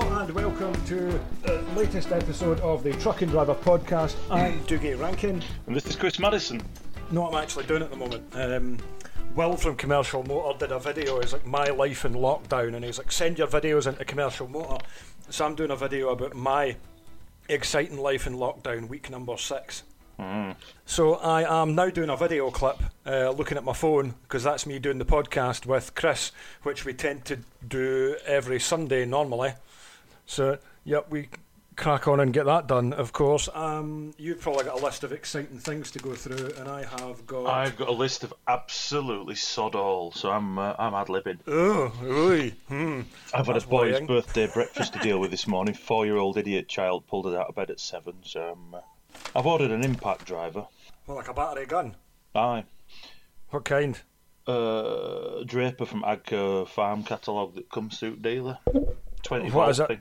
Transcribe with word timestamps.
Hello 0.00 0.20
and 0.22 0.30
welcome 0.30 0.72
to 0.86 1.20
the 1.42 1.62
latest 1.76 2.10
episode 2.10 2.58
of 2.60 2.82
the 2.82 2.94
Truck 2.94 3.20
and 3.20 3.30
Driver 3.30 3.54
podcast. 3.54 4.16
I'm 4.30 4.58
Dougie 4.60 4.98
Rankine. 4.98 5.42
And 5.66 5.76
this 5.76 5.84
is 5.84 5.94
Chris 5.94 6.18
Maddison. 6.18 6.62
No, 7.10 7.28
I'm 7.28 7.34
actually 7.34 7.66
doing 7.66 7.82
it 7.82 7.84
at 7.84 7.90
the 7.90 7.98
moment. 7.98 8.24
Um, 8.32 8.78
Will 9.34 9.58
from 9.58 9.76
Commercial 9.76 10.22
Motor 10.22 10.58
did 10.58 10.72
a 10.72 10.78
video. 10.78 11.18
It's 11.18 11.34
like 11.34 11.46
my 11.46 11.66
life 11.66 12.06
in 12.06 12.14
lockdown, 12.14 12.76
and 12.76 12.82
he's 12.82 12.96
like, 12.96 13.12
send 13.12 13.36
your 13.36 13.46
videos 13.46 13.86
into 13.86 14.02
Commercial 14.06 14.48
Motor. 14.48 14.82
So 15.28 15.44
I'm 15.44 15.54
doing 15.54 15.70
a 15.70 15.76
video 15.76 16.08
about 16.08 16.34
my 16.34 16.76
exciting 17.50 17.98
life 17.98 18.26
in 18.26 18.36
lockdown, 18.36 18.88
week 18.88 19.10
number 19.10 19.36
six. 19.36 19.82
So 20.86 21.14
I 21.16 21.62
am 21.62 21.74
now 21.74 21.90
doing 21.90 22.10
a 22.10 22.16
video 22.16 22.50
clip, 22.50 22.76
uh, 23.06 23.30
looking 23.30 23.58
at 23.58 23.64
my 23.64 23.72
phone 23.72 24.14
because 24.22 24.42
that's 24.42 24.66
me 24.66 24.78
doing 24.78 24.98
the 24.98 25.04
podcast 25.04 25.66
with 25.66 25.94
Chris, 25.94 26.32
which 26.62 26.84
we 26.84 26.94
tend 26.94 27.24
to 27.26 27.38
do 27.66 28.16
every 28.26 28.60
Sunday 28.60 29.04
normally. 29.04 29.52
So 30.30 30.58
yep, 30.84 31.10
we 31.10 31.28
crack 31.74 32.06
on 32.06 32.20
and 32.20 32.32
get 32.32 32.46
that 32.46 32.68
done. 32.68 32.92
Of 32.92 33.12
course, 33.12 33.48
um, 33.52 34.14
you've 34.16 34.40
probably 34.40 34.64
got 34.64 34.80
a 34.80 34.84
list 34.84 35.02
of 35.02 35.10
exciting 35.10 35.58
things 35.58 35.90
to 35.90 35.98
go 35.98 36.14
through, 36.14 36.52
and 36.56 36.68
I 36.68 36.84
have 36.84 37.26
got. 37.26 37.46
I've 37.46 37.76
got 37.76 37.88
a 37.88 37.92
list 37.92 38.22
of 38.22 38.32
absolutely 38.46 39.34
sod 39.34 39.74
all, 39.74 40.12
so 40.12 40.30
I'm 40.30 40.56
uh, 40.56 40.76
I'm 40.78 40.94
ad 40.94 41.08
libbing. 41.08 41.40
Oh, 41.48 41.92
oy, 42.04 42.50
hmm. 42.68 43.00
I've 43.34 43.48
had 43.48 43.56
a 43.56 43.60
boy's 43.62 43.66
worrying. 43.66 44.06
birthday 44.06 44.46
breakfast 44.46 44.92
to 44.92 45.00
deal 45.00 45.18
with 45.18 45.32
this 45.32 45.48
morning. 45.48 45.74
Four 45.74 46.06
year 46.06 46.16
old 46.16 46.36
idiot 46.36 46.68
child 46.68 47.08
pulled 47.08 47.26
us 47.26 47.34
out 47.34 47.48
of 47.48 47.56
bed 47.56 47.68
at 47.70 47.80
seven, 47.80 48.14
so 48.22 48.52
um, 48.52 48.74
uh, 48.76 48.80
I've 49.34 49.46
ordered 49.46 49.72
an 49.72 49.82
impact 49.82 50.26
driver. 50.26 50.64
Well, 51.08 51.16
like 51.16 51.28
a 51.28 51.34
battery 51.34 51.66
gun. 51.66 51.96
Aye. 52.36 52.62
What 53.48 53.64
kind? 53.64 54.00
Uh, 54.46 55.42
Draper 55.44 55.86
from 55.86 56.02
Agco 56.02 56.68
Farm 56.68 57.02
Catalogue 57.02 57.56
that 57.56 57.68
comes 57.68 57.98
suit 57.98 58.22
dealer. 58.22 58.58
20 59.22 59.50
What 59.50 59.70
is 59.70 59.80
it? 59.80 59.88
thing. 59.88 60.00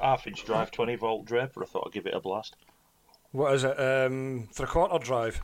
Half 0.00 0.26
inch 0.26 0.44
drive, 0.44 0.70
20 0.70 0.94
volt 0.96 1.24
Draper. 1.26 1.62
I 1.62 1.66
thought 1.66 1.84
I'd 1.86 1.92
give 1.92 2.06
it 2.06 2.14
a 2.14 2.20
blast. 2.20 2.56
What 3.32 3.54
is 3.54 3.64
it? 3.64 3.78
Um, 3.78 4.48
three 4.52 4.66
quarter 4.66 4.98
drive. 4.98 5.42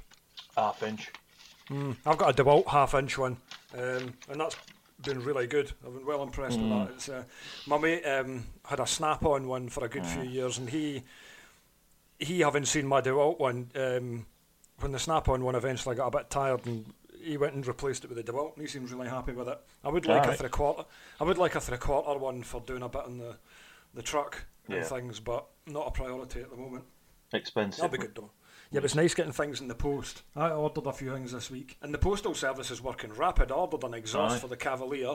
Half 0.56 0.83
inch. 0.83 1.10
I've 1.70 2.19
got 2.19 2.38
a 2.38 2.42
DeWalt 2.42 2.66
half 2.69 2.94
inch 2.94 3.16
one, 3.16 3.38
um, 3.77 4.12
and 4.28 4.38
that's 4.38 4.56
been 5.02 5.22
really 5.25 5.47
good. 5.47 5.72
I've 5.84 5.94
been 5.94 6.05
well 6.06 6.22
impressed 6.22 6.58
with 6.60 6.69
that. 6.69 6.91
It's, 6.94 7.08
uh, 7.08 7.25
my 7.66 7.78
mate 7.78 8.05
um, 8.05 8.44
had 8.66 8.80
a 8.80 8.86
snap 8.86 9.25
on 9.25 9.48
one 9.48 9.69
for 9.70 9.84
a 9.84 9.88
good 9.88 10.05
few 10.06 10.22
years, 10.22 10.58
and 10.58 10.69
he 10.69 11.02
he 12.19 12.41
having 12.41 12.64
seen 12.64 12.86
my 12.86 13.00
DeWalt 13.00 13.38
one, 13.38 13.70
um, 13.77 14.27
when 14.80 14.92
the 14.92 14.98
snap 14.98 15.28
on 15.28 15.42
one 15.42 15.55
eventually 15.55 15.97
got 15.97 16.08
a 16.08 16.10
bit 16.19 16.30
tired, 16.30 16.64
and 16.66 16.84
he 17.22 17.36
went 17.38 17.55
and 17.55 17.66
replaced 17.66 18.05
it 18.05 18.08
with 18.10 18.25
the 18.25 18.32
DeWalt, 18.32 18.55
and 18.55 18.62
he 18.62 18.69
seems 18.69 18.92
really 18.92 19.08
happy 19.08 19.32
with 19.32 19.48
it. 19.48 19.58
I 19.82 19.88
would 19.88 20.05
like 20.06 20.27
a 20.27 20.34
three 20.34 20.48
quarter. 20.50 20.84
I 21.19 21.25
would 21.25 21.38
like 21.38 21.55
a 21.55 21.60
three 21.60 21.78
quarter 21.78 22.19
one 22.19 22.42
for 22.42 22.60
doing 22.60 22.82
a 22.82 22.88
bit 22.88 23.05
on 23.05 23.19
the 23.19 23.36
the 23.95 24.03
truck 24.03 24.45
and 24.67 24.77
Yeah. 24.77 24.83
things, 24.84 25.20
but 25.20 25.47
not 25.67 25.87
a 25.87 25.91
priority 25.91 26.41
at 26.41 26.50
the 26.50 26.56
moment. 26.56 26.84
Expensive. 27.33 27.81
That'll 27.83 27.92
be 27.98 27.98
good 28.06 28.14
though. 28.14 28.31
Yeah, 28.70 28.81
but 28.81 28.84
it's 28.87 28.95
nice 28.95 29.14
getting 29.14 29.33
things 29.33 29.61
in 29.61 29.69
the 29.69 29.75
post. 29.75 30.23
I 30.34 30.50
ordered 30.50 30.87
a 30.87 30.92
few 30.92 31.12
things 31.12 31.33
this 31.33 31.50
week, 31.50 31.77
and 31.81 31.92
the 31.95 31.98
postal 31.98 32.34
service 32.34 32.70
is 32.70 32.81
working 32.83 33.12
rapid. 33.12 33.53
I 33.53 33.55
ordered 33.55 33.84
an 33.84 33.95
exhaust 33.95 34.37
Aye. 34.37 34.39
for 34.41 34.48
the 34.48 34.56
Cavalier, 34.56 35.15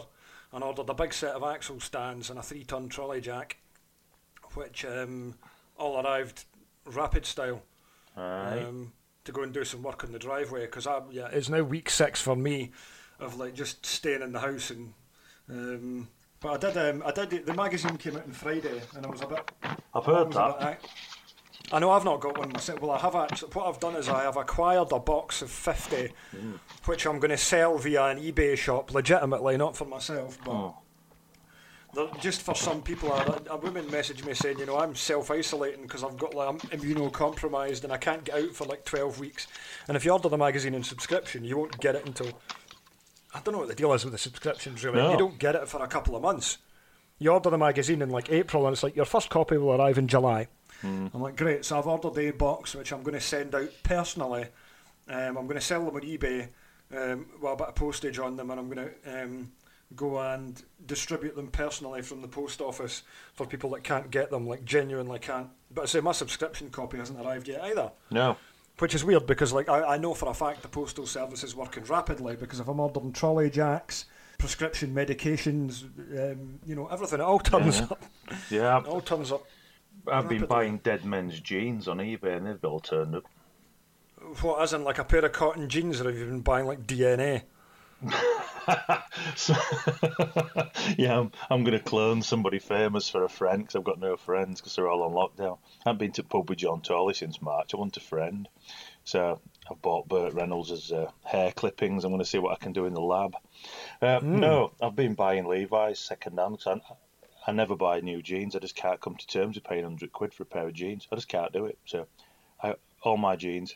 and 0.51 0.63
ordered 0.63 0.89
a 0.89 0.93
big 0.93 1.13
set 1.13 1.35
of 1.35 1.43
axle 1.43 1.79
stands 1.79 2.29
and 2.29 2.39
a 2.39 2.41
three-ton 2.43 2.89
trolley 2.89 3.19
jack, 3.21 3.57
which 4.53 4.85
um, 4.85 5.35
all 5.77 5.99
arrived 5.99 6.45
rapid 6.85 7.25
style 7.25 7.61
Aye. 8.15 8.59
um, 8.67 8.93
to 9.25 9.31
go 9.31 9.43
and 9.43 9.53
do 9.53 9.65
some 9.65 9.83
work 9.83 10.03
on 10.03 10.11
the 10.11 10.19
driveway. 10.19 10.61
Because 10.61 10.87
yeah, 11.11 11.27
it's 11.31 11.49
now 11.49 11.61
week 11.63 11.89
six 11.89 12.21
for 12.21 12.35
me 12.35 12.71
of 13.19 13.37
like 13.37 13.53
just 13.55 13.85
staying 13.85 14.21
in 14.21 14.31
the 14.31 14.39
house 14.39 14.69
and. 14.69 14.93
Um, 15.49 16.07
but 16.41 16.53
I 16.65 16.71
did. 16.71 16.77
Um, 16.77 17.03
I 17.05 17.11
did. 17.11 17.45
The 17.45 17.53
magazine 17.53 17.97
came 17.97 18.15
out 18.17 18.23
on 18.25 18.31
Friday, 18.31 18.81
and 18.95 19.05
I 19.05 19.09
was 19.09 19.21
a 19.21 19.27
bit. 19.27 19.51
I've 19.93 20.05
heard 20.05 20.31
that. 20.33 20.59
bit 20.59 20.67
ac- 20.83 20.93
I 21.71 21.77
know 21.79 21.91
I've 21.91 22.05
not 22.05 22.19
got 22.19 22.37
one 22.37 22.51
myself. 22.51 22.81
Well, 22.81 22.91
I 22.91 22.97
have 22.99 23.15
actually. 23.15 23.51
What 23.51 23.67
I've 23.67 23.79
done 23.79 23.95
is 23.95 24.09
I 24.09 24.23
have 24.23 24.37
acquired 24.37 24.91
a 24.91 24.99
box 24.99 25.41
of 25.43 25.51
50, 25.51 26.11
which 26.85 27.05
I'm 27.05 27.19
going 27.19 27.29
to 27.29 27.37
sell 27.37 27.77
via 27.77 28.05
an 28.05 28.17
eBay 28.19 28.57
shop 28.57 28.91
legitimately, 28.93 29.55
not 29.57 29.77
for 29.77 29.85
myself, 29.85 30.37
but 30.43 30.73
Oh. 31.95 32.11
just 32.21 32.41
for 32.41 32.55
some 32.55 32.81
people. 32.81 33.11
A, 33.13 33.41
a 33.51 33.57
woman 33.57 33.85
messaged 33.85 34.25
me 34.25 34.33
saying, 34.33 34.57
you 34.59 34.65
know, 34.65 34.77
I'm 34.79 34.95
self 34.95 35.29
isolating 35.29 35.83
because 35.83 36.03
I've 36.03 36.17
got 36.17 36.33
like 36.33 36.49
I'm 36.49 36.59
immunocompromised 36.71 37.83
and 37.83 37.93
I 37.93 37.97
can't 37.97 38.23
get 38.23 38.35
out 38.35 38.55
for 38.55 38.65
like 38.65 38.83
12 38.85 39.19
weeks. 39.19 39.45
And 39.87 39.95
if 39.97 40.05
you 40.05 40.11
order 40.11 40.29
the 40.29 40.37
magazine 40.37 40.73
in 40.73 40.83
subscription, 40.83 41.43
you 41.43 41.57
won't 41.57 41.79
get 41.79 41.95
it 41.95 42.05
until. 42.07 42.31
I 43.33 43.39
don't 43.41 43.53
know 43.53 43.59
what 43.59 43.67
the 43.67 43.75
deal 43.75 43.93
is 43.93 44.03
with 44.03 44.13
the 44.13 44.17
subscriptions 44.17 44.83
really. 44.83 44.97
No. 44.97 45.11
You 45.11 45.17
don't 45.17 45.37
get 45.39 45.55
it 45.55 45.67
for 45.67 45.83
a 45.83 45.87
couple 45.87 46.15
of 46.15 46.21
months. 46.21 46.57
You 47.19 47.31
order 47.31 47.49
the 47.49 47.57
magazine 47.57 48.01
in 48.01 48.09
like 48.09 48.31
April 48.31 48.65
and 48.65 48.73
it's 48.73 48.83
like 48.83 48.95
your 48.95 49.05
first 49.05 49.29
copy 49.29 49.57
will 49.57 49.73
arrive 49.73 49.97
in 49.97 50.07
July. 50.07 50.47
I'm 50.81 51.21
like, 51.21 51.35
great. 51.35 51.65
So 51.65 51.77
I've 51.77 51.87
ordered 51.87 52.17
a 52.17 52.31
box 52.31 52.73
which 52.73 52.93
I'm 52.93 53.03
going 53.03 53.13
to 53.13 53.21
send 53.21 53.53
out 53.53 53.69
personally. 53.83 54.45
Um, 55.09 55.37
I'm 55.37 55.45
going 55.45 55.55
to 55.55 55.61
sell 55.61 55.85
them 55.85 55.95
on 55.95 56.01
eBay, 56.01 56.47
um, 56.95 57.25
with 57.41 57.51
a 57.51 57.55
bit 57.55 57.67
of 57.67 57.75
postage 57.75 58.17
on 58.19 58.37
them, 58.37 58.49
and 58.49 58.59
I'm 58.59 58.69
going 58.69 58.89
to 58.89 59.23
um, 59.23 59.51
go 59.95 60.19
and 60.19 60.61
distribute 60.85 61.35
them 61.35 61.47
personally 61.47 62.01
from 62.01 62.21
the 62.21 62.27
post 62.27 62.61
office 62.61 63.03
for 63.33 63.45
people 63.45 63.71
that 63.71 63.83
can't 63.83 64.09
get 64.11 64.29
them, 64.29 64.47
like 64.47 64.63
genuinely 64.63 65.19
can't. 65.19 65.49
But 65.71 65.81
I 65.81 65.85
say 65.85 65.99
my 65.99 66.11
subscription 66.11 66.69
copy 66.69 66.97
hasn't 66.97 67.19
arrived 67.19 67.47
yet 67.47 67.61
either. 67.63 67.91
No. 68.11 68.37
Which 68.79 68.95
is 68.95 69.03
weird 69.03 69.25
because 69.27 69.51
like 69.53 69.67
I, 69.69 69.95
I 69.95 69.97
know 69.97 70.13
for 70.13 70.29
a 70.29 70.33
fact 70.33 70.61
the 70.61 70.67
postal 70.69 71.05
service 71.05 71.43
is 71.43 71.55
working 71.55 71.83
rapidly 71.83 72.35
because 72.35 72.59
if 72.59 72.67
I'm 72.67 72.79
ordering 72.79 73.11
trolley 73.11 73.49
jacks, 73.49 74.05
prescription 74.37 74.93
medications, 74.95 75.83
um, 76.17 76.59
you 76.65 76.75
know 76.75 76.87
everything, 76.87 77.19
it 77.19 77.23
all 77.23 77.39
turns 77.39 77.79
Yeah. 77.79 77.87
up. 77.91 78.05
Yeah, 78.49 78.79
It 78.79 78.87
all 78.87 79.01
turns 79.01 79.31
up. 79.31 79.45
I've 80.07 80.29
been 80.29 80.45
buying 80.45 80.77
dead 80.77 81.03
men's 81.03 81.39
jeans 81.39 81.87
on 81.87 81.97
eBay 81.97 82.37
and 82.37 82.47
they've 82.47 82.63
all 82.63 82.79
turned 82.79 83.15
up. 83.15 83.23
What, 84.41 84.61
as 84.61 84.73
in 84.73 84.83
like 84.83 84.97
a 84.97 85.03
pair 85.03 85.25
of 85.25 85.31
cotton 85.33 85.67
jeans, 85.69 85.99
or 86.01 86.05
have 86.05 86.17
you 86.17 86.25
been 86.25 86.41
buying 86.41 86.65
like 86.65 86.85
DNA? 86.87 87.43
So, 89.35 89.55
yeah, 90.97 91.19
I'm, 91.19 91.31
I'm 91.49 91.63
going 91.63 91.77
to 91.77 91.83
clone 91.83 92.21
somebody 92.21 92.59
famous 92.59 93.09
for 93.09 93.23
a 93.23 93.29
friend 93.29 93.61
because 93.63 93.75
I've 93.75 93.83
got 93.83 93.99
no 93.99 94.15
friends 94.15 94.59
because 94.61 94.75
they're 94.75 94.87
all 94.89 95.03
on 95.03 95.11
lockdown. 95.11 95.57
I 95.85 95.89
haven't 95.89 95.99
been 95.99 96.11
to 96.13 96.23
pub 96.23 96.49
with 96.49 96.59
John 96.59 96.81
Torley 96.81 97.13
since 97.13 97.41
March. 97.41 97.73
I 97.73 97.77
want 97.77 97.97
a 97.97 98.01
friend. 98.01 98.47
So 99.03 99.39
I've 99.69 99.81
bought 99.81 100.07
Burt 100.07 100.33
Reynolds' 100.33 100.91
uh, 100.91 101.11
hair 101.23 101.51
clippings. 101.51 102.03
I'm 102.03 102.11
going 102.11 102.19
to 102.23 102.29
see 102.29 102.37
what 102.37 102.53
I 102.53 102.63
can 102.63 102.73
do 102.73 102.85
in 102.85 102.93
the 102.93 103.01
lab. 103.01 103.35
Uh, 104.01 104.19
No, 104.21 104.71
I've 104.81 104.95
been 104.95 105.15
buying 105.15 105.45
Levi's 105.45 105.99
second 105.99 106.37
hand 106.39 106.59
'cause 106.63 106.79
I, 107.47 107.51
I 107.51 107.53
never 107.53 107.75
buy 107.75 107.99
new 108.01 108.21
jeans. 108.21 108.55
I 108.55 108.59
just 108.59 108.75
can't 108.75 109.01
come 109.01 109.15
to 109.15 109.27
terms 109.27 109.55
with 109.55 109.63
paying 109.63 109.83
100 109.83 110.11
quid 110.11 110.33
for 110.33 110.43
a 110.43 110.45
pair 110.45 110.67
of 110.67 110.73
jeans. 110.73 111.07
I 111.11 111.15
just 111.15 111.27
can't 111.27 111.51
do 111.51 111.65
it. 111.65 111.77
So 111.85 112.07
I, 112.61 112.75
all 113.01 113.17
my 113.17 113.35
jeans, 113.35 113.75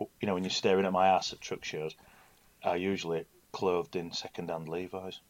you 0.00 0.26
know, 0.26 0.34
when 0.34 0.44
you're 0.44 0.50
staring 0.50 0.84
at 0.84 0.92
my 0.92 1.08
ass 1.08 1.32
at 1.32 1.40
truck 1.40 1.64
shows, 1.64 1.94
are 2.62 2.76
usually 2.76 3.24
clothed 3.56 3.96
in 3.96 4.12
second-hand 4.12 4.68
Levi's. 4.68 5.20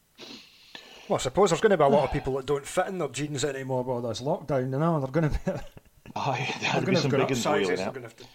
Well, 1.07 1.15
I 1.15 1.19
suppose 1.19 1.49
there's 1.51 1.61
going 1.61 1.71
to 1.71 1.77
be 1.77 1.83
a 1.85 1.87
lot 1.87 2.03
of 2.03 2.11
people 2.11 2.33
that 2.35 2.45
don't 2.45 2.65
fit 2.65 2.87
in 2.87 2.97
their 2.97 3.07
jeans 3.07 3.45
anymore 3.45 3.83
while 3.83 4.01
there's 4.01 4.19
lockdown. 4.21 4.71
You 4.71 4.79
know, 4.79 4.99
they're 4.99 5.09
going 5.09 5.29
to 5.29 5.39
be. 5.45 5.51
Aye, 6.15 6.53
They're 6.61 6.71
going 6.73 6.85
be 6.85 6.95
to 6.95 7.01
some 7.01 7.11
have 7.11 7.11
big 7.11 7.19
got 7.21 7.29
ones 7.29 7.41
sizes. 7.41 7.67
They're 7.79 7.87
out. 7.87 7.93
going 7.93 8.03
to 8.03 8.09
have 8.09 8.15
to 8.17 8.25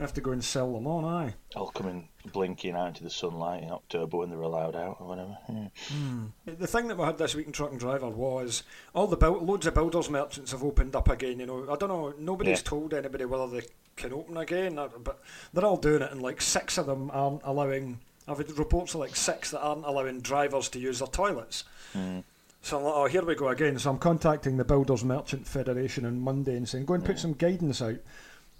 have 0.00 0.14
to 0.14 0.20
go 0.20 0.32
and 0.32 0.42
sell 0.42 0.72
them 0.72 0.86
on. 0.88 1.04
Aye. 1.04 1.34
I'll 1.54 1.68
come 1.70 1.86
in 1.88 2.08
blinking 2.32 2.74
out 2.74 2.88
into 2.88 3.04
the 3.04 3.10
sunlight 3.10 3.62
in 3.62 3.70
October 3.70 4.16
when 4.16 4.30
they're 4.30 4.40
allowed 4.40 4.74
out 4.74 4.96
or 4.98 5.06
whatever. 5.06 5.36
Yeah. 5.48 5.68
Hmm. 5.92 6.24
The 6.46 6.66
thing 6.66 6.88
that 6.88 6.96
we 6.98 7.04
had 7.04 7.18
this 7.18 7.34
week 7.36 7.46
in 7.46 7.52
Truck 7.52 7.70
and 7.70 7.78
Driver 7.78 8.08
was 8.08 8.62
all 8.94 9.06
the 9.06 9.16
build, 9.16 9.46
loads 9.46 9.66
of 9.66 9.74
builders 9.74 10.08
merchants 10.10 10.50
have 10.52 10.64
opened 10.64 10.96
up 10.96 11.08
again. 11.08 11.38
You 11.38 11.46
know, 11.46 11.70
I 11.70 11.76
don't 11.76 11.90
know. 11.90 12.12
Nobody's 12.18 12.58
Yeah. 12.60 12.64
told 12.70 12.94
anybody 12.94 13.26
whether 13.26 13.46
they 13.46 13.66
can 13.96 14.12
open 14.12 14.36
again, 14.38 14.78
uh, 14.78 14.88
but 15.04 15.20
they're 15.52 15.64
all 15.66 15.76
doing 15.76 16.02
it, 16.02 16.10
and 16.10 16.20
like 16.22 16.40
six 16.40 16.78
of 16.78 16.86
them 16.86 17.10
aren't 17.12 17.42
allowing. 17.44 18.00
I've 18.30 18.38
had 18.38 18.56
reports 18.58 18.94
of 18.94 19.00
like 19.00 19.16
six 19.16 19.50
that 19.50 19.60
aren't 19.60 19.84
allowing 19.84 20.20
drivers 20.20 20.68
to 20.70 20.78
use 20.78 21.00
their 21.00 21.08
toilets. 21.08 21.64
Hmm. 21.92 22.20
So 22.62 22.78
I'm 22.78 22.84
like, 22.84 22.94
oh, 22.94 23.06
here 23.06 23.24
we 23.24 23.34
go 23.34 23.48
again. 23.48 23.78
So 23.78 23.90
I'm 23.90 23.98
contacting 23.98 24.56
the 24.56 24.64
Builders 24.64 25.02
Merchant 25.02 25.46
Federation 25.46 26.04
on 26.04 26.20
Monday 26.20 26.56
and 26.56 26.68
saying, 26.68 26.84
go 26.84 26.94
and 26.94 27.04
put 27.04 27.16
hmm. 27.16 27.20
some 27.20 27.32
guidance 27.32 27.82
out. 27.82 27.96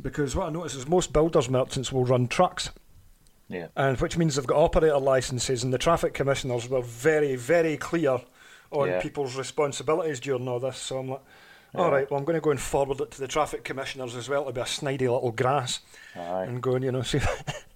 Because 0.03 0.35
what 0.35 0.49
I 0.49 0.51
notice 0.51 0.75
is 0.75 0.89
most 0.89 1.13
builders 1.13 1.51
merchants 1.51 1.93
will 1.93 2.05
run 2.07 2.27
trucks 2.27 2.71
Yeah. 3.49 3.69
and 3.77 4.01
which 4.01 4.17
means 4.17 4.37
they've 4.37 4.47
got 4.47 4.57
operator 4.57 4.99
licenses, 4.99 5.63
and 5.63 5.73
the 5.73 5.79
traffic 5.79 6.15
commissioners 6.15 6.69
were 6.69 6.81
very, 6.81 7.37
very 7.37 7.77
clear 7.77 8.21
on 8.71 8.89
Yeah. 8.89 9.03
people's 9.03 9.37
responsibilities 9.37 10.21
during 10.21 10.49
all 10.49 10.59
this. 10.59 10.79
So 10.79 10.99
I'm 10.99 11.11
like, 11.11 11.23
all 11.75 11.87
Yeah. 11.89 11.95
right, 11.97 12.11
well, 12.11 12.19
I'm 12.19 12.25
going 12.25 12.37
to 12.37 12.41
go 12.41 12.51
and 12.51 12.61
forward 12.61 13.01
it 13.01 13.11
to 13.13 13.21
the 13.21 13.29
traffic 13.29 13.65
commissioners 13.65 14.17
as 14.17 14.29
well 14.29 14.45
to 14.47 14.53
be 14.53 14.61
a 14.61 14.65
snidey 14.65 15.01
little 15.01 15.33
grass 15.33 15.81
Aye. 16.17 16.45
and 16.45 16.63
go 16.63 16.75
and, 16.75 16.85
you 16.85 16.93
know, 16.93 17.03
see. 17.03 17.21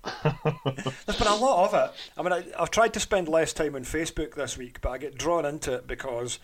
There's 0.22 1.18
been 1.18 1.26
a 1.26 1.36
lot 1.36 1.72
of 1.72 1.74
it. 1.74 1.94
I 2.16 2.22
mean, 2.22 2.32
I, 2.32 2.44
I've 2.62 2.70
tried 2.70 2.92
to 2.94 3.00
spend 3.00 3.28
less 3.28 3.52
time 3.52 3.74
on 3.74 3.84
Facebook 3.84 4.34
this 4.34 4.56
week, 4.58 4.80
but 4.80 4.90
I 4.90 4.98
get 4.98 5.16
drawn 5.16 5.44
into 5.46 5.72
it 5.74 5.86
because 5.86 6.38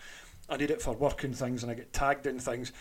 I 0.49 0.57
need 0.57 0.71
it 0.71 0.81
for 0.81 0.93
work 0.93 1.23
and 1.23 1.35
things, 1.35 1.63
and 1.63 1.71
I 1.71 1.75
get 1.75 1.93
tagged 1.93 2.25
in 2.27 2.39
things. 2.39 2.71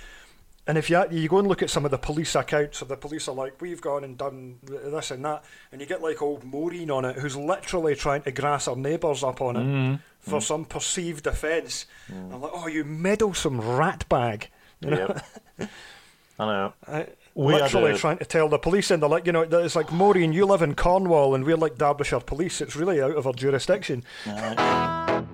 And 0.66 0.76
if 0.78 0.88
you 0.90 1.02
you 1.10 1.28
go 1.28 1.38
and 1.38 1.48
look 1.48 1.62
at 1.62 1.70
some 1.70 1.84
of 1.84 1.90
the 1.90 1.98
police 1.98 2.34
accounts, 2.34 2.78
so 2.78 2.84
the 2.84 2.96
police 2.96 3.26
are 3.28 3.34
like, 3.34 3.60
we've 3.60 3.80
gone 3.80 4.04
and 4.04 4.16
done 4.16 4.58
this 4.62 5.10
and 5.10 5.24
that, 5.24 5.42
and 5.72 5.80
you 5.80 5.86
get 5.86 6.02
like 6.02 6.22
old 6.22 6.44
Maureen 6.44 6.90
on 6.90 7.04
it, 7.04 7.16
who's 7.16 7.36
literally 7.36 7.94
trying 7.96 8.22
to 8.22 8.30
grass 8.30 8.66
her 8.66 8.76
neighbours 8.76 9.24
up 9.24 9.40
on 9.40 9.56
it 9.56 9.60
Mm-hmm. 9.60 9.94
for 10.30 10.40
some 10.40 10.64
perceived 10.66 11.26
offence. 11.26 11.86
I'm 12.10 12.40
like, 12.42 12.52
oh, 12.54 12.66
you 12.68 12.84
meddlesome 12.84 13.60
rat 13.60 14.06
bag. 14.08 14.48
You 14.80 14.90
know? 14.90 15.20
Yep. 15.58 15.70
I 16.38 16.46
know. 16.46 16.72
I- 16.88 17.06
We 17.34 17.54
literally 17.54 17.96
trying 17.96 18.18
to 18.18 18.24
tell 18.24 18.48
the 18.48 18.58
police, 18.58 18.90
and 18.90 19.02
they're 19.02 19.08
like, 19.10 19.26
you 19.26 19.32
know, 19.32 19.42
it's 19.42 19.76
like 19.76 19.92
Maureen, 19.92 20.32
you 20.32 20.46
live 20.46 20.62
in 20.62 20.74
Cornwall, 20.74 21.34
and 21.34 21.44
we're 21.44 21.56
like 21.56 21.76
Derbyshire 21.78 22.20
police. 22.20 22.60
It's 22.60 22.74
really 22.76 23.00
out 23.00 23.16
of 23.16 23.26
our 23.26 23.32
jurisdiction. 23.32 24.02
Right. 24.26 25.26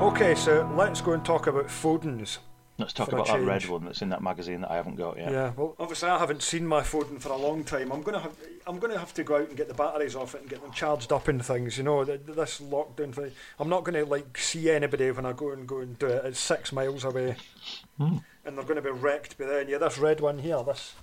Okay, 0.00 0.34
so 0.34 0.70
let's 0.76 1.00
go 1.00 1.12
and 1.12 1.24
talk 1.24 1.46
about 1.46 1.70
Foden's. 1.70 2.38
Let's 2.76 2.92
talk 2.92 3.12
about 3.12 3.28
that 3.28 3.40
red 3.40 3.66
one 3.68 3.84
that's 3.84 4.02
in 4.02 4.08
that 4.08 4.20
magazine 4.20 4.62
that 4.62 4.70
I 4.72 4.74
haven't 4.74 4.96
got 4.96 5.16
yet. 5.16 5.30
Yeah, 5.30 5.52
well, 5.56 5.76
obviously 5.78 6.08
I 6.08 6.18
haven't 6.18 6.42
seen 6.42 6.66
my 6.66 6.80
Foden 6.80 7.20
for 7.20 7.28
a 7.28 7.36
long 7.36 7.62
time. 7.62 7.92
I'm 7.92 8.02
gonna 8.02 8.18
have, 8.18 8.36
I'm 8.66 8.80
gonna 8.80 8.98
have 8.98 9.14
to 9.14 9.22
go 9.22 9.36
out 9.36 9.46
and 9.48 9.56
get 9.56 9.68
the 9.68 9.74
batteries 9.74 10.16
off 10.16 10.34
it 10.34 10.40
and 10.40 10.50
get 10.50 10.60
them 10.60 10.72
charged 10.72 11.12
up 11.12 11.28
and 11.28 11.44
things. 11.44 11.78
You 11.78 11.84
know, 11.84 12.04
th- 12.04 12.22
this 12.26 12.60
lockdown 12.60 13.14
thing. 13.14 13.30
I'm 13.60 13.68
not 13.68 13.84
gonna 13.84 14.04
like 14.04 14.36
see 14.36 14.70
anybody 14.70 15.08
when 15.12 15.24
I 15.24 15.32
go 15.32 15.52
and 15.52 15.68
go 15.68 15.78
and 15.80 15.96
do 16.00 16.06
it. 16.08 16.24
It's 16.24 16.40
six 16.40 16.72
miles 16.72 17.04
away, 17.04 17.36
Hmm. 17.98 18.16
and 18.44 18.58
they're 18.58 18.64
gonna 18.64 18.82
be 18.82 18.90
wrecked 18.90 19.38
by 19.38 19.44
then. 19.46 19.68
Yeah, 19.68 19.78
this 19.78 19.96
red 19.96 20.18
one 20.20 20.40
here, 20.40 20.60
this 20.64 20.94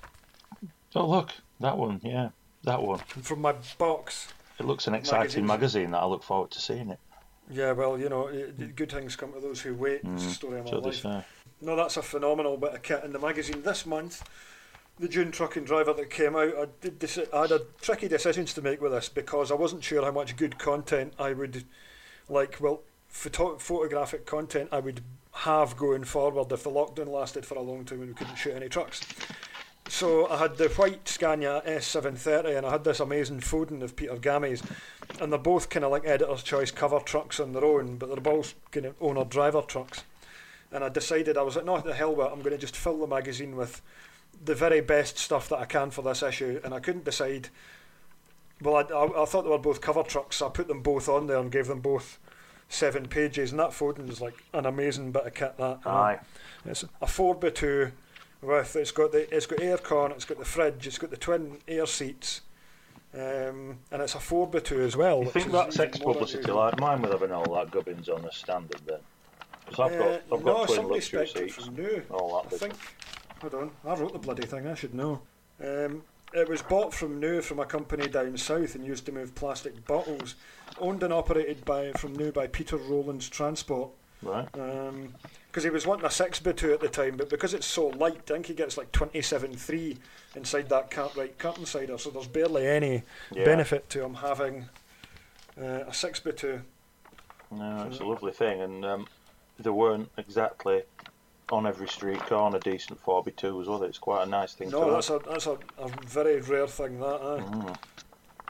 Oh 0.93 1.07
look, 1.07 1.31
that 1.61 1.77
one. 1.77 2.01
Yeah, 2.03 2.31
that 2.63 2.83
one. 2.83 2.99
from 2.99 3.39
my 3.39 3.55
box. 3.77 4.27
It 4.59 4.65
looks 4.65 4.87
an 4.87 4.93
exciting 4.93 5.45
Magazines. 5.45 5.47
magazine 5.47 5.91
that 5.91 5.99
I 5.99 6.05
look 6.05 6.21
forward 6.23 6.51
to 6.51 6.59
seeing 6.59 6.89
it. 6.89 6.99
Yeah, 7.49 7.71
well, 7.71 7.97
you 7.97 8.07
know, 8.09 8.29
good 8.75 8.91
things 8.91 9.15
come 9.15 9.33
to 9.33 9.39
those 9.39 9.61
who 9.61 9.73
wait. 9.73 10.01
It's 10.03 10.23
the 10.25 10.29
story 10.31 10.59
of 10.59 10.65
my 10.65 10.71
So 10.71 10.79
they 10.81 11.09
life. 11.09 11.25
No, 11.63 11.75
that's 11.75 11.97
a 11.97 12.01
phenomenal 12.01 12.57
bit 12.57 12.73
of 12.73 12.81
kit 12.81 13.03
in 13.03 13.13
the 13.13 13.19
magazine 13.19 13.61
this 13.61 13.85
month. 13.85 14.27
The 14.99 15.07
June 15.07 15.31
Truck 15.31 15.55
and 15.55 15.65
Driver 15.65 15.93
that 15.93 16.09
came 16.09 16.35
out, 16.35 16.55
I, 16.55 16.65
did 16.81 17.27
I 17.31 17.41
had 17.41 17.51
a 17.51 17.61
tricky 17.81 18.07
decisions 18.07 18.53
to 18.55 18.63
make 18.63 18.81
with 18.81 18.91
this 18.91 19.09
because 19.09 19.51
I 19.51 19.55
wasn't 19.55 19.83
sure 19.83 20.03
how 20.03 20.11
much 20.11 20.35
good 20.35 20.57
content 20.57 21.13
I 21.19 21.33
would 21.33 21.63
like. 22.27 22.57
Well, 22.59 22.81
photo- 23.09 23.59
photographic 23.59 24.25
content 24.25 24.69
I 24.71 24.79
would 24.79 25.01
have 25.33 25.77
going 25.77 26.03
forward 26.03 26.51
if 26.51 26.63
the 26.63 26.71
lockdown 26.71 27.07
lasted 27.07 27.45
for 27.45 27.55
a 27.55 27.61
long 27.61 27.85
time 27.85 27.99
and 27.99 28.09
we 28.09 28.15
couldn't 28.15 28.35
shoot 28.35 28.55
any 28.55 28.67
trucks. 28.67 29.01
So 29.87 30.27
I 30.29 30.37
had 30.37 30.57
the 30.57 30.69
white 30.69 31.07
Scania 31.07 31.61
S730 31.67 32.57
and 32.57 32.65
I 32.65 32.71
had 32.71 32.83
this 32.83 32.99
amazing 32.99 33.41
Foden 33.41 33.83
of 33.83 33.95
Peter 33.95 34.17
Gammy's, 34.17 34.63
and 35.19 35.31
they're 35.31 35.39
both 35.39 35.69
kind 35.69 35.85
of 35.85 35.91
like 35.91 36.05
editor's 36.07 36.43
choice 36.43 36.71
cover 36.71 36.99
trucks 36.99 37.39
on 37.39 37.53
their 37.53 37.65
own, 37.65 37.97
but 37.97 38.09
they're 38.09 38.17
both 38.17 38.55
kind 38.71 38.87
of 38.87 38.95
owner 38.99 39.25
driver 39.25 39.61
trucks 39.61 40.03
and 40.71 40.83
I 40.83 40.89
decided 40.89 41.37
I 41.37 41.43
was 41.43 41.55
like, 41.55 41.65
no, 41.65 41.79
the 41.79 41.93
hell 41.93 42.15
with 42.15 42.27
it. 42.27 42.31
I'm 42.31 42.39
going 42.41 42.51
to 42.51 42.57
just 42.57 42.75
fill 42.75 42.99
the 42.99 43.07
magazine 43.07 43.55
with 43.55 43.81
the 44.43 44.55
very 44.55 44.81
best 44.81 45.17
stuff 45.17 45.49
that 45.49 45.59
I 45.59 45.65
can 45.65 45.91
for 45.91 46.01
this 46.01 46.23
issue, 46.23 46.59
and 46.63 46.73
I 46.73 46.79
couldn't 46.79 47.05
decide. 47.05 47.49
Well, 48.61 48.75
I, 48.75 48.81
I, 48.93 49.23
I 49.23 49.25
thought 49.25 49.43
they 49.43 49.49
were 49.49 49.57
both 49.57 49.81
cover 49.81 50.03
trucks, 50.03 50.37
so 50.37 50.47
I 50.47 50.49
put 50.49 50.67
them 50.67 50.81
both 50.81 51.09
on 51.09 51.27
there 51.27 51.37
and 51.37 51.51
gave 51.51 51.67
them 51.67 51.79
both 51.79 52.19
seven 52.69 53.07
pages, 53.07 53.51
and 53.51 53.59
that 53.59 53.71
Foden 53.71 54.09
is 54.09 54.21
like 54.21 54.43
an 54.53 54.65
amazing 54.65 55.11
bit 55.11 55.25
of 55.25 55.33
kit. 55.33 55.57
That 55.57 55.83
know. 55.85 55.91
Aye. 55.91 56.19
it's 56.65 56.85
a 57.01 57.07
four 57.07 57.35
by 57.35 57.49
two 57.49 57.91
with 58.41 58.75
it's 58.75 58.91
got 58.91 59.11
the 59.11 59.33
it's 59.35 59.45
got 59.45 59.59
aircon, 59.59 60.11
it's 60.11 60.25
got 60.25 60.39
the 60.39 60.45
fridge, 60.45 60.87
it's 60.87 60.97
got 60.97 61.11
the 61.11 61.17
twin 61.17 61.57
air 61.67 61.85
seats. 61.85 62.41
Um, 63.13 63.79
and 63.91 64.01
it's 64.01 64.15
a 64.15 64.19
four 64.19 64.47
by 64.47 64.59
two 64.59 64.81
as 64.81 64.95
well. 64.95 65.23
You 65.23 65.29
think 65.31 65.51
that's 65.51 65.77
ex 65.79 65.97
publicity 65.97 66.49
like 66.51 66.79
mine 66.79 67.01
with 67.01 67.11
having 67.11 67.31
all 67.31 67.55
that 67.55 67.69
gubbins 67.69 68.07
on 68.07 68.21
the 68.21 68.31
standard 68.31 68.81
then? 68.85 68.99
Because 69.71 69.91
I've 69.91 69.99
got, 69.99 70.07
Uh, 70.09 70.13
I've 70.35 70.43
no, 70.45 70.53
got 70.53 70.65
twin 70.65 70.75
somebody 70.75 70.99
luxury 70.99 71.21
it 71.23 71.29
seats. 71.29 71.65
from 71.65 71.75
new. 71.75 72.03
All 72.11 72.43
that 72.43 72.53
I 72.53 72.57
think. 72.57 72.73
Hold 73.41 73.53
on, 73.55 73.71
I 73.85 73.95
wrote 73.95 74.13
the 74.13 74.19
bloody 74.19 74.45
thing. 74.45 74.67
I 74.67 74.75
should 74.75 74.93
know. 74.93 75.21
Um, 75.63 76.03
it 76.33 76.47
was 76.47 76.61
bought 76.61 76.93
from 76.93 77.19
new 77.19 77.41
from 77.41 77.59
a 77.59 77.65
company 77.65 78.07
down 78.07 78.37
south 78.37 78.75
and 78.75 78.85
used 78.85 79.05
to 79.05 79.11
move 79.11 79.33
plastic 79.35 79.85
bottles. 79.87 80.35
Owned 80.79 81.03
and 81.03 81.13
operated 81.13 81.63
by 81.65 81.91
from 81.93 82.13
new 82.15 82.31
by 82.31 82.47
Peter 82.47 82.77
Rowlands 82.77 83.29
Transport. 83.29 83.91
Right. 84.21 84.47
Because 84.51 85.63
he 85.63 85.69
was 85.69 85.87
wanting 85.87 86.05
a 86.05 86.11
six 86.11 86.39
by 86.39 86.51
two 86.51 86.73
at 86.73 86.79
the 86.79 86.87
time, 86.89 87.17
but 87.17 87.29
because 87.29 87.53
it's 87.53 87.65
so 87.65 87.87
light, 87.87 88.17
I 88.29 88.33
think 88.33 88.45
he 88.47 88.53
gets 88.53 88.77
like 88.77 88.91
twenty 88.91 89.21
seven 89.21 89.55
three 89.55 89.97
inside 90.35 90.69
that 90.69 90.91
Cartwright 90.91 91.37
curtain 91.39 91.65
sider. 91.65 91.97
So 91.97 92.09
there's 92.09 92.27
barely 92.27 92.67
any 92.67 93.03
Yeah. 93.31 93.45
benefit 93.45 93.89
to 93.91 94.03
him 94.03 94.15
having 94.15 94.65
uh, 95.59 95.85
a 95.87 95.93
six 95.93 96.19
by 96.19 96.31
two. 96.31 96.61
No, 97.49 97.87
it's 97.89 97.99
a 97.99 98.05
lovely 98.05 98.31
thing, 98.31 98.61
and 98.61 98.85
um, 98.85 99.07
there 99.61 99.73
weren't 99.73 100.11
exactly 100.17 100.83
on 101.49 101.67
every 101.67 101.87
street 101.89 102.25
corner 102.25 102.59
decent 102.59 102.99
4x2s, 103.01 103.67
was 103.67 103.81
it? 103.83 103.87
It's 103.89 103.99
quite 103.99 104.23
a 104.23 104.27
nice 104.27 104.53
thing 104.55 104.71
No, 104.71 104.79
to 104.79 104.85
that's 104.91 105.09
have. 105.09 105.09
a 105.09 105.19
that's 105.19 105.45
a, 105.47 105.57
a 105.77 105.89
very 105.89 106.39
rare 106.39 106.67
thing. 106.67 106.99
That 106.99 107.21
aye. 107.21 107.43
Mm. 107.43 107.79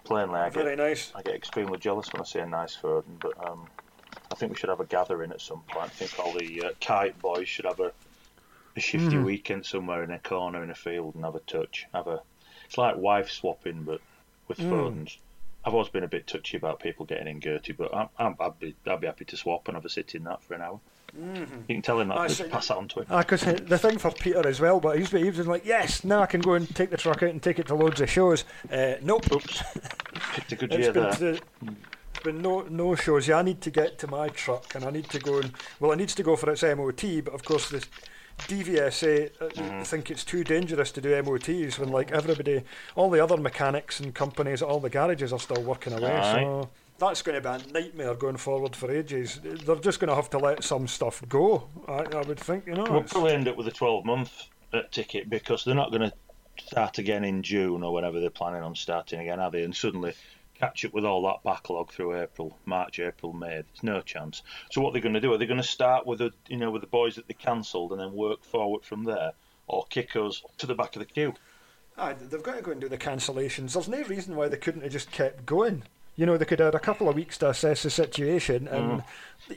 Plainly, 0.05 0.39
I 0.39 0.49
very 0.49 0.75
get, 0.75 0.75
nice. 0.75 1.13
I 1.15 1.21
get 1.23 1.35
extremely 1.35 1.79
jealous 1.79 2.13
when 2.13 2.21
I 2.21 2.25
see 2.25 2.39
a 2.39 2.45
nice 2.47 2.75
Foden, 2.77 3.19
but 3.21 3.37
um, 3.43 3.71
I 4.31 4.35
think 4.35 4.51
we 4.51 4.57
should 4.57 4.69
have 4.69 4.79
a 4.81 4.85
gathering 4.87 5.31
at 5.31 5.41
some 5.41 5.63
point. 5.63 5.91
I 5.91 5.95
think 5.95 6.19
all 6.19 6.33
the 6.33 6.63
uh, 6.63 6.69
kite 6.81 7.21
boys 7.21 7.49
should 7.49 7.65
have 7.65 7.79
a, 7.79 7.93
a 8.75 8.79
shifty 8.81 9.17
Hmm. 9.17 9.19
weekend 9.19 9.65
somewhere 9.65 10.03
in 10.03 10.11
a 10.11 10.19
corner 10.19 10.63
in 10.63 10.69
a 10.71 10.75
field 10.75 11.15
and 11.15 11.25
have 11.25 11.35
a 11.35 11.41
touch. 11.41 11.87
Have 11.93 12.07
a. 12.07 12.23
It's 12.65 12.77
like 12.77 12.97
wife 12.97 13.29
swapping, 13.31 13.83
but 13.85 14.01
with 14.47 14.57
Hmm. 14.57 14.61
phones. 14.61 15.19
I've 15.63 15.73
always 15.73 15.89
been 15.89 16.03
a 16.03 16.07
bit 16.07 16.27
touchy 16.27 16.57
about 16.57 16.79
people 16.81 17.05
getting 17.05 17.27
in 17.27 17.41
Gertie, 17.41 17.73
but 17.73 17.95
I'm, 17.95 18.09
I'm, 18.17 18.35
I'd 18.39 18.59
be 18.59 18.75
I'd 18.87 19.01
be 19.01 19.07
happy 19.07 19.25
to 19.25 19.37
swap 19.37 19.67
and 19.67 19.75
have 19.75 19.85
a 19.85 19.89
sit 19.89 20.15
in 20.15 20.23
that 20.25 20.43
for 20.43 20.55
an 20.55 20.61
hour. 20.61 20.81
You 21.17 21.45
can 21.67 21.81
tell 21.81 21.99
him 21.99 22.07
that. 22.09 22.17
I 22.17 22.27
just 22.27 22.41
see. 22.41 22.47
pass 22.47 22.67
that 22.69 22.77
on 22.77 22.87
to 22.89 22.99
him. 23.01 23.05
Ah, 23.09 23.19
because 23.19 23.41
the 23.43 23.77
thing 23.77 23.97
for 23.97 24.11
Peter 24.11 24.45
as 24.47 24.59
well, 24.59 24.79
but 24.79 24.97
he 24.97 25.03
he's 25.03 25.11
he 25.11 25.29
was 25.29 25.47
like, 25.47 25.65
yes, 25.65 26.03
now 26.03 26.21
I 26.21 26.25
can 26.25 26.41
go 26.41 26.53
and 26.53 26.73
take 26.75 26.89
the 26.89 26.97
truck 26.97 27.21
out 27.23 27.29
and 27.29 27.41
take 27.43 27.59
it 27.59 27.67
to 27.67 27.75
loads 27.75 27.99
of 28.01 28.09
shows. 28.09 28.43
Uh, 28.71 28.93
nope, 29.01 29.31
Oops, 29.31 29.63
picked 30.33 30.51
a 30.51 30.55
good 30.55 30.71
year 30.79 30.91
there. 30.91 31.11
the- 31.13 31.41
it's 32.13 32.23
been 32.23 32.41
no 32.41 32.61
no 32.69 32.95
shows. 32.95 33.27
Yeah, 33.27 33.37
I 33.39 33.41
need 33.41 33.61
to 33.61 33.71
get 33.71 33.97
to 33.99 34.07
my 34.07 34.29
truck 34.29 34.75
and 34.75 34.83
I 34.85 34.91
need 34.91 35.09
to 35.09 35.19
go 35.19 35.39
and 35.39 35.51
well, 35.79 35.91
it 35.91 35.95
needs 35.97 36.13
to 36.15 36.23
go 36.23 36.35
for 36.35 36.49
its 36.51 36.61
MOT, 36.63 37.03
but 37.25 37.33
of 37.33 37.43
course 37.43 37.69
the 37.69 37.83
DVSA 38.47 39.29
uh, 39.41 39.45
Mm-hmm. 39.49 39.83
think 39.83 40.09
it's 40.11 40.23
too 40.23 40.43
dangerous 40.43 40.91
to 40.93 41.01
do 41.01 41.21
MOTs 41.21 41.77
when 41.77 41.89
like 41.89 42.11
everybody, 42.11 42.63
all 42.95 43.09
the 43.09 43.23
other 43.23 43.37
mechanics 43.37 43.99
and 43.99 44.13
companies 44.13 44.61
all 44.61 44.79
the 44.79 44.89
garages 44.89 45.31
are 45.33 45.39
still 45.39 45.61
working 45.63 45.93
away. 45.93 46.11
Aye. 46.15 46.43
So 46.43 46.69
that's 47.01 47.21
going 47.21 47.41
to 47.41 47.57
be 47.57 47.63
a 47.69 47.73
nightmare 47.73 48.13
going 48.15 48.37
forward 48.37 48.75
for 48.75 48.91
ages. 48.91 49.39
They're 49.43 49.75
just 49.75 49.99
going 49.99 50.09
to 50.09 50.15
have 50.15 50.29
to 50.29 50.37
let 50.37 50.63
some 50.63 50.87
stuff 50.87 51.21
go. 51.27 51.67
I, 51.87 52.03
I 52.03 52.21
would 52.21 52.39
think, 52.39 52.67
you 52.67 52.75
know. 52.75 52.83
We'll 52.83 52.97
it's- 52.97 53.11
probably 53.11 53.33
end 53.33 53.47
up 53.47 53.57
with 53.57 53.67
a 53.67 53.71
12 53.71 54.05
month 54.05 54.43
uh, 54.71 54.81
ticket 54.91 55.29
because 55.29 55.65
they're 55.65 55.75
not 55.75 55.89
going 55.89 56.09
to 56.09 56.13
start 56.63 56.99
again 56.99 57.23
in 57.23 57.41
June 57.43 57.83
or 57.83 57.91
whenever 57.93 58.19
they're 58.19 58.29
planning 58.29 58.61
on 58.61 58.75
starting 58.75 59.19
again, 59.19 59.39
are 59.39 59.49
they? 59.51 59.63
And 59.63 59.75
suddenly 59.75 60.13
catch 60.55 60.85
up 60.85 60.93
with 60.93 61.03
all 61.03 61.23
that 61.23 61.43
backlog 61.43 61.91
through 61.91 62.21
April, 62.21 62.55
March, 62.65 62.99
April, 62.99 63.33
May. 63.33 63.49
There's 63.49 63.83
no 63.83 64.01
chance. 64.01 64.43
So 64.69 64.79
what 64.79 64.93
they're 64.93 65.01
going 65.01 65.15
to 65.15 65.19
do? 65.19 65.33
Are 65.33 65.37
they 65.39 65.47
going 65.47 65.57
to 65.57 65.67
start 65.67 66.05
with 66.05 66.19
the 66.19 66.31
you 66.47 66.57
know 66.57 66.69
with 66.69 66.81
the 66.81 66.87
boys 66.87 67.15
that 67.15 67.27
they 67.27 67.33
cancelled 67.33 67.91
and 67.91 67.99
then 67.99 68.13
work 68.13 68.43
forward 68.43 68.83
from 68.85 69.03
there, 69.03 69.31
or 69.67 69.85
kick 69.89 70.15
us 70.15 70.43
to 70.59 70.67
the 70.67 70.75
back 70.75 70.95
of 70.95 70.99
the 70.99 71.05
queue? 71.05 71.33
Aye, 71.97 72.13
they've 72.13 72.43
got 72.43 72.57
to 72.57 72.61
go 72.61 72.71
and 72.71 72.79
do 72.79 72.87
the 72.87 72.97
cancellations. 72.97 73.73
There's 73.73 73.89
no 73.89 74.03
reason 74.03 74.35
why 74.35 74.47
they 74.49 74.57
couldn't 74.57 74.83
have 74.83 74.91
just 74.91 75.11
kept 75.11 75.47
going. 75.47 75.83
You 76.15 76.25
know, 76.25 76.37
they 76.37 76.45
could 76.45 76.59
have 76.59 76.73
had 76.73 76.75
a 76.75 76.80
couple 76.80 77.09
of 77.09 77.15
weeks 77.15 77.37
to 77.39 77.49
assess 77.49 77.83
the 77.83 77.89
situation, 77.89 78.68
and 78.68 79.01
mm. 79.01 79.03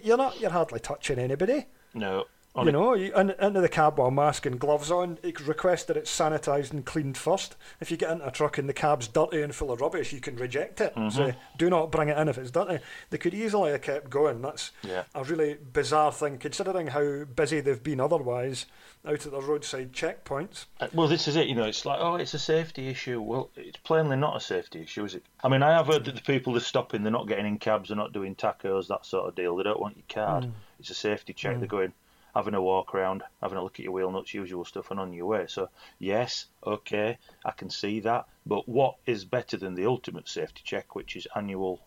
you're 0.02 0.16
not, 0.16 0.40
you're 0.40 0.50
hardly 0.50 0.80
touching 0.80 1.18
anybody. 1.18 1.66
No. 1.92 2.24
You 2.56 2.70
know, 2.70 2.94
you, 2.94 3.12
into 3.14 3.60
the 3.60 3.68
cab 3.68 3.98
while 3.98 4.12
mask 4.12 4.46
and 4.46 4.60
gloves 4.60 4.88
on. 4.90 5.18
Request 5.44 5.88
that 5.88 5.96
it's 5.96 6.16
sanitised 6.16 6.70
and 6.72 6.84
cleaned 6.84 7.18
first. 7.18 7.56
If 7.80 7.90
you 7.90 7.96
get 7.96 8.12
into 8.12 8.28
a 8.28 8.30
truck 8.30 8.58
and 8.58 8.68
the 8.68 8.72
cab's 8.72 9.08
dirty 9.08 9.42
and 9.42 9.52
full 9.52 9.72
of 9.72 9.80
rubbish, 9.80 10.12
you 10.12 10.20
can 10.20 10.36
reject 10.36 10.80
it. 10.80 10.94
Mm-hmm. 10.94 11.08
Say, 11.16 11.34
do 11.58 11.68
not 11.68 11.90
bring 11.90 12.10
it 12.10 12.16
in 12.18 12.28
if 12.28 12.38
it's 12.38 12.52
dirty. 12.52 12.78
They 13.10 13.18
could 13.18 13.34
easily 13.34 13.72
have 13.72 13.82
kept 13.82 14.08
going. 14.08 14.40
That's 14.40 14.70
Yeah. 14.82 15.02
a 15.16 15.24
really 15.24 15.54
bizarre 15.54 16.12
thing, 16.12 16.38
considering 16.38 16.86
how 16.88 17.24
busy 17.24 17.60
they've 17.60 17.82
been 17.82 18.00
otherwise 18.00 18.66
out 19.04 19.26
at 19.26 19.32
the 19.32 19.42
roadside 19.42 19.92
checkpoints. 19.92 20.66
Uh, 20.80 20.86
Well, 20.94 21.08
this 21.08 21.26
is 21.26 21.34
it. 21.34 21.48
You 21.48 21.56
know, 21.56 21.64
it's 21.64 21.84
like, 21.84 21.98
oh, 22.00 22.14
it's 22.14 22.34
a 22.34 22.38
safety 22.38 22.86
issue. 22.86 23.20
Well, 23.20 23.50
it's 23.56 23.78
plainly 23.78 24.16
not 24.16 24.36
a 24.36 24.40
safety 24.40 24.80
issue, 24.82 25.04
is 25.04 25.16
it? 25.16 25.24
I 25.42 25.48
mean, 25.48 25.64
I 25.64 25.72
have 25.72 25.88
heard 25.88 26.04
that 26.04 26.14
the 26.14 26.22
people 26.22 26.52
they're 26.52 26.60
stopping, 26.62 27.02
they're 27.02 27.10
not 27.12 27.26
getting 27.26 27.46
in 27.46 27.58
cabs, 27.58 27.88
they're 27.88 27.96
not 27.96 28.12
doing 28.12 28.36
tachos, 28.36 28.86
that 28.88 29.04
sort 29.04 29.26
of 29.28 29.34
deal. 29.34 29.56
They 29.56 29.64
don't 29.64 29.80
want 29.80 29.96
your 29.96 30.04
card. 30.08 30.44
Hmm. 30.44 30.50
It's 30.78 30.90
a 30.90 30.94
safety 30.94 31.32
check. 31.32 31.54
Hmm. 31.54 31.58
They're 31.58 31.68
going, 31.68 31.92
having 32.34 32.54
a 32.54 32.60
walk 32.62 32.94
around, 32.94 33.22
having 33.40 33.58
a 33.58 33.62
look 33.62 33.78
at 33.78 33.84
your 33.84 33.92
wheel 33.92 34.10
nuts, 34.10 34.34
usual 34.34 34.64
stuff, 34.64 34.90
and 34.90 34.98
on 35.00 35.12
your 35.12 35.26
way. 35.26 35.44
So, 35.48 35.68
yes, 35.98 36.46
okay, 36.66 37.18
I 37.44 37.50
can 37.52 37.70
see 37.70 38.00
that. 38.00 38.26
But 38.46 38.68
what 38.68 38.96
is 39.06 39.24
better 39.24 39.56
than 39.56 39.74
the 39.74 39.86
ultimate 39.86 40.28
safety 40.28 40.62
check, 40.64 40.94
which 40.94 41.16
is 41.16 41.26
annual 41.36 41.80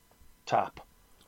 tap? 0.46 0.80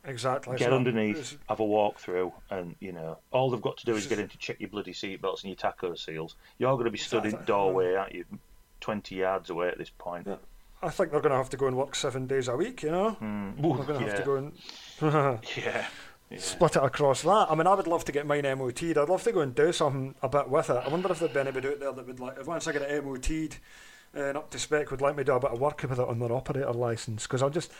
Exactly. 0.06 0.58
Get 0.58 0.70
So 0.70 0.76
underneath, 0.76 1.18
it's- 1.18 1.38
have 1.50 1.60
a 1.60 1.66
walk 1.66 2.00
through, 2.00 2.32
and 2.50 2.76
you 2.80 2.94
know 2.94 3.18
all 3.32 3.52
they've 3.52 3.62
got 3.62 3.78
to 3.78 3.86
do 3.86 3.96
is 3.96 4.08
get 4.08 4.18
in 4.20 4.30
to 4.30 4.38
check 4.38 4.60
your 4.62 4.70
bloody 4.70 4.94
seatbelts 4.94 5.44
and 5.44 5.50
your 5.52 5.56
tacho 5.58 5.98
seals. 5.98 6.36
You're 6.58 6.72
going 6.74 6.86
to 6.86 6.92
be 6.92 6.98
stood 6.98 7.24
in 7.26 7.32
Exactly. 7.32 7.46
doorway, 7.48 7.94
aren't 7.96 8.16
you? 8.16 8.24
Twenty 8.80 9.16
yards 9.16 9.50
away 9.50 9.68
at 9.68 9.78
this 9.78 9.90
point. 9.90 10.26
Yeah. 10.28 10.38
I 10.82 10.90
think 10.90 11.12
they're 11.12 11.20
going 11.20 11.32
to 11.32 11.38
have 11.38 11.50
to 11.50 11.58
go 11.58 11.68
and 11.68 11.76
work 11.76 11.94
seven 11.96 12.26
days 12.28 12.48
a 12.48 12.56
week. 12.56 12.84
You 12.84 12.92
know, 12.92 13.18
Mm. 13.22 13.56
they're 13.62 13.86
going 13.86 14.00
to 14.00 14.06
yeah. 14.06 14.12
have 14.12 14.20
to 14.20 14.24
go 14.26 14.36
and. 14.36 14.54
yeah. 15.58 15.86
Split 16.38 16.76
it 16.76 16.84
across 16.84 17.24
that. 17.24 17.48
I 17.50 17.56
mean, 17.56 17.68
I 17.68 17.74
would 17.74 17.88
love 17.88 18.06
to 18.06 18.12
get 18.12 18.28
mine 18.28 18.44
MOT'd. 18.44 18.98
I'd 18.98 19.10
love 19.10 19.24
to 19.24 19.32
go 19.32 19.42
and 19.42 19.56
do 19.56 19.72
something 19.72 20.16
a 20.22 20.30
bit 20.30 20.50
with 20.50 20.70
it. 20.70 20.84
I 20.86 20.88
wonder 20.90 21.12
if 21.12 21.20
there'd 21.20 21.34
be 21.34 21.40
anybody 21.40 21.70
out 21.70 21.80
there 21.80 21.92
that 21.92 22.08
would 22.08 22.20
like, 22.20 22.38
if 22.40 22.48
once 22.48 22.68
I 22.68 22.72
get 22.72 22.84
it 22.84 23.04
MOT'd 23.04 23.58
uh, 24.16 24.24
and 24.24 24.38
up 24.38 24.50
to 24.52 24.60
spec, 24.60 24.92
would 24.92 25.02
like 25.02 25.16
me 25.16 25.24
to 25.24 25.32
do 25.32 25.34
a 25.34 25.40
bit 25.40 25.52
of 25.52 25.60
work 25.60 25.82
with 25.82 26.00
it 26.00 26.08
on 26.08 26.20
their 26.20 26.32
operator 26.32 26.72
license. 26.72 27.24
Because 27.24 27.42
I'm 27.42 27.52
just, 27.52 27.72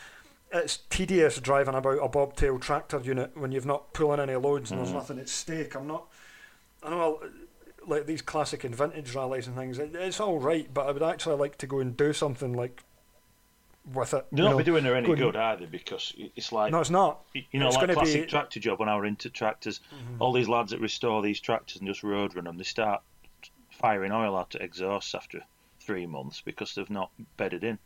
it's 0.52 0.78
tedious 0.90 1.40
driving 1.40 1.76
about 1.76 2.04
a 2.04 2.08
bobtail 2.08 2.58
tractor 2.58 3.00
unit 3.00 3.38
when 3.38 3.52
you've 3.52 3.66
not 3.66 3.94
pulling 3.94 4.20
any 4.20 4.36
loads 4.36 4.72
and 4.72 4.80
there's 4.80 4.94
nothing 4.94 5.20
at 5.20 5.30
stake. 5.30 5.76
I'm 5.76 5.88
not, 5.88 6.08
I 6.82 6.90
know, 6.90 7.02
I'll, 7.02 7.30
like 7.88 8.06
these 8.06 8.22
classic 8.22 8.64
and 8.64 8.76
vintage 8.76 9.16
rallies 9.16 9.48
and 9.48 9.56
things, 9.56 9.80
it, 9.80 9.96
it's 9.96 10.20
all 10.20 10.40
right, 10.40 10.72
but 10.74 10.88
I 10.88 10.92
would 10.92 11.04
actually 11.04 11.38
like 11.38 11.58
to 11.60 11.68
go 11.68 11.80
and 11.80 11.96
do 11.96 12.14
something 12.14 12.54
like 12.54 12.84
with 13.94 14.14
it. 14.14 14.26
You're 14.32 14.46
not 14.46 14.52
know, 14.52 14.58
be 14.58 14.64
doing 14.64 14.84
her 14.86 14.96
any 14.96 15.08
go 15.08 15.16
good 15.16 15.36
either 15.36 15.68
because 15.68 16.14
it's 16.36 16.52
like 16.52 16.72
No, 16.72 16.80
it's 16.80 16.90
not. 16.90 17.22
you 17.34 17.60
know, 17.60 17.68
it's 17.68 17.76
like 17.78 17.92
classic 17.92 18.14
be- 18.14 18.20
Mm-hmm. 18.22 18.30
tractor 18.30 18.60
job 18.60 18.80
when 18.80 18.90
I 18.90 18.96
were 18.96 19.06
into 19.06 19.30
tractors. 19.30 19.80
All 20.20 20.32
these 20.34 20.48
lads 20.50 20.72
that 20.72 20.80
restore 20.82 21.22
these 21.22 21.40
tractors 21.40 21.78
and 21.78 21.88
just 21.88 22.04
road 22.04 22.36
run 22.36 22.46
them, 22.46 22.58
they 22.58 22.64
start 22.64 23.02
firing 23.72 24.12
oil 24.12 24.36
out 24.38 24.56
at 24.56 24.62
exhausts 24.62 25.16
after 25.16 25.42
three 25.80 26.06
months 26.06 26.42
because 26.42 26.76
they've 26.76 26.90
not 26.90 27.12
bedded 27.38 27.64
in. 27.64 27.78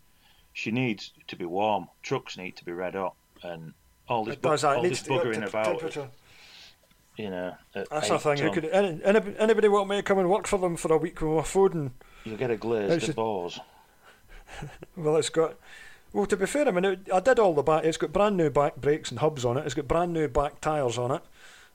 She 0.54 0.72
needs 0.72 1.12
to 1.28 1.36
be 1.36 1.46
warm. 1.46 1.88
Trucks 2.02 2.38
need 2.38 2.56
to 2.58 2.66
be 2.66 2.72
red 2.72 2.96
hot, 2.96 3.16
and 3.42 3.74
all 4.08 4.24
this, 4.26 4.34
It 4.36 4.42
does 4.42 4.64
all 4.64 4.82
this 4.82 4.90
needs 4.90 5.02
to 5.04 5.10
get 5.10 5.18
up 5.20 5.24
buggering 5.26 5.48
about. 5.48 5.66
temperature. 5.66 6.10
You 7.18 7.30
know, 7.30 7.56
That's 7.74 8.10
the 8.10 8.18
thing. 8.20 8.52
Could 8.54 8.66
any, 8.66 9.00
any, 9.04 9.20
anybody 9.38 9.68
want 9.68 9.88
me 9.88 9.98
to 9.98 10.02
come 10.04 10.18
and 10.18 10.30
work 10.30 10.48
for 10.48 10.58
them 10.58 10.76
for 10.76 10.92
a 10.94 10.98
week 10.98 11.22
with 11.22 11.30
my 11.32 11.42
Foden 11.42 11.92
you 12.24 12.36
get 12.38 12.50
a 12.52 12.58
glazed 12.58 13.06
just- 13.06 13.16
balls. 13.16 13.60
Well, 14.96 15.18
it's 15.18 15.30
got. 15.30 15.56
Well, 16.13 16.27
to 16.27 16.38
be 16.38 16.46
fair, 16.46 16.67
I 16.67 16.72
mean, 16.72 16.86
it, 16.86 17.10
I 17.12 17.20
did 17.20 17.39
all 17.39 17.53
the 17.53 17.63
back. 17.63 17.84
It's 17.84 17.98
got 17.98 18.13
brand 18.13 18.38
new 18.38 18.51
back 18.51 18.77
brakes 18.77 19.10
and 19.10 19.20
hubs 19.20 19.43
on 19.43 19.58
it. 19.58 19.65
It's 19.65 19.74
got 19.74 19.88
brand 19.88 20.13
new 20.13 20.27
back 20.27 20.62
tyres 20.62 20.98
on 20.98 21.12
it. 21.12 21.24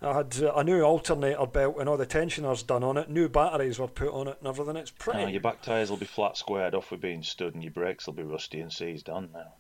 I 0.01 0.15
had 0.15 0.41
uh, 0.41 0.55
a 0.55 0.63
new 0.63 0.81
alternator 0.83 1.45
belt 1.47 1.77
and 1.81 1.89
all 1.89 1.97
the 1.97 2.07
tensioners 2.07 2.63
done 2.63 2.85
on 2.85 2.97
it. 2.97 3.11
New 3.11 3.29
batteries 3.29 3.81
were 3.81 3.89
put 3.89 4.13
on 4.13 4.29
it 4.29 4.37
and 4.39 4.47
everything. 4.47 4.77
It's 4.77 4.93
pretty. 4.93 5.33
Your 5.33 5.41
back 5.41 5.61
tyres 5.61 5.91
will 5.91 5.97
be 5.97 6.07
flat 6.07 6.37
squared 6.37 6.77
off 6.77 6.93
with 6.93 7.01
being 7.01 7.25
stood, 7.25 7.55
and 7.55 7.65
your 7.65 7.73
brakes 7.73 8.07
will 8.07 8.15
be 8.15 8.23
rusty 8.23 8.61
and 8.61 8.73
seized 8.73 9.09
on 9.09 9.31
now. 9.35 9.55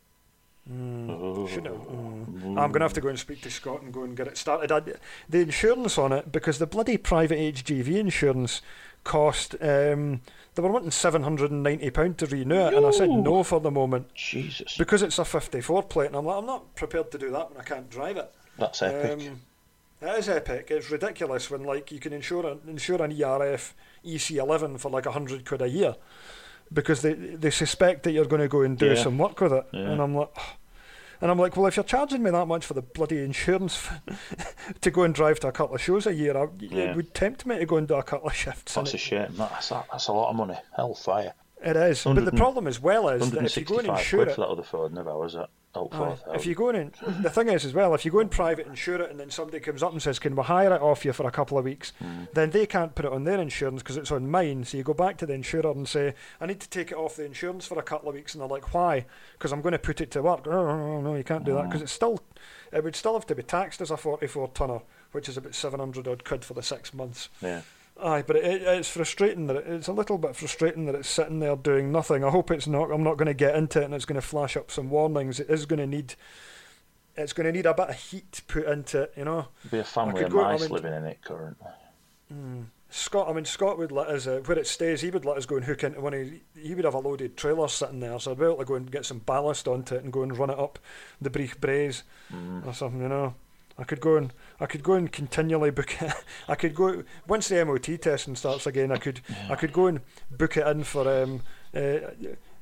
Oh. 0.70 1.46
Have. 1.46 1.64
Mm. 1.64 2.58
I'm 2.58 2.70
going 2.70 2.74
to 2.74 2.80
have 2.80 2.92
to 2.92 3.00
go 3.00 3.08
and 3.08 3.18
speak 3.18 3.40
to 3.42 3.50
Scott 3.50 3.82
and 3.82 3.92
go 3.92 4.02
and 4.02 4.16
get 4.16 4.28
it 4.28 4.36
started. 4.36 4.70
I, 4.70 4.80
the 5.28 5.40
insurance 5.40 5.96
on 5.96 6.12
it, 6.12 6.30
because 6.30 6.58
the 6.58 6.66
bloody 6.66 6.98
private 6.98 7.38
HGV 7.38 7.96
insurance 7.96 8.60
cost, 9.08 9.54
um, 9.60 10.20
they 10.54 10.62
were 10.62 10.70
wanting 10.70 10.90
£790 10.90 12.16
to 12.18 12.26
renew 12.26 12.54
it, 12.66 12.74
and 12.74 12.86
I 12.86 12.90
said 12.90 13.10
no 13.10 13.42
for 13.42 13.60
the 13.60 13.70
moment 13.70 14.14
Jesus, 14.14 14.76
because 14.76 15.02
it's 15.02 15.18
a 15.18 15.24
54 15.24 15.82
plate, 15.84 16.06
and 16.08 16.16
I'm 16.16 16.26
like, 16.26 16.36
I'm 16.38 16.46
not 16.46 16.74
prepared 16.74 17.10
to 17.12 17.18
do 17.18 17.30
that 17.30 17.50
when 17.50 17.60
I 17.60 17.64
can't 17.64 17.88
drive 17.90 18.16
it. 18.18 18.30
that's 18.58 18.82
epic. 18.82 19.28
Um, 19.28 19.40
it 20.00 20.18
is 20.18 20.28
epic. 20.28 20.68
It's 20.70 20.90
ridiculous 20.90 21.50
when 21.50 21.64
like 21.64 21.90
you 21.90 21.98
can 21.98 22.12
insure 22.12 22.46
an 22.46 22.60
insure 22.68 23.02
an 23.02 23.10
ERF 23.12 23.74
EC11 24.04 24.78
for 24.78 24.90
like 24.90 25.06
a 25.06 25.10
hundred 25.12 25.44
quid 25.44 25.62
a 25.62 25.68
year 25.68 25.96
because 26.72 27.02
they 27.02 27.14
they 27.14 27.50
suspect 27.50 28.02
that 28.04 28.12
you're 28.12 28.24
going 28.34 28.42
to 28.42 28.48
go 28.48 28.62
and 28.62 28.78
do 28.78 28.86
Yeah. 28.86 29.02
some 29.02 29.18
work 29.18 29.40
with 29.40 29.52
it, 29.52 29.66
Yeah. 29.72 29.90
and 29.90 30.00
I'm 30.00 30.14
like. 30.14 30.30
And 31.20 31.30
I'm 31.30 31.38
like, 31.38 31.56
well, 31.56 31.66
if 31.66 31.76
you're 31.76 31.84
charging 31.84 32.22
me 32.22 32.30
that 32.30 32.46
much 32.46 32.64
for 32.64 32.74
the 32.74 32.82
bloody 32.82 33.22
insurance 33.24 33.88
to 34.80 34.90
go 34.90 35.02
and 35.02 35.14
drive 35.14 35.40
to 35.40 35.48
a 35.48 35.52
couple 35.52 35.74
of 35.74 35.82
shows 35.82 36.06
a 36.06 36.14
year, 36.14 36.36
I, 36.36 36.46
Yeah. 36.60 36.90
it 36.90 36.96
would 36.96 37.12
tempt 37.14 37.44
me 37.46 37.58
to 37.58 37.66
go 37.66 37.76
and 37.76 37.88
do 37.88 37.94
a 37.94 38.02
couple 38.02 38.28
of 38.28 38.34
shifts. 38.34 38.74
that's 38.74 38.92
a 38.92 38.96
it, 38.96 39.00
shame. 39.00 39.34
That's 39.36 39.68
that's 39.70 40.06
a 40.08 40.12
lot 40.12 40.30
of 40.30 40.36
money. 40.36 40.58
Hellfire. 40.76 41.34
it 41.64 41.76
is. 41.76 42.04
But 42.04 42.24
the 42.24 42.32
problem 42.32 42.66
as 42.66 42.80
well 42.80 43.08
is 43.08 43.30
that 43.32 43.44
if 43.44 43.56
you 43.56 43.64
go 43.64 43.78
and 43.78 43.88
165 43.88 43.98
insure 43.98 44.22
it, 44.28 44.34
for 44.34 44.40
that 44.42 44.48
other 44.48 44.62
Ford 44.62 44.92
Never 44.94 45.16
was 45.18 45.34
that? 45.34 45.50
Oh, 45.74 45.88
Aye. 45.92 45.96
4,000. 45.96 46.34
If 46.34 46.40
oh. 46.40 46.48
you 46.48 46.54
go 46.54 46.68
in, 46.70 46.76
and, 46.76 46.92
the 47.22 47.30
thing 47.30 47.48
is 47.48 47.64
as 47.64 47.74
well, 47.74 47.94
if 47.94 48.04
you 48.04 48.10
go 48.10 48.20
in 48.20 48.28
private, 48.28 48.66
insure 48.66 49.00
it, 49.02 49.10
and 49.10 49.20
then 49.20 49.30
somebody 49.30 49.60
comes 49.60 49.82
up 49.82 49.92
and 49.92 50.00
says, 50.00 50.18
"Can 50.18 50.34
we 50.34 50.42
hire 50.42 50.74
it 50.74 50.80
off 50.80 51.04
you 51.04 51.12
for 51.12 51.26
a 51.26 51.30
couple 51.30 51.58
of 51.58 51.64
weeks?" 51.64 51.92
Hmm. 51.98 52.24
then 52.34 52.50
they 52.50 52.66
can't 52.66 52.94
put 52.94 53.04
it 53.04 53.12
on 53.12 53.24
their 53.24 53.40
insurance 53.40 53.82
because 53.82 53.96
it's 53.96 54.10
on 54.10 54.30
mine. 54.30 54.64
So 54.64 54.76
you 54.76 54.82
go 54.82 54.94
back 54.94 55.18
to 55.18 55.26
the 55.26 55.34
insurer 55.34 55.70
and 55.70 55.86
say, 55.86 56.14
"I 56.40 56.46
need 56.46 56.60
to 56.60 56.68
take 56.68 56.90
it 56.90 56.96
off 56.96 57.16
the 57.16 57.24
insurance 57.24 57.66
for 57.66 57.78
a 57.78 57.82
couple 57.82 58.08
of 58.08 58.14
weeks," 58.14 58.34
and 58.34 58.40
they're 58.40 58.48
like, 58.48 58.72
"Why?" 58.72 59.06
Because 59.32 59.52
I'm 59.52 59.60
going 59.60 59.72
to 59.72 59.78
put 59.78 60.00
it 60.00 60.10
to 60.12 60.22
work. 60.22 60.46
Oh, 60.46 60.50
no, 60.50 61.00
no, 61.00 61.14
you 61.14 61.24
can't 61.24 61.44
do 61.44 61.54
that 61.54 61.64
hmm. 61.64 61.68
because 61.68 61.82
it's 61.82 61.92
still, 61.92 62.20
it 62.72 62.82
would 62.82 62.96
still 62.96 63.14
have 63.14 63.26
to 63.26 63.34
be 63.34 63.42
taxed 63.42 63.80
as 63.80 63.90
a 63.90 63.96
44 63.96 64.48
tonner, 64.48 64.80
which 65.12 65.28
is 65.28 65.36
about 65.36 65.54
700 65.54 66.08
odd 66.08 66.24
quid 66.24 66.44
for 66.44 66.54
the 66.54 66.62
six 66.62 66.94
months. 66.94 67.28
Yeah. 67.42 67.62
Aye, 68.00 68.22
but 68.26 68.36
it, 68.36 68.44
it, 68.44 68.62
it's 68.62 68.88
frustrating 68.88 69.46
that 69.48 69.56
it, 69.56 69.66
it's 69.66 69.88
a 69.88 69.92
little 69.92 70.18
bit 70.18 70.36
frustrating 70.36 70.86
that 70.86 70.94
it's 70.94 71.08
sitting 71.08 71.40
there 71.40 71.56
doing 71.56 71.90
nothing. 71.90 72.22
I 72.24 72.30
hope 72.30 72.50
it's 72.50 72.66
not. 72.66 72.90
I'm 72.90 73.02
not 73.02 73.16
going 73.16 73.26
to 73.26 73.34
get 73.34 73.56
into 73.56 73.80
it 73.80 73.86
and 73.86 73.94
it's 73.94 74.04
going 74.04 74.20
to 74.20 74.26
flash 74.26 74.56
up 74.56 74.70
some 74.70 74.88
warnings. 74.90 75.40
It 75.40 75.50
is 75.50 75.66
going 75.66 75.80
to 75.80 75.86
need. 75.86 76.14
It's 77.16 77.32
going 77.32 77.46
to 77.46 77.52
need 77.52 77.66
a 77.66 77.74
bit 77.74 77.88
of 77.88 77.96
heat 77.96 78.42
put 78.46 78.66
into 78.66 79.02
it, 79.02 79.14
you 79.16 79.24
know. 79.24 79.48
Be 79.72 79.78
a 79.80 79.84
family 79.84 80.22
of 80.22 80.30
go- 80.30 80.44
I 80.44 80.52
mice 80.52 80.62
mean- 80.62 80.70
living 80.70 80.92
in 80.92 81.04
it 81.06 81.18
currently. 81.24 81.66
Scott, 82.90 83.28
I 83.28 83.32
mean, 83.34 83.44
Scott 83.44 83.76
would 83.78 83.92
let 83.92 84.08
us 84.08 84.26
uh, 84.26 84.40
where 84.46 84.58
it 84.58 84.66
stays. 84.66 85.02
He 85.02 85.10
would 85.10 85.24
let 85.26 85.36
us 85.36 85.44
go 85.44 85.56
and 85.56 85.64
hook 85.64 85.84
into 85.84 86.00
one. 86.00 86.14
Of, 86.14 86.30
he 86.56 86.74
would 86.74 86.84
have 86.86 86.94
a 86.94 86.98
loaded 86.98 87.36
trailer 87.36 87.68
sitting 87.68 88.00
there, 88.00 88.18
so 88.18 88.30
I'd 88.30 88.38
be 88.38 88.44
able 88.44 88.56
to 88.58 88.64
go 88.64 88.76
and 88.76 88.90
get 88.90 89.04
some 89.04 89.18
ballast 89.18 89.68
onto 89.68 89.94
it 89.96 90.04
and 90.04 90.12
go 90.12 90.22
and 90.22 90.36
run 90.36 90.48
it 90.50 90.58
up 90.58 90.78
the 91.20 91.28
Breach 91.30 91.60
Braes 91.60 92.02
or 92.64 92.72
something, 92.72 93.00
you 93.02 93.08
know. 93.08 93.34
I 93.78 93.84
could 93.84 94.00
go 94.00 94.16
and 94.16 94.32
I 94.60 94.66
could 94.66 94.82
go 94.82 94.94
and 94.94 95.10
continually 95.10 95.70
book 95.70 96.00
it. 96.02 96.12
I 96.48 96.54
could 96.54 96.74
go 96.74 97.04
once 97.26 97.48
the 97.48 97.64
MOT 97.64 98.00
testing 98.00 98.36
starts 98.36 98.66
again. 98.66 98.90
I 98.92 98.98
could 98.98 99.20
I 99.48 99.54
could 99.54 99.72
go 99.72 99.86
and 99.86 100.00
book 100.30 100.56
it 100.56 100.66
in 100.66 100.84
for 100.84 101.08
um 101.22 101.42
uh, 101.74 102.10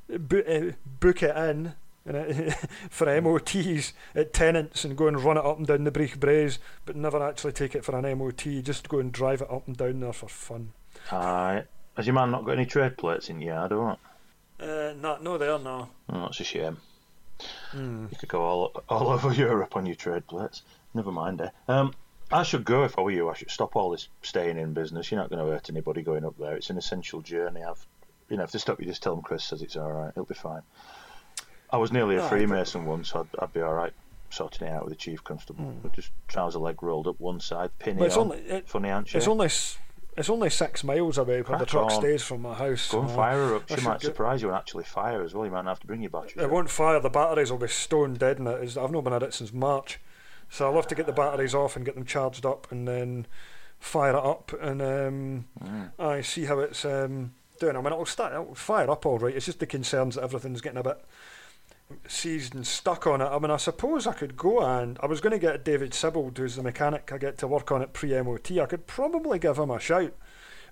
bo- 0.09 0.39
uh, 0.41 0.73
book 1.01 1.23
it 1.23 1.37
in. 1.37 1.75
for 2.89 3.21
MOTs 3.21 3.93
at 4.15 4.33
tenants 4.33 4.85
and 4.85 4.97
go 4.97 5.09
and 5.09 5.21
run 5.21 5.37
it 5.37 5.45
up 5.45 5.59
and 5.59 5.67
down 5.67 5.83
the 5.83 5.91
Breach 5.91 6.21
Braes, 6.21 6.59
but 6.85 6.95
never 6.95 7.21
actually 7.21 7.53
take 7.53 7.75
it 7.75 7.85
for 7.85 7.99
an 7.99 8.17
MOT. 8.17 8.63
Just 8.63 8.89
go 8.89 9.01
and 9.01 9.11
drive 9.11 9.43
it 9.43 9.51
up 9.51 9.67
and 9.67 9.77
down 9.77 9.99
there 9.99 10.13
for 10.13 10.29
fun. 10.29 10.73
Aye. 11.11 11.65
Has 11.97 12.07
your 12.07 12.15
man 12.15 12.31
not 12.31 12.45
got 12.45 12.53
any 12.53 12.67
trade 12.67 12.97
plates 12.97 13.29
in 13.29 13.41
your 13.41 13.55
yard 13.55 13.73
or 13.73 13.85
what? 13.87 13.99
Uh, 14.61 14.95
no, 15.01 15.19
no, 15.21 15.37
there, 15.37 15.59
no. 15.59 15.89
Oh, 16.09 16.21
that's 16.21 16.39
a 16.39 16.45
shame. 16.45 16.77
Hmm. 17.73 18.07
You 18.11 18.17
could 18.19 18.29
go 18.29 18.43
all 18.43 18.83
all 18.89 19.09
over 19.13 19.33
Europe 19.33 19.77
on 19.77 19.85
your 19.87 19.97
trade 19.97 20.27
plates. 20.29 20.63
Never 20.97 21.13
mind, 21.13 21.43
eh? 21.43 21.51
Um, 21.69 21.93
I 22.33 22.43
should 22.43 22.65
go 22.65 22.85
if 22.85 22.99
I 22.99 23.03
were 23.03 23.11
you. 23.11 23.29
I 23.29 23.35
should 23.35 23.51
stop 23.51 23.77
all 23.77 23.91
this 23.91 24.09
staying 24.23 24.57
in 24.59 24.73
business. 24.73 25.11
You're 25.11 25.21
not 25.21 25.29
going 25.31 25.45
to 25.45 25.53
hurt 25.53 25.69
anybody 25.69 26.01
going 26.03 26.25
up 26.25 26.37
there. 26.39 26.57
It's 26.57 26.71
an 26.71 26.79
essential 26.79 27.21
journey. 27.21 27.63
I've, 27.63 27.87
you 28.31 28.39
know, 28.39 28.45
if 28.45 28.51
they 28.51 28.59
stop 28.59 28.81
you, 28.81 28.87
just 28.87 29.03
tell 29.03 29.15
them 29.15 29.23
Chris 29.23 29.45
says 29.45 29.61
it's 29.61 29.77
all 29.77 29.93
right. 29.93 30.09
It'll 30.09 30.25
be 30.25 30.35
fine. 30.35 30.63
I 31.71 31.77
was 31.77 31.93
nearly 31.93 32.17
a 32.17 32.25
Aye. 32.25 32.29
Freemason 32.31 32.87
once, 32.87 33.11
so 33.11 33.21
I'd, 33.21 33.43
I'd 33.45 33.53
be 33.53 33.61
all 33.61 33.75
right 33.75 33.93
sorting 34.31 34.67
it 34.67 34.71
out 34.73 34.85
with 34.85 34.93
the 34.93 34.97
chief 34.97 35.23
constable. 35.23 35.67
With 35.83 35.93
Just 35.93 36.11
trouser 36.29 36.59
leg 36.59 36.83
rolled 36.83 37.07
up 37.07 37.21
one 37.21 37.41
side, 37.41 37.71
pin 37.79 37.97
But 37.99 38.05
it 38.05 38.07
it's 38.07 38.17
on. 38.17 38.23
only 38.33 38.39
it, 38.39 38.69
Funny 38.69 38.89
handshake. 38.89 39.19
it's 39.19 39.29
only 39.29 39.47
it's 40.17 40.31
only 40.31 40.49
six 40.51 40.83
miles 40.83 41.19
away 41.19 41.43
where 41.43 41.59
the 41.59 41.67
truck 41.67 41.93
on. 41.93 42.01
stays 42.01 42.23
from 42.23 42.41
my 42.43 42.55
house. 42.55 42.91
Go 42.91 43.03
and 43.03 43.11
Uh, 43.11 43.15
fire 43.15 43.49
her 43.49 43.57
up. 43.57 43.69
She 43.69 43.77
might 43.85 44.01
get- 44.01 44.07
surprise 44.07 44.41
you 44.41 44.49
and 44.49 44.57
actually 44.57 44.85
fire 44.85 45.23
as 45.23 45.35
well. 45.35 45.45
You 45.45 45.53
might 45.53 45.63
not 45.67 45.73
have 45.73 45.81
to 45.81 45.87
bring 45.87 46.01
your 46.01 46.11
batteries. 46.11 46.33
It 46.39 46.45
up. 46.45 46.51
won't 46.51 46.71
fire. 46.71 46.99
The 46.99 47.11
batteries 47.11 47.51
will 47.53 47.59
be 47.59 47.69
stone 47.69 48.15
dead 48.15 48.39
in 48.39 48.47
it. 48.47 48.77
I've 48.79 48.91
not 48.91 49.05
been 49.05 49.13
at 49.13 49.23
it 49.23 49.35
since 49.35 49.53
March, 49.53 50.01
so 50.49 50.67
I'll 50.67 50.75
have 50.75 50.87
to 50.89 50.95
get 50.95 51.07
the 51.07 51.13
batteries 51.13 51.55
off 51.55 51.77
and 51.77 51.85
get 51.85 51.95
them 51.95 52.05
charged 52.05 52.45
up, 52.47 52.71
and 52.71 52.87
then 52.87 53.27
fire 53.79 54.17
it 54.17 54.25
up 54.25 54.53
and 54.61 54.81
um, 54.81 55.45
Mm. 55.63 55.91
I 55.99 56.21
see 56.23 56.45
how 56.47 56.59
it's 56.61 56.85
um, 56.85 57.33
doing. 57.61 57.77
I 57.77 57.81
mean, 57.81 57.93
it'll 57.93 58.07
start. 58.07 58.33
It'll 58.33 58.55
fire 58.55 58.91
up 58.91 59.05
all 59.07 59.19
right. 59.19 59.35
It's 59.35 59.47
just 59.47 59.59
the 59.61 59.67
concerns 59.67 60.15
that 60.15 60.25
everything's 60.25 60.61
getting 60.61 60.79
a 60.79 60.83
bit 60.83 60.99
seized 62.09 62.55
and 62.55 62.67
stuck 62.67 63.07
on 63.07 63.21
it. 63.21 63.27
I 63.27 63.39
mean, 63.39 63.51
I 63.51 63.57
suppose 63.59 64.07
I 64.07 64.13
could 64.13 64.37
go 64.37 64.61
and 64.61 64.99
I 65.03 65.07
was 65.07 65.21
going 65.21 65.33
to 65.33 65.39
get 65.39 65.65
David 65.65 65.93
Sibbald, 65.93 66.37
who's 66.39 66.57
the 66.57 66.63
mechanic 66.63 67.11
I 67.13 67.19
get 67.19 67.39
to 67.39 67.47
work 67.47 67.71
on 67.71 67.83
it 67.83 67.93
pre 67.93 68.21
MOT. 68.21 68.51
I 68.53 68.67
could 68.67 68.87
probably 68.87 69.39
give 69.39 69.59
him 69.59 69.71
a 69.71 69.79
shout 69.79 70.13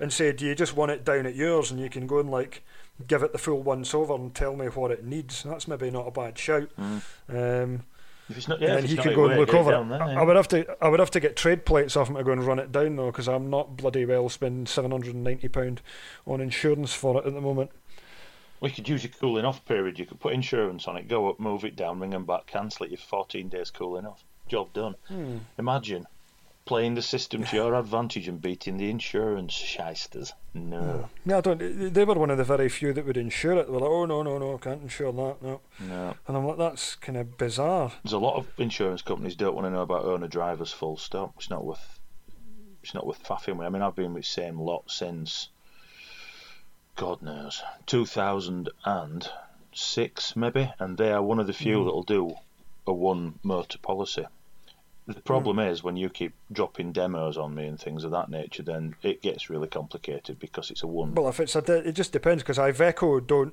and 0.00 0.12
say, 0.12 0.32
"Do 0.32 0.44
you 0.44 0.54
just 0.54 0.76
want 0.76 0.90
it 0.90 1.04
down 1.04 1.26
at 1.26 1.36
yours?" 1.36 1.70
And 1.70 1.78
you 1.80 1.88
can 1.90 2.06
go 2.06 2.18
and 2.18 2.30
like 2.30 2.62
give 3.06 3.22
it 3.22 3.32
the 3.32 3.38
full 3.38 3.62
once 3.62 3.94
over 3.94 4.14
and 4.14 4.34
tell 4.34 4.56
me 4.56 4.66
what 4.66 4.90
it 4.90 5.04
needs. 5.04 5.42
That's 5.42 5.68
maybe 5.68 5.90
not 5.90 6.08
a 6.08 6.10
bad 6.10 6.38
shout. 6.38 6.70
Um, 7.28 7.82
If 8.28 8.38
it's 8.38 8.48
not, 8.48 8.60
yeah, 8.60 8.68
and 8.68 8.78
then 8.78 8.84
he 8.86 8.96
could 8.96 9.14
go 9.14 9.26
and 9.26 9.38
look 9.38 9.52
over 9.52 9.70
it. 9.70 9.74
down 9.74 9.92
I, 9.92 10.12
yeah. 10.12 10.20
I 10.20 10.22
would 10.22 10.36
have 10.36 10.48
to. 10.48 10.76
I 10.82 10.88
would 10.88 11.00
have 11.00 11.10
to 11.10 11.20
get 11.20 11.36
trade 11.36 11.66
plates 11.66 11.96
off 11.96 12.08
him 12.08 12.16
to 12.16 12.24
go 12.24 12.32
and 12.32 12.42
run 12.44 12.58
it 12.58 12.72
down 12.72 12.96
though, 12.96 13.10
because 13.10 13.28
I'm 13.28 13.50
not 13.50 13.76
bloody 13.76 14.06
well 14.06 14.28
spending 14.28 14.66
seven 14.66 14.90
hundred 14.90 15.14
and 15.14 15.24
ninety 15.24 15.48
pound 15.48 15.82
on 16.26 16.40
insurance 16.40 16.94
for 16.94 17.20
it 17.20 17.26
at 17.26 17.34
the 17.34 17.40
moment. 17.40 17.70
We 18.60 18.70
could 18.70 18.88
use 18.88 19.04
a 19.04 19.08
cooling 19.08 19.44
off 19.44 19.64
period. 19.66 19.98
You 19.98 20.06
could 20.06 20.20
put 20.20 20.32
insurance 20.32 20.88
on 20.88 20.96
it, 20.96 21.06
go 21.06 21.28
up, 21.28 21.38
move 21.38 21.64
it 21.64 21.76
down, 21.76 22.00
ring 22.00 22.10
them 22.10 22.24
back, 22.24 22.46
cancel 22.46 22.86
it. 22.86 22.92
You've 22.92 23.00
14 23.00 23.48
days 23.48 23.70
cooling 23.70 24.06
off. 24.06 24.24
Job 24.48 24.72
done. 24.72 24.94
Hmm. 25.08 25.38
Imagine 25.58 26.06
playing 26.64 26.94
the 26.94 27.02
system 27.02 27.44
to 27.44 27.56
your 27.56 27.74
advantage 27.78 28.26
and 28.28 28.40
beating 28.40 28.78
the 28.78 28.88
insurance 28.88 29.52
shysters. 29.52 30.32
No, 30.54 31.10
Yeah, 31.26 31.38
I 31.38 31.40
don't. 31.40 31.92
They 31.92 32.04
were 32.04 32.14
one 32.14 32.30
of 32.30 32.38
the 32.38 32.44
very 32.44 32.68
few 32.68 32.92
that 32.92 33.04
would 33.04 33.16
insure 33.16 33.54
it. 33.54 33.66
They 33.66 33.72
were 33.72 33.80
like, 33.80 33.90
"Oh 33.90 34.06
no, 34.06 34.22
no, 34.22 34.38
no, 34.38 34.56
can't 34.58 34.82
insure 34.82 35.12
that." 35.12 35.42
No, 35.42 35.60
no. 35.80 36.14
and 36.26 36.36
I'm 36.36 36.46
like, 36.46 36.58
"That's 36.58 36.94
kind 36.96 37.18
of 37.18 37.36
bizarre." 37.36 37.92
There's 38.02 38.12
a 38.12 38.18
lot 38.18 38.36
of 38.36 38.46
insurance 38.58 39.02
companies 39.02 39.36
don't 39.36 39.54
want 39.54 39.66
to 39.66 39.70
know 39.70 39.82
about 39.82 40.04
owner 40.04 40.28
drivers. 40.28 40.72
Full 40.72 40.96
stop. 40.96 41.34
It's 41.36 41.50
not 41.50 41.64
worth. 41.64 42.00
It's 42.82 42.94
not 42.94 43.06
worth 43.06 43.22
faffing 43.24 43.56
with. 43.56 43.66
I 43.66 43.70
mean, 43.70 43.82
I've 43.82 43.96
been 43.96 44.14
with 44.14 44.24
the 44.24 44.28
same 44.28 44.60
lot 44.60 44.90
since. 44.90 45.48
God 46.96 47.22
knows, 47.22 47.60
2006 47.86 50.36
maybe, 50.36 50.72
and 50.78 50.96
they 50.96 51.10
are 51.10 51.20
one 51.20 51.40
of 51.40 51.48
the 51.48 51.52
few 51.52 51.78
mm. 51.78 51.86
that'll 51.86 52.04
do 52.04 52.36
a 52.86 52.92
one 52.92 53.40
motor 53.42 53.78
policy. 53.78 54.24
The 55.06 55.20
problem 55.20 55.58
is 55.58 55.82
when 55.82 55.96
you 55.96 56.08
keep 56.08 56.32
dropping 56.50 56.92
demos 56.92 57.36
on 57.36 57.54
me 57.54 57.66
and 57.66 57.78
things 57.78 58.04
of 58.04 58.10
that 58.12 58.30
nature, 58.30 58.62
then 58.62 58.94
it 59.02 59.20
gets 59.20 59.50
really 59.50 59.68
complicated 59.68 60.38
because 60.38 60.70
it's 60.70 60.82
a 60.82 60.86
one. 60.86 61.14
Well, 61.14 61.28
if 61.28 61.40
it's 61.40 61.54
a, 61.54 61.60
de- 61.62 61.88
it 61.88 61.92
just 61.92 62.12
depends 62.12 62.42
because 62.42 62.56
Iveco 62.56 63.26
don't. 63.26 63.52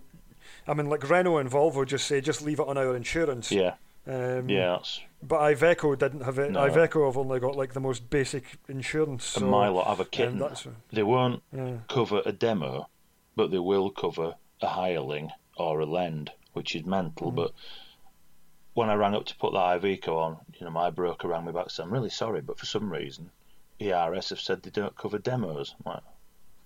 I 0.68 0.74
mean, 0.74 0.88
like 0.88 1.10
Renault 1.10 1.38
and 1.38 1.50
Volvo 1.52 1.86
just 1.86 2.08
say 2.08 2.22
just 2.22 2.42
leave 2.42 2.60
it 2.60 2.68
on 2.68 2.78
our 2.78 2.96
insurance. 2.96 3.52
Yeah, 3.52 3.74
Um, 4.08 4.48
yeah. 4.48 4.78
That's, 4.78 5.02
But 5.22 5.40
Iveco 5.42 5.98
didn't 5.98 6.22
have 6.22 6.40
it. 6.40 6.52
No. 6.52 6.62
Iveco 6.70 7.06
have 7.06 7.18
only 7.18 7.40
got 7.40 7.58
like 7.58 7.74
the 7.74 7.80
most 7.82 8.10
basic 8.10 8.58
insurance. 8.70 9.26
So, 9.26 9.42
and 9.42 9.52
my 9.52 9.68
lot 9.68 9.88
have 9.88 10.00
a 10.00 10.04
um, 10.04 10.10
kitten. 10.10 10.40
that's, 10.40 10.66
They 10.92 11.04
won't 11.04 11.44
yeah. 11.52 11.78
cover 11.90 12.22
a 12.26 12.32
demo, 12.32 12.88
but 13.36 13.52
they 13.52 13.60
will 13.60 13.90
cover 13.90 14.36
a 14.62 14.68
hireling 14.68 15.32
or 15.58 15.82
a 15.82 15.86
lend, 15.86 16.32
which 16.54 16.76
is 16.76 16.86
mental. 16.86 17.32
Mm. 17.32 17.36
But 17.36 17.52
when 18.74 18.90
I 18.90 18.96
rang 18.96 19.16
up 19.16 19.26
to 19.26 19.36
put 19.36 19.54
the 19.54 19.60
Iveco 19.60 20.16
on, 20.16 20.38
you 20.58 20.66
know, 20.66 20.72
my 20.72 20.90
broker 20.90 21.28
rang 21.28 21.46
me 21.46 21.52
back 21.52 21.64
and 21.64 21.72
said, 21.72 21.84
I'm 21.84 21.94
really 21.94 22.10
sorry, 22.10 22.42
but 22.42 22.58
for 22.58 22.66
some 22.66 22.92
reason, 22.92 23.30
ERS 23.82 24.30
have 24.30 24.40
said 24.40 24.64
they 24.64 24.70
don't 24.70 24.96
cover 24.96 25.18
demos. 25.18 25.76
I'm 25.86 26.02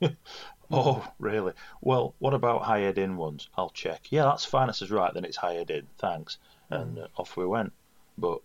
like, 0.02 0.16
oh, 0.72 1.08
really? 1.20 1.54
Well, 1.82 2.14
what 2.20 2.34
about 2.34 2.64
hired 2.64 2.98
in 2.98 3.18
ones? 3.18 3.50
I'll 3.58 3.70
check. 3.70 4.12
Yeah, 4.12 4.26
that's 4.26 4.46
fine. 4.46 4.70
I 4.70 4.74
says, 4.74 4.92
right, 4.92 5.14
then 5.14 5.26
it's 5.26 5.38
hired 5.38 5.72
in. 5.72 5.88
Thanks. 5.98 6.38
And 6.70 7.00
uh, 7.00 7.08
off 7.18 7.38
we 7.38 7.46
went. 7.46 7.74
But, 8.18 8.42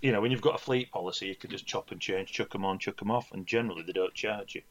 you 0.00 0.12
know, 0.12 0.20
when 0.20 0.30
you've 0.30 0.40
got 0.40 0.56
a 0.56 0.64
fleet 0.64 0.90
policy, 0.90 1.26
you 1.26 1.36
can 1.36 1.50
just 1.50 1.66
chop 1.66 1.92
and 1.92 2.00
change, 2.00 2.32
chuck 2.32 2.50
them 2.50 2.64
on, 2.64 2.78
chuck 2.78 2.96
them 2.96 3.10
off, 3.10 3.30
and 3.32 3.46
generally 3.46 3.82
they 3.82 3.92
don't 3.92 4.14
charge 4.14 4.54
you. 4.54 4.62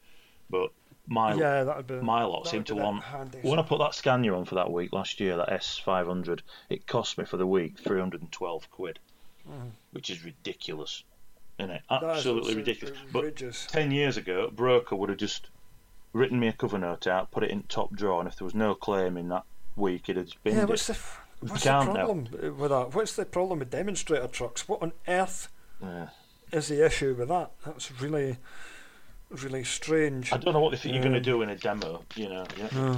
But 0.49 0.71
my 1.07 1.33
yeah, 1.35 1.63
that'd 1.63 1.87
be. 1.87 1.95
my 1.95 2.23
lot 2.23 2.43
that 2.43 2.49
seem 2.49 2.59
would 2.61 2.67
to 2.67 2.75
want. 2.75 3.03
handy. 3.03 3.39
When 3.41 3.59
I 3.59 3.61
put 3.61 3.79
that 3.79 3.93
Scania 3.93 4.33
on 4.35 4.45
for 4.45 4.55
that 4.55 4.71
week 4.71 4.91
last 4.93 5.19
year, 5.19 5.37
that 5.37 5.49
S500, 5.49 6.41
it 6.69 6.87
cost 6.87 7.17
me 7.17 7.25
for 7.25 7.37
the 7.37 7.47
week 7.47 7.77
312 7.79 8.71
quid, 8.71 8.99
mm. 9.49 9.71
which 9.91 10.09
is 10.09 10.23
ridiculous, 10.25 11.03
isn't 11.59 11.71
it? 11.71 11.81
Absolutely 11.89 12.51
outrageous. 12.53 12.55
ridiculous. 12.55 12.97
But 13.11 13.69
10 13.69 13.91
years 13.91 14.17
ago, 14.17 14.45
a 14.45 14.51
broker 14.51 14.95
would 14.95 15.09
have 15.09 15.17
just 15.19 15.47
written 16.13 16.39
me 16.39 16.47
a 16.47 16.53
cover 16.53 16.77
note 16.77 17.07
out, 17.07 17.29
put 17.31 17.43
it 17.43 17.51
in 17.51 17.63
top 17.63 17.93
drawer, 17.93 18.19
and 18.19 18.27
if 18.29 18.37
there 18.37 18.45
was 18.45 18.55
no 18.55 18.73
claim 18.73 19.17
in 19.17 19.29
that 19.29 19.43
week, 19.75 20.03
it'd 20.09 20.17
have 20.17 20.25
just 20.25 20.43
binned 20.43 20.55
Yeah, 20.57 20.63
it. 20.63 20.69
what's 20.69 20.87
the 20.87 20.97
what's 21.41 21.63
the 21.63 21.69
can't 21.69 21.93
now. 21.93 22.05
problem 22.05 22.57
with 22.57 22.69
that? 22.71 22.93
What's 22.95 23.15
the 23.15 23.25
problem 23.25 23.59
with 23.59 23.69
demonstrator 23.69 24.27
trucks? 24.27 24.67
What 24.67 24.81
on 24.81 24.93
earth 25.07 25.49
Yeah. 25.81 26.07
is 26.51 26.69
the 26.69 26.85
issue 26.85 27.13
with 27.13 27.27
that? 27.27 27.51
That's 27.65 27.91
really, 28.01 28.37
really 29.29 29.63
strange. 29.63 30.31
I 30.31 30.37
don't 30.37 30.53
know 30.53 30.59
what 30.59 30.71
they 30.71 30.77
think 30.77 30.93
you're 30.95 31.03
going 31.03 31.13
to 31.13 31.19
Um, 31.19 31.23
do 31.23 31.41
in 31.41 31.49
a 31.49 31.55
demo, 31.55 32.03
you 32.15 32.29
know. 32.29 32.45
Yeah. 32.57 32.97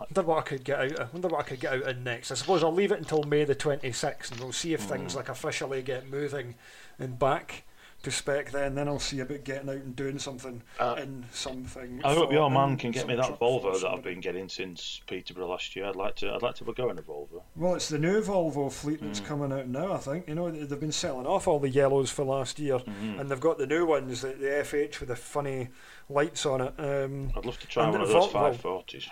I 0.00 0.04
wonder 0.04 0.22
what 0.22 0.38
I 0.38 0.42
could 0.42 0.64
get 0.64 0.78
out. 0.80 1.00
I 1.00 1.04
wonder 1.12 1.28
what 1.28 1.40
I 1.40 1.42
could 1.48 1.60
get 1.60 1.72
out 1.74 1.82
in 1.88 2.04
next. 2.04 2.30
I 2.30 2.34
suppose 2.34 2.64
I'll 2.64 2.72
leave 2.72 2.90
it 2.92 2.98
until 2.98 3.22
May 3.22 3.44
the 3.44 3.54
twenty 3.54 3.92
sixth, 3.92 4.32
and 4.32 4.40
we'll 4.40 4.52
see 4.52 4.72
if 4.72 4.82
Mm. 4.86 4.88
things 4.88 5.14
like 5.14 5.28
officially 5.28 5.82
get 5.82 6.08
moving 6.08 6.54
and 6.98 7.18
back 7.18 7.64
to 8.02 8.10
spec. 8.10 8.50
Then, 8.50 8.74
then 8.74 8.88
I'll 8.88 8.98
see 8.98 9.20
about 9.20 9.44
getting 9.44 9.68
out 9.68 9.76
and 9.76 9.94
doing 9.94 10.18
something 10.18 10.62
Uh, 10.78 10.96
in 11.00 11.24
something. 11.32 12.00
I 12.04 12.14
hope 12.14 12.32
your 12.32 12.50
man 12.50 12.76
can 12.76 12.90
get 12.90 13.06
me 13.06 13.14
that 13.16 13.38
Volvo 13.38 13.78
that 13.80 13.88
I've 13.90 14.02
been 14.02 14.20
getting 14.20 14.48
since 14.48 15.00
Peterborough 15.06 15.48
last 15.48 15.74
year. 15.76 15.86
I'd 15.86 15.96
like 15.96 16.16
to. 16.16 16.32
I'd 16.32 16.42
like 16.42 16.54
to 16.56 16.64
go 16.72 16.90
in 16.90 16.98
a 16.98 17.02
Volvo. 17.02 17.42
Well, 17.56 17.74
it's 17.74 17.88
the 17.88 17.98
new 17.98 18.20
Volvo 18.22 18.72
fleet 18.72 19.00
Mm. 19.02 19.06
that's 19.06 19.20
coming 19.20 19.52
out 19.52 19.68
now. 19.68 19.92
I 19.92 19.98
think 19.98 20.28
you 20.28 20.34
know 20.34 20.50
they- 20.50 20.64
they've 20.64 20.80
been 20.80 20.92
selling 20.92 21.26
off 21.26 21.46
all 21.46 21.58
the 21.60 21.68
yellows 21.68 22.10
for 22.10 22.24
last 22.24 22.58
year, 22.58 22.78
Mm-hmm. 22.78 23.20
and 23.20 23.30
they've 23.30 23.40
got 23.40 23.58
the 23.58 23.66
new 23.66 23.84
ones, 23.86 24.22
the, 24.22 24.28
the 24.28 24.46
FH 24.60 25.00
with 25.00 25.08
the 25.10 25.16
funny 25.16 25.68
lights 26.08 26.46
on 26.46 26.60
it. 26.60 26.74
Um, 26.78 27.32
I'd 27.36 27.44
love 27.46 27.58
to 27.60 27.66
try 27.66 27.88
one 27.90 28.00
of 28.00 28.08
those 28.08 28.30
Vol- 28.32 28.52
540s. 28.52 29.08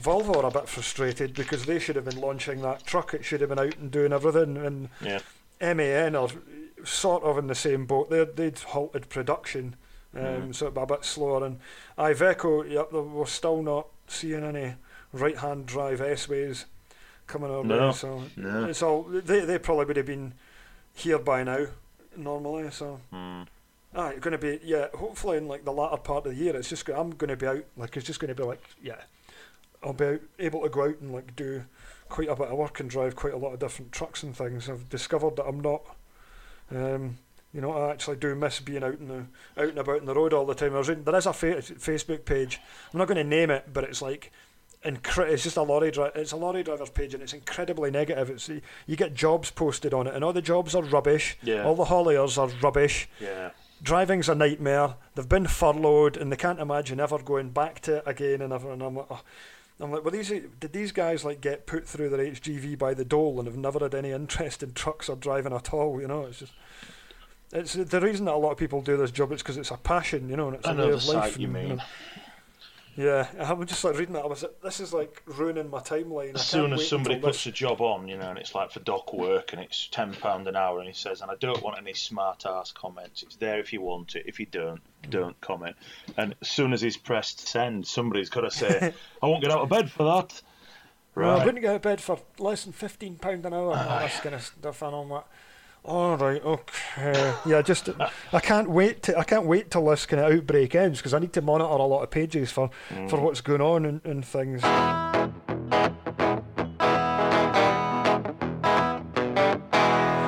Volvo 0.00 0.36
are 0.36 0.46
a 0.46 0.50
bit 0.50 0.68
frustrated 0.68 1.34
because 1.34 1.64
they 1.64 1.78
should 1.78 1.96
have 1.96 2.04
been 2.04 2.20
launching 2.20 2.60
that 2.62 2.84
truck. 2.86 3.14
It 3.14 3.24
should 3.24 3.40
have 3.40 3.48
been 3.50 3.58
out 3.58 3.76
and 3.78 3.90
doing 3.90 4.12
everything, 4.12 4.56
and 4.58 4.88
Yeah. 5.00 5.20
MAN 5.60 6.14
are 6.16 6.28
sort 6.84 7.22
of 7.22 7.38
in 7.38 7.46
the 7.46 7.54
same 7.54 7.86
boat. 7.86 8.10
They 8.10 8.24
they'd 8.24 8.58
halted 8.58 9.08
production, 9.08 9.76
um, 10.14 10.22
Mhm. 10.22 10.54
so 10.54 10.66
it'd 10.66 10.74
be 10.74 10.80
a 10.80 10.86
bit 10.86 11.04
slower. 11.04 11.44
And 11.44 11.60
Iveco, 11.98 12.68
yep, 12.70 12.92
we're 12.92 13.26
still 13.26 13.62
not 13.62 13.86
seeing 14.08 14.44
any 14.44 14.74
right-hand 15.12 15.66
drive 15.66 16.00
S-ways 16.00 16.66
coming 17.26 17.50
our 17.50 17.64
No, 17.64 17.88
way. 17.88 17.92
So 17.92 18.22
no. 18.36 18.64
it's 18.66 18.82
all 18.82 19.02
they 19.04 19.40
they 19.40 19.58
probably 19.58 19.84
would 19.86 19.96
have 19.96 20.06
been 20.06 20.34
here 20.94 21.18
by 21.18 21.42
now, 21.44 21.66
normally. 22.16 22.70
So. 22.70 23.00
Mm. 23.12 23.46
Ah, 23.92 24.10
it's 24.10 24.20
going 24.20 24.30
to 24.32 24.38
be 24.38 24.60
yeah. 24.62 24.86
Hopefully, 24.94 25.36
in 25.36 25.48
like 25.48 25.64
the 25.64 25.72
latter 25.72 25.96
part 25.96 26.24
of 26.24 26.32
the 26.32 26.38
year, 26.38 26.54
it's 26.54 26.68
just 26.68 26.88
I'm 26.88 27.10
going 27.10 27.28
to 27.28 27.36
be 27.36 27.46
out. 27.46 27.64
Like 27.76 27.96
it's 27.96 28.06
just 28.06 28.20
going 28.20 28.28
to 28.28 28.40
be 28.40 28.44
like 28.46 28.62
yeah, 28.80 29.00
I'll 29.82 29.92
be 29.92 30.04
out, 30.04 30.20
able 30.38 30.62
to 30.62 30.68
go 30.68 30.84
out 30.84 31.00
and 31.00 31.12
like 31.12 31.34
do 31.34 31.64
quite 32.08 32.28
a 32.28 32.36
bit 32.36 32.46
of 32.48 32.56
work 32.56 32.78
and 32.78 32.88
drive 32.88 33.16
quite 33.16 33.32
a 33.34 33.36
lot 33.36 33.52
of 33.52 33.58
different 33.58 33.90
trucks 33.90 34.22
and 34.22 34.36
things. 34.36 34.68
I've 34.70 34.88
discovered 34.88 35.34
that 35.36 35.46
I'm 35.46 35.58
not, 35.58 35.82
um, 36.74 37.18
you 37.52 37.60
know, 37.60 37.72
I 37.72 37.90
actually 37.90 38.16
do 38.16 38.34
miss 38.34 38.60
being 38.60 38.84
out 38.84 38.98
in 38.98 39.08
the 39.08 39.24
out 39.60 39.68
and 39.70 39.78
about 39.78 39.98
in 40.00 40.06
the 40.06 40.14
road 40.14 40.32
all 40.32 40.46
the 40.46 40.54
time. 40.54 40.74
I 40.74 40.78
was 40.78 40.88
reading, 40.88 41.04
there 41.04 41.16
is 41.16 41.26
a 41.26 41.32
fa- 41.32 41.56
Facebook 41.62 42.24
page. 42.24 42.60
I'm 42.92 42.98
not 42.98 43.08
going 43.08 43.16
to 43.18 43.24
name 43.24 43.50
it, 43.50 43.72
but 43.72 43.84
it's 43.84 44.02
like. 44.02 44.32
Incre- 44.82 45.28
it's 45.28 45.42
just 45.42 45.58
a 45.58 45.62
lorry 45.62 45.90
dri- 45.90 46.10
It's 46.14 46.32
a 46.32 46.36
lorry 46.38 46.62
driver's 46.62 46.88
page, 46.88 47.12
and 47.12 47.22
it's 47.22 47.34
incredibly 47.34 47.90
negative. 47.90 48.30
It's 48.30 48.48
you 48.48 48.96
get 48.96 49.12
jobs 49.12 49.50
posted 49.50 49.92
on 49.92 50.06
it, 50.06 50.14
and 50.14 50.24
all 50.24 50.32
the 50.32 50.40
jobs 50.40 50.74
are 50.74 50.82
rubbish. 50.82 51.36
Yeah. 51.42 51.64
All 51.66 51.74
the 51.74 51.84
hauliers 51.84 52.38
are 52.38 52.48
rubbish 52.62 53.06
Yeah. 53.20 53.50
driving's 53.82 54.30
a 54.30 54.34
nightmare. 54.34 54.94
They've 55.14 55.28
been 55.28 55.46
furloughed 55.48 56.16
and 56.16 56.32
they 56.32 56.36
can't 56.36 56.60
imagine 56.60 56.98
ever 56.98 57.18
going 57.18 57.50
back 57.50 57.80
to 57.80 57.96
it 57.98 58.04
again 58.06 58.40
and 58.40 58.54
ever. 58.54 58.70
And 58.72 58.82
I'm 58.82 58.96
like, 58.96 59.06
oh. 59.10 59.20
I'm 59.80 59.90
like, 59.90 60.04
well, 60.04 60.12
these 60.12 60.28
did 60.28 60.72
these 60.72 60.92
guys 60.92 61.24
like 61.24 61.40
get 61.40 61.66
put 61.66 61.86
through 61.86 62.10
their 62.10 62.24
HGV 62.24 62.78
by 62.78 62.94
the 62.94 63.04
dole 63.04 63.38
and 63.38 63.46
have 63.46 63.56
never 63.56 63.78
had 63.78 63.94
any 63.94 64.10
interest 64.10 64.62
in 64.62 64.72
trucks 64.72 65.08
or 65.08 65.16
driving 65.16 65.52
at 65.52 65.72
all? 65.72 66.00
You 66.00 66.08
know, 66.08 66.26
it's 66.26 66.40
just. 66.40 66.52
It's 67.52 67.72
the 67.74 68.00
reason 68.00 68.26
that 68.26 68.34
a 68.34 68.36
lot 68.36 68.52
of 68.52 68.58
people 68.58 68.80
do 68.80 68.96
this 68.96 69.10
job. 69.10 69.32
It's 69.32 69.42
because 69.42 69.56
it's 69.56 69.72
a 69.72 69.76
passion, 69.76 70.28
you 70.28 70.36
know, 70.36 70.48
and 70.48 70.56
it's 70.58 70.68
I 70.68 70.72
a 70.72 70.76
way 70.76 70.90
of 70.92 71.04
life. 71.06 71.36
you 71.36 71.46
and, 71.46 71.52
mean. 71.52 71.68
know. 71.78 71.82
Yeah, 72.96 73.28
I'm 73.38 73.64
just 73.66 73.82
like 73.84 73.96
reading 73.98 74.14
that. 74.14 74.24
I 74.24 74.26
was 74.26 74.42
like, 74.42 74.60
this 74.62 74.80
is 74.80 74.92
like 74.92 75.22
ruining 75.26 75.70
my 75.70 75.78
timeline. 75.78 76.34
As 76.34 76.40
I 76.40 76.44
soon 76.44 76.72
as 76.72 76.88
somebody 76.88 77.18
puts 77.18 77.46
a 77.46 77.52
job 77.52 77.80
on, 77.80 78.08
you 78.08 78.16
know, 78.16 78.30
and 78.30 78.38
it's 78.38 78.54
like 78.54 78.70
for 78.72 78.80
dock 78.80 79.12
work 79.12 79.52
and 79.52 79.62
it's 79.62 79.88
ten 79.90 80.12
pound 80.14 80.48
an 80.48 80.56
hour, 80.56 80.78
and 80.80 80.88
he 80.88 80.94
says, 80.94 81.20
and 81.22 81.30
I 81.30 81.34
don't 81.36 81.62
want 81.62 81.78
any 81.78 81.94
smart 81.94 82.44
ass 82.46 82.72
comments. 82.72 83.22
It's 83.22 83.36
there 83.36 83.58
if 83.58 83.72
you 83.72 83.80
want 83.80 84.16
it. 84.16 84.24
If 84.26 84.40
you 84.40 84.46
don't, 84.46 84.80
don't 85.08 85.40
comment. 85.40 85.76
And 86.16 86.34
as 86.40 86.48
soon 86.48 86.72
as 86.72 86.80
he's 86.80 86.96
pressed 86.96 87.46
send, 87.48 87.86
somebody's 87.86 88.28
got 88.30 88.42
to 88.42 88.50
say, 88.50 88.92
I 89.22 89.26
won't 89.26 89.42
get 89.42 89.52
out 89.52 89.60
of 89.62 89.68
bed 89.68 89.90
for 89.90 90.04
that. 90.04 90.42
Well, 91.14 91.30
I 91.30 91.36
Right. 91.38 91.44
wouldn't 91.46 91.62
get 91.62 91.70
out 91.70 91.76
of 91.76 91.82
bed 91.82 92.00
for 92.00 92.18
less 92.38 92.64
than 92.64 92.72
fifteen 92.72 93.16
pound 93.16 93.44
an 93.46 93.52
hour. 93.54 93.74
all 93.76 94.00
this 94.00 94.20
kind 94.20 94.34
of 94.34 94.42
stuff 94.42 94.82
and 94.82 94.94
all 94.94 95.06
that. 95.08 95.26
All 95.84 96.16
right, 96.16 96.44
okay. 96.44 97.34
Yeah, 97.46 97.62
just 97.62 97.88
I 98.32 98.40
can't 98.40 98.68
wait 98.70 99.02
to 99.04 99.18
I 99.18 99.24
can't 99.24 99.46
wait 99.46 99.70
till 99.70 99.86
this 99.86 100.04
kind 100.06 100.22
of 100.22 100.32
outbreak 100.32 100.74
ends 100.74 100.98
because 100.98 101.14
I 101.14 101.18
need 101.18 101.32
to 101.32 101.42
monitor 101.42 101.70
a 101.70 101.86
lot 101.86 102.02
of 102.02 102.10
pages 102.10 102.52
for 102.52 102.70
for 103.08 103.18
what's 103.20 103.40
going 103.40 103.62
on 103.62 103.86
and, 103.86 104.00
and 104.04 104.24
things. 104.24 104.60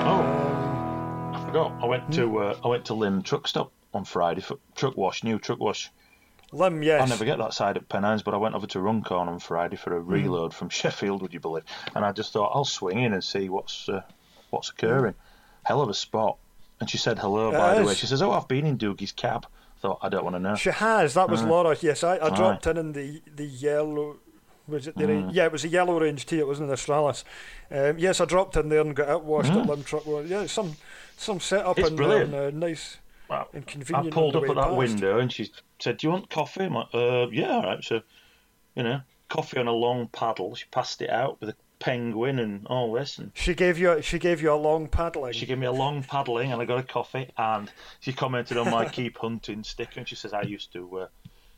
Oh, 0.04 1.30
I 1.34 1.44
forgot. 1.46 1.72
I 1.80 1.86
went 1.86 2.12
to 2.14 2.38
uh, 2.38 2.58
I 2.64 2.68
went 2.68 2.86
to 2.86 2.94
Lymm 2.94 3.22
Truck 3.22 3.46
Stop 3.46 3.72
on 3.94 4.04
Friday 4.04 4.40
for 4.40 4.58
truck 4.74 4.96
wash, 4.96 5.22
new 5.22 5.38
truck 5.38 5.60
wash. 5.60 5.90
Lymm, 6.50 6.82
yes. 6.82 7.02
I 7.02 7.06
never 7.06 7.24
get 7.24 7.38
that 7.38 7.54
side 7.54 7.76
at 7.76 7.88
Pennines, 7.88 8.22
but 8.22 8.34
I 8.34 8.36
went 8.36 8.54
over 8.54 8.66
to 8.68 8.80
Runcorn 8.80 9.28
on 9.28 9.38
Friday 9.38 9.76
for 9.76 9.96
a 9.96 10.00
reload 10.00 10.52
from 10.52 10.68
Sheffield, 10.70 11.22
would 11.22 11.32
you 11.32 11.40
believe? 11.40 11.64
And 11.94 12.04
I 12.04 12.12
just 12.12 12.32
thought 12.32 12.52
I'll 12.54 12.64
swing 12.64 12.98
in 12.98 13.12
and 13.12 13.24
see 13.24 13.48
what's 13.48 13.88
uh, 13.88 14.02
what's 14.50 14.70
occurring. 14.70 15.14
Hell 15.64 15.80
of 15.82 15.88
a 15.88 15.94
spot. 15.94 16.36
And 16.80 16.90
she 16.90 16.98
said 16.98 17.18
hello, 17.18 17.50
It 17.50 17.52
by 17.58 17.78
the 17.78 17.84
way. 17.84 17.94
She 17.94 18.06
says, 18.06 18.22
"Oh, 18.22 18.32
I've 18.32 18.48
been 18.48 18.66
in 18.66 18.76
Dougie's 18.76 19.12
cab." 19.12 19.46
thought 19.80 19.98
I 20.00 20.08
don't 20.08 20.22
want 20.22 20.36
to 20.36 20.40
know. 20.40 20.54
She 20.54 20.70
has. 20.70 21.14
That 21.14 21.28
was. 21.28 21.42
Laura. 21.42 21.76
Yes, 21.80 22.04
I, 22.04 22.16
I 22.18 22.30
dropped 22.34 22.66
in 22.68 22.76
in 22.76 22.92
the 22.92 23.20
the 23.34 23.44
yellow. 23.46 24.16
Was 24.68 24.86
it 24.86 24.96
the 24.96 25.04
Mm. 25.06 25.30
yeah? 25.34 25.46
It 25.46 25.52
was 25.52 25.64
a 25.64 25.68
yellow 25.68 25.98
Range 26.00 26.24
T. 26.24 26.38
It 26.38 26.46
wasn't 26.46 26.68
the 26.68 26.74
Australis. 26.74 27.24
Um, 27.70 27.98
yes, 27.98 28.20
I 28.20 28.24
dropped 28.26 28.56
in 28.56 28.68
there 28.68 28.80
and 28.80 28.94
got 28.94 29.08
it 29.08 29.22
washed 29.22 29.50
at 29.50 29.66
Lymm 29.66 29.82
Truck. 29.82 30.06
Wash. 30.06 30.26
Yeah, 30.26 30.46
some 30.46 30.76
some 31.16 31.40
setup 31.40 31.78
It's 31.80 31.88
and, 31.88 31.96
brilliant. 31.96 32.32
and 32.32 32.62
uh, 32.62 32.66
nice 32.66 32.98
Well, 33.28 33.48
and 33.52 33.64
I 33.66 33.70
convenient. 33.70 34.14
pulled 34.14 34.36
up 34.36 34.44
at 34.44 34.54
that 34.54 34.64
past. 34.66 34.76
window 34.76 35.18
and 35.18 35.32
she 35.32 35.50
said, 35.80 35.96
"Do 35.96 36.06
you 36.06 36.12
want 36.12 36.30
coffee?" 36.30 36.64
I'm 36.64 36.74
like, 36.74 36.86
uh, 36.94 37.26
"Yeah, 37.32 37.50
all 37.56 37.62
right." 37.64 37.82
So, 37.82 38.02
you 38.76 38.84
know, 38.84 39.00
coffee 39.28 39.58
on 39.58 39.66
a 39.66 39.72
long 39.72 40.06
paddle. 40.12 40.54
She 40.54 40.66
passed 40.70 41.02
it 41.02 41.10
out 41.10 41.40
with 41.40 41.50
a 41.50 41.56
penguin 41.82 42.38
and 42.38 42.64
all 42.68 42.92
this, 42.92 43.18
and 43.18 43.32
She 43.34 43.54
gave 43.54 43.76
you 43.76 44.00
she 44.02 44.20
gave 44.20 44.40
you 44.40 44.52
a 44.52 44.54
long 44.54 44.86
paddling. 44.86 45.32
She 45.32 45.46
gave 45.46 45.58
me 45.58 45.66
a 45.66 45.72
long 45.72 46.04
paddling, 46.04 46.52
and 46.52 46.62
I 46.62 46.64
got 46.64 46.78
a 46.78 46.82
coffee. 46.84 47.28
And 47.36 47.70
she 47.98 48.12
commented 48.12 48.56
on 48.56 48.70
my 48.70 48.88
keep 48.88 49.18
hunting 49.18 49.64
sticker, 49.64 49.98
and 49.98 50.08
she 50.08 50.14
says, 50.14 50.32
"I 50.32 50.42
used 50.42 50.72
to, 50.74 50.98
uh, 51.00 51.08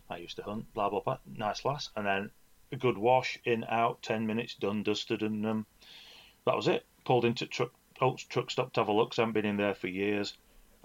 I 0.08 0.16
used 0.16 0.36
to 0.36 0.42
hunt." 0.42 0.72
Blah 0.72 0.88
blah 0.88 1.00
blah. 1.00 1.18
Nice 1.36 1.64
lass. 1.66 1.90
And 1.94 2.06
then 2.06 2.30
a 2.72 2.76
good 2.76 2.96
wash, 2.96 3.38
in 3.44 3.64
out, 3.68 4.02
ten 4.02 4.26
minutes, 4.26 4.54
done, 4.54 4.82
dusted, 4.82 5.22
and 5.22 5.44
um, 5.44 5.66
that 6.46 6.56
was 6.56 6.68
it. 6.68 6.86
Pulled 7.04 7.26
into 7.26 7.46
truck, 7.46 7.72
Oaks 8.00 8.24
truck 8.24 8.50
stop 8.50 8.72
to 8.72 8.80
have 8.80 8.88
a 8.88 8.92
look. 8.92 9.10
'cause 9.10 9.18
I 9.18 9.22
haven't 9.22 9.34
been 9.34 9.44
in 9.44 9.58
there 9.58 9.74
for 9.74 9.88
years. 9.88 10.32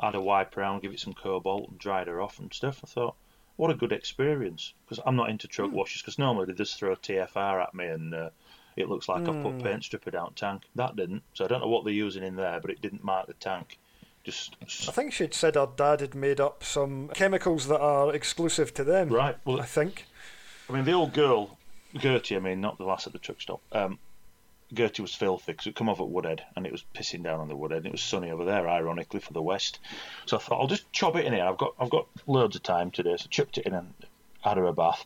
Had 0.01 0.15
a 0.15 0.21
wipe 0.21 0.57
around, 0.57 0.81
give 0.81 0.91
it 0.91 0.99
some 0.99 1.13
cobalt, 1.13 1.69
and 1.69 1.79
dried 1.79 2.07
her 2.07 2.21
off 2.21 2.39
and 2.39 2.53
stuff. 2.53 2.81
I 2.83 2.87
thought, 2.87 3.15
what 3.55 3.71
a 3.71 3.73
good 3.73 3.93
experience. 3.93 4.73
Because 4.85 5.01
I'm 5.05 5.15
not 5.15 5.29
into 5.29 5.47
truck 5.47 5.71
washes. 5.71 6.01
Because 6.01 6.19
normally 6.19 6.45
they 6.47 6.53
just 6.53 6.77
throw 6.77 6.93
TFR 6.95 7.61
at 7.63 7.73
me 7.73 7.85
and. 7.87 8.13
Uh, 8.13 8.29
it 8.75 8.89
looks 8.89 9.09
like 9.09 9.27
I've 9.27 9.43
put 9.43 9.63
paint 9.63 9.83
stripper 9.83 10.11
down 10.11 10.33
tank. 10.35 10.63
That 10.75 10.95
didn't. 10.95 11.23
So 11.33 11.45
I 11.45 11.47
don't 11.47 11.61
know 11.61 11.67
what 11.67 11.83
they're 11.83 11.93
using 11.93 12.23
in 12.23 12.35
there, 12.35 12.59
but 12.59 12.71
it 12.71 12.81
didn't 12.81 13.03
mark 13.03 13.27
the 13.27 13.33
tank. 13.33 13.77
Just 14.23 14.55
I 14.61 14.91
think 14.91 15.13
she'd 15.13 15.33
said 15.33 15.55
her 15.55 15.69
dad 15.75 16.01
had 16.01 16.13
made 16.13 16.39
up 16.39 16.63
some 16.63 17.09
chemicals 17.09 17.67
that 17.67 17.79
are 17.79 18.13
exclusive 18.13 18.73
to 18.75 18.83
them. 18.83 19.09
right. 19.09 19.37
Well, 19.45 19.61
I 19.61 19.65
think. 19.65 20.05
I 20.69 20.73
mean, 20.73 20.85
the 20.85 20.91
old 20.91 21.13
girl, 21.13 21.57
Gertie, 21.97 22.35
I 22.35 22.39
mean, 22.39 22.61
not 22.61 22.77
the 22.77 22.83
lass 22.83 23.07
at 23.07 23.13
the 23.13 23.19
truck 23.19 23.41
stop. 23.41 23.61
Um, 23.71 23.97
Gertie 24.73 25.01
was 25.01 25.15
filthy 25.15 25.53
because 25.53 25.67
it 25.67 25.75
come 25.75 25.89
off 25.89 25.99
at 25.99 26.07
Woodhead 26.07 26.43
and 26.55 26.65
it 26.65 26.71
was 26.71 26.83
pissing 26.93 27.23
down 27.23 27.39
on 27.39 27.47
the 27.47 27.55
Woodhead. 27.55 27.79
And 27.79 27.87
it 27.87 27.91
was 27.93 28.01
sunny 28.03 28.29
over 28.29 28.45
there, 28.45 28.69
ironically, 28.69 29.19
for 29.19 29.33
the 29.33 29.41
west. 29.41 29.79
So 30.27 30.37
I 30.37 30.39
thought 30.39 30.61
I'll 30.61 30.67
just 30.67 30.91
chop 30.93 31.15
it 31.15 31.25
in 31.25 31.33
here. 31.33 31.45
I've 31.45 31.57
got 31.57 31.73
I've 31.79 31.89
got 31.89 32.07
loads 32.27 32.55
of 32.55 32.63
time 32.63 32.91
today, 32.91 33.15
so 33.17 33.27
chipped 33.29 33.57
it 33.57 33.65
in 33.65 33.73
and 33.73 33.93
had 34.41 34.57
her 34.57 34.65
a 34.65 34.73
bath. 34.73 35.05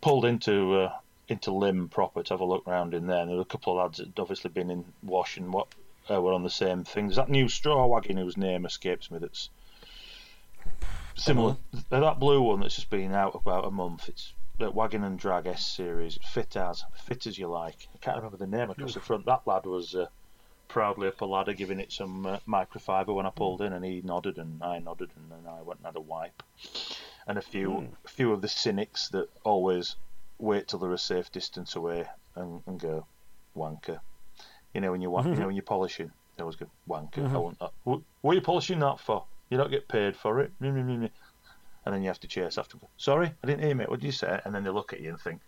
Pulled 0.00 0.24
into 0.24 0.74
uh, 0.74 0.92
into 1.30 1.52
Lymm 1.52 1.88
proper 1.88 2.22
to 2.22 2.34
have 2.34 2.40
a 2.40 2.44
look 2.44 2.66
round 2.66 2.94
in 2.94 3.06
there. 3.06 3.20
And 3.20 3.28
there 3.28 3.36
were 3.36 3.42
a 3.42 3.46
couple 3.46 3.72
of 3.72 3.84
lads 3.84 3.98
that 3.98 4.08
had 4.08 4.18
obviously 4.18 4.50
been 4.50 4.70
in 4.70 4.84
wash 5.02 5.36
and 5.36 5.52
what 5.52 5.68
uh, 6.10 6.20
were 6.20 6.32
on 6.32 6.42
the 6.42 6.50
same 6.50 6.84
thing. 6.84 7.06
There's 7.06 7.16
that 7.16 7.28
new 7.28 7.48
straw 7.48 7.86
wagon 7.86 8.16
whose 8.16 8.36
name 8.36 8.66
escapes 8.66 9.10
me. 9.10 9.18
That's 9.18 9.50
similar. 11.14 11.56
That 11.90 12.18
blue 12.18 12.42
one 12.42 12.60
that's 12.60 12.74
just 12.76 12.90
been 12.90 13.14
out 13.14 13.34
about 13.34 13.66
a 13.66 13.70
month. 13.70 14.08
It's 14.08 14.32
the 14.58 14.70
Wagon 14.70 15.04
and 15.04 15.18
Drag 15.18 15.46
S 15.46 15.64
series. 15.64 16.18
Fit 16.32 16.56
as 16.56 16.84
fit 17.04 17.26
as 17.26 17.38
you 17.38 17.48
like. 17.48 17.88
I 17.94 17.98
can't 17.98 18.16
remember 18.16 18.36
the 18.36 18.46
name 18.46 18.70
across 18.70 18.94
the 18.94 19.00
front. 19.00 19.26
That 19.26 19.46
lad 19.46 19.66
was 19.66 19.94
uh, 19.94 20.06
proudly 20.68 21.08
up 21.08 21.20
a 21.20 21.24
ladder 21.24 21.54
giving 21.54 21.80
it 21.80 21.92
some 21.92 22.26
uh, 22.26 22.38
microfiber 22.46 23.14
when 23.14 23.26
I 23.26 23.30
pulled 23.30 23.62
in, 23.62 23.72
and 23.72 23.84
he 23.84 24.02
nodded 24.04 24.38
and 24.38 24.62
I 24.62 24.78
nodded, 24.78 25.10
and 25.16 25.30
then 25.30 25.50
I 25.50 25.62
went 25.62 25.80
and 25.80 25.86
had 25.86 25.96
a 25.96 26.00
wipe. 26.00 26.42
And 27.26 27.38
a 27.38 27.42
few 27.42 27.88
a 28.04 28.08
few 28.08 28.32
of 28.32 28.42
the 28.42 28.48
cynics 28.48 29.08
that 29.10 29.28
always 29.44 29.96
wait 30.40 30.68
till 30.68 30.78
they're 30.78 30.92
a 30.92 30.98
safe 30.98 31.30
distance 31.30 31.76
away 31.76 32.06
and, 32.34 32.62
and 32.66 32.80
go 32.80 33.06
wanker. 33.56 34.00
You 34.74 34.80
know 34.80 34.92
when 34.92 35.02
you 35.02 35.10
wa- 35.10 35.22
you 35.22 35.30
mm-hmm. 35.30 35.40
know 35.40 35.46
when 35.46 35.56
you're 35.56 35.62
polishing, 35.62 36.10
they 36.36 36.42
always 36.42 36.56
go 36.56 36.66
wanker. 36.88 37.16
Mm-hmm. 37.16 37.36
I 37.36 37.38
want 37.38 37.58
that. 37.58 37.72
What, 37.84 38.00
what 38.20 38.32
are 38.32 38.34
you 38.34 38.40
polishing 38.40 38.78
that 38.80 39.00
for? 39.00 39.24
You 39.48 39.58
don't 39.58 39.70
get 39.70 39.88
paid 39.88 40.16
for 40.16 40.40
it. 40.40 40.52
And 40.60 41.10
then 41.84 42.02
you 42.02 42.08
have 42.08 42.20
to 42.20 42.28
chase 42.28 42.58
after 42.58 42.76
them. 42.76 42.88
Sorry, 42.96 43.32
I 43.42 43.46
didn't 43.46 43.64
hear 43.64 43.74
mate. 43.74 43.88
What 43.88 44.00
did 44.00 44.06
you 44.06 44.12
say? 44.12 44.40
And 44.44 44.54
then 44.54 44.64
they 44.64 44.70
look 44.70 44.92
at 44.92 45.00
you 45.00 45.08
and 45.10 45.20
think, 45.20 45.40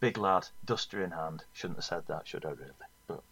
big 0.00 0.18
lad, 0.18 0.48
duster 0.64 1.02
in 1.04 1.10
hand. 1.12 1.44
Shouldn't 1.52 1.78
have 1.78 1.84
said 1.84 2.02
that, 2.08 2.26
should 2.26 2.44
I 2.44 2.50
really? 2.50 2.72
But 3.06 3.22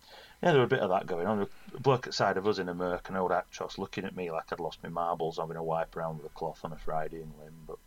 yeah, 0.42 0.52
there 0.52 0.60
was 0.60 0.66
a 0.66 0.76
bit 0.76 0.80
of 0.80 0.90
that 0.90 1.06
going 1.06 1.26
on. 1.26 1.40
A 1.74 1.80
bloke 1.80 2.06
outside 2.06 2.36
of 2.36 2.46
us 2.46 2.58
in 2.58 2.68
a 2.68 2.74
Merc, 2.74 3.08
an 3.08 3.16
old 3.16 3.32
actros, 3.32 3.78
looking 3.78 4.04
at 4.04 4.14
me 4.14 4.30
like 4.30 4.52
I'd 4.52 4.60
lost 4.60 4.82
my 4.82 4.88
marbles, 4.88 5.38
having 5.38 5.56
a 5.56 5.64
wipe 5.64 5.96
around 5.96 6.18
with 6.18 6.26
a 6.26 6.34
cloth 6.34 6.60
on 6.64 6.72
a 6.72 6.76
Friday 6.76 7.16
in 7.16 7.32
Lymm. 7.40 7.64
But 7.66 7.78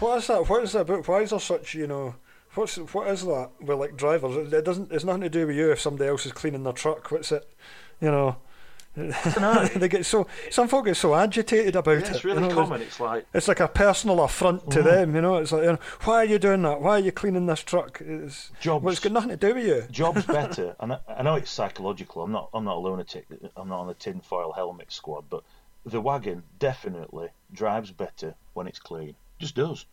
What 0.00 0.18
is 0.18 0.26
that? 0.26 0.48
What 0.48 0.64
is 0.64 0.72
that 0.72 0.80
about? 0.80 1.08
Why 1.08 1.20
is 1.20 1.30
there 1.30 1.40
such, 1.40 1.74
you 1.74 1.86
know, 1.86 2.16
what's 2.54 2.76
what 2.76 3.08
is 3.08 3.24
that 3.24 3.50
with 3.60 3.78
like 3.78 3.96
drivers? 3.96 4.52
It- 4.52 4.64
doesn't. 4.64 4.92
It's 4.92 5.04
nothing 5.04 5.22
to 5.22 5.30
do 5.30 5.46
with 5.46 5.56
you 5.56 5.72
if 5.72 5.80
somebody 5.80 6.08
else 6.08 6.26
is 6.26 6.32
cleaning 6.32 6.62
their 6.62 6.72
truck. 6.72 7.10
What's 7.10 7.32
it? 7.32 7.48
You 8.00 8.10
know, 8.10 8.36
they 8.94 9.88
get 9.88 10.04
so 10.04 10.26
some 10.50 10.68
folk 10.68 10.84
get 10.84 10.96
so 10.96 11.14
agitated 11.14 11.76
about 11.76 11.92
yeah, 11.92 11.98
it. 11.98 12.10
it's 12.10 12.24
you 12.24 12.30
really 12.30 12.48
know, 12.48 12.54
common. 12.54 12.82
It's 12.82 13.00
like 13.00 13.26
It's 13.32 13.48
like 13.48 13.60
a 13.60 13.68
personal 13.68 14.22
affront 14.22 14.70
to 14.72 14.80
mm. 14.80 14.84
them, 14.84 15.14
you 15.14 15.22
know. 15.22 15.36
It's 15.36 15.52
like, 15.52 15.62
you 15.62 15.72
know, 15.72 15.78
why 16.02 16.16
are 16.16 16.24
you 16.24 16.38
doing 16.38 16.60
that? 16.62 16.80
Why 16.82 16.96
are 16.96 16.98
you 16.98 17.10
cleaning 17.10 17.46
this 17.46 17.62
truck? 17.62 18.02
It's, 18.04 18.50
Jobs. 18.60 18.84
well, 18.84 18.92
it's 18.92 19.00
got 19.00 19.12
nothing 19.12 19.30
to 19.30 19.36
do 19.36 19.54
with 19.54 19.66
you. 19.66 19.84
job's 19.90 20.26
better, 20.26 20.76
and 20.78 20.92
I, 20.92 20.98
I 21.08 21.22
know 21.22 21.36
it's 21.36 21.50
psychological. 21.50 22.22
I'm 22.22 22.32
not. 22.32 22.50
I'm 22.52 22.64
not 22.64 22.76
a 22.76 22.80
lunatic. 22.80 23.26
I'm 23.56 23.68
not 23.68 23.80
on 23.80 23.86
the 23.86 23.94
tinfoil 23.94 24.52
helmet 24.52 24.92
squad, 24.92 25.24
but 25.30 25.42
the 25.86 26.00
wagon 26.00 26.42
definitely 26.58 27.28
drives 27.52 27.90
better 27.90 28.34
when 28.52 28.66
it's 28.66 28.78
clean. 28.78 29.14
Just 29.38 29.54
does. 29.54 29.86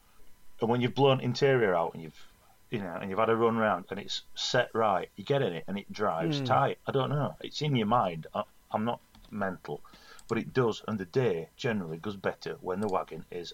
And 0.62 0.70
when 0.70 0.82
you've 0.82 0.94
blown 0.94 1.22
interior 1.22 1.74
out 1.74 1.94
and 1.94 2.04
you've, 2.04 2.28
you 2.70 2.80
know, 2.80 2.98
and 3.02 3.10
you've 3.10 3.20
had 3.20 3.30
a 3.30 3.36
run 3.36 3.58
round 3.58 3.86
and 3.90 4.00
it's 4.00 4.24
set 4.36 4.70
right, 4.74 5.10
you 5.16 5.24
get 5.24 5.42
in 5.42 5.54
it 5.54 5.64
and 5.68 5.78
it 5.78 5.92
drives 5.92 6.40
tight. 6.42 6.78
I 6.86 6.92
don't 6.92 7.10
know. 7.10 7.36
It's 7.42 7.62
in 7.62 7.76
your 7.76 7.88
mind. 7.88 8.28
I, 8.34 8.44
I'm 8.72 8.86
not 8.86 9.00
mental, 9.32 9.82
but 10.28 10.38
it 10.38 10.54
does. 10.54 10.84
And 10.88 11.00
the 11.00 11.06
day 11.06 11.50
generally 11.58 11.98
goes 11.98 12.16
better 12.16 12.58
when 12.62 12.80
the 12.80 12.88
wagon 12.88 13.26
is 13.32 13.54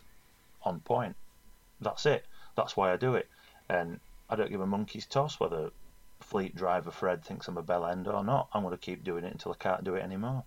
on 0.63 0.81
point. 0.81 1.15
That's 1.79 2.05
it. 2.05 2.25
That's 2.55 2.75
why 2.75 2.91
I 2.91 2.97
do 2.97 3.15
it. 3.15 3.27
And 3.69 3.99
I 4.29 4.35
don't 4.35 4.51
give 4.51 4.61
a 4.61 4.67
monkey's 4.67 5.05
toss 5.05 5.39
whether 5.39 5.71
fleet 6.19 6.55
driver 6.55 6.91
Fred 6.91 7.23
thinks 7.23 7.47
I'm 7.47 7.57
a 7.57 7.61
bell 7.61 7.85
end 7.85 8.07
or 8.07 8.23
not. 8.23 8.49
I'm 8.53 8.63
going 8.63 8.75
to 8.75 8.77
keep 8.77 9.03
doing 9.03 9.23
it 9.23 9.31
until 9.31 9.51
I 9.51 9.55
can't 9.55 9.83
do 9.83 9.95
it 9.95 10.03
anymore. 10.03 10.43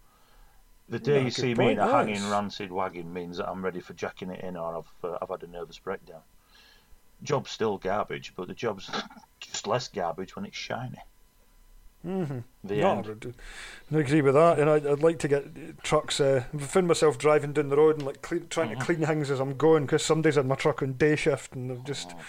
The 0.90 0.98
day 0.98 1.18
Yeah, 1.18 1.24
you 1.24 1.31
see 1.31 1.54
me 1.54 1.72
in 1.72 1.78
a 1.78 1.87
hanging 1.87 2.31
rancid 2.31 2.72
wagon 2.72 3.12
means 3.12 3.37
that 3.37 3.48
I'm 3.48 3.64
ready 3.64 3.81
for 3.81 3.92
jacking 3.92 4.31
it 4.31 4.42
in 4.42 4.57
or 4.57 4.78
I've, 4.78 5.11
uh, 5.11 5.18
I've 5.20 5.28
had 5.28 5.42
a 5.42 5.46
nervous 5.46 5.78
breakdown. 5.78 6.22
Job's 7.22 7.50
still 7.50 7.78
garbage, 7.78 8.33
but 8.37 8.48
the 8.48 8.54
job's 8.54 8.90
just 9.40 9.66
less 9.66 9.88
garbage 9.88 10.37
when 10.37 10.44
it's 10.44 10.57
shiny. 10.57 10.98
Mm-hmm. 12.07 12.38
The 12.64 12.76
No, 12.76 12.90
end. 12.98 13.35
I 13.92 13.96
I 13.96 14.00
agree 14.00 14.22
with 14.22 14.35
that. 14.35 14.59
And 14.61 14.70
I'd, 14.70 14.87
I'd 14.87 15.00
like 15.02 15.18
to 15.20 15.28
get 15.28 15.83
trucks. 15.83 16.20
Uh, 16.20 16.44
I 16.54 16.59
found 16.59 16.87
myself 16.87 17.18
driving 17.18 17.52
down 17.52 17.68
the 17.70 17.76
road 17.76 17.96
and 17.96 18.07
like 18.07 18.22
clean, 18.22 18.46
trying 18.48 18.70
Mm-hmm. 18.70 18.78
to 18.78 18.85
clean 18.87 19.07
things 19.07 19.31
as 19.31 19.40
I'm 19.40 19.57
going 19.57 19.85
because 19.87 20.04
some 20.04 20.22
days 20.22 20.37
I 20.37 20.40
had 20.40 20.46
my 20.46 20.54
truck 20.54 20.83
on 20.83 20.92
day 20.92 21.16
shift 21.16 21.54
and 21.54 21.70
they've 21.70 21.85
just, 21.85 22.12
Oh. 22.14 22.20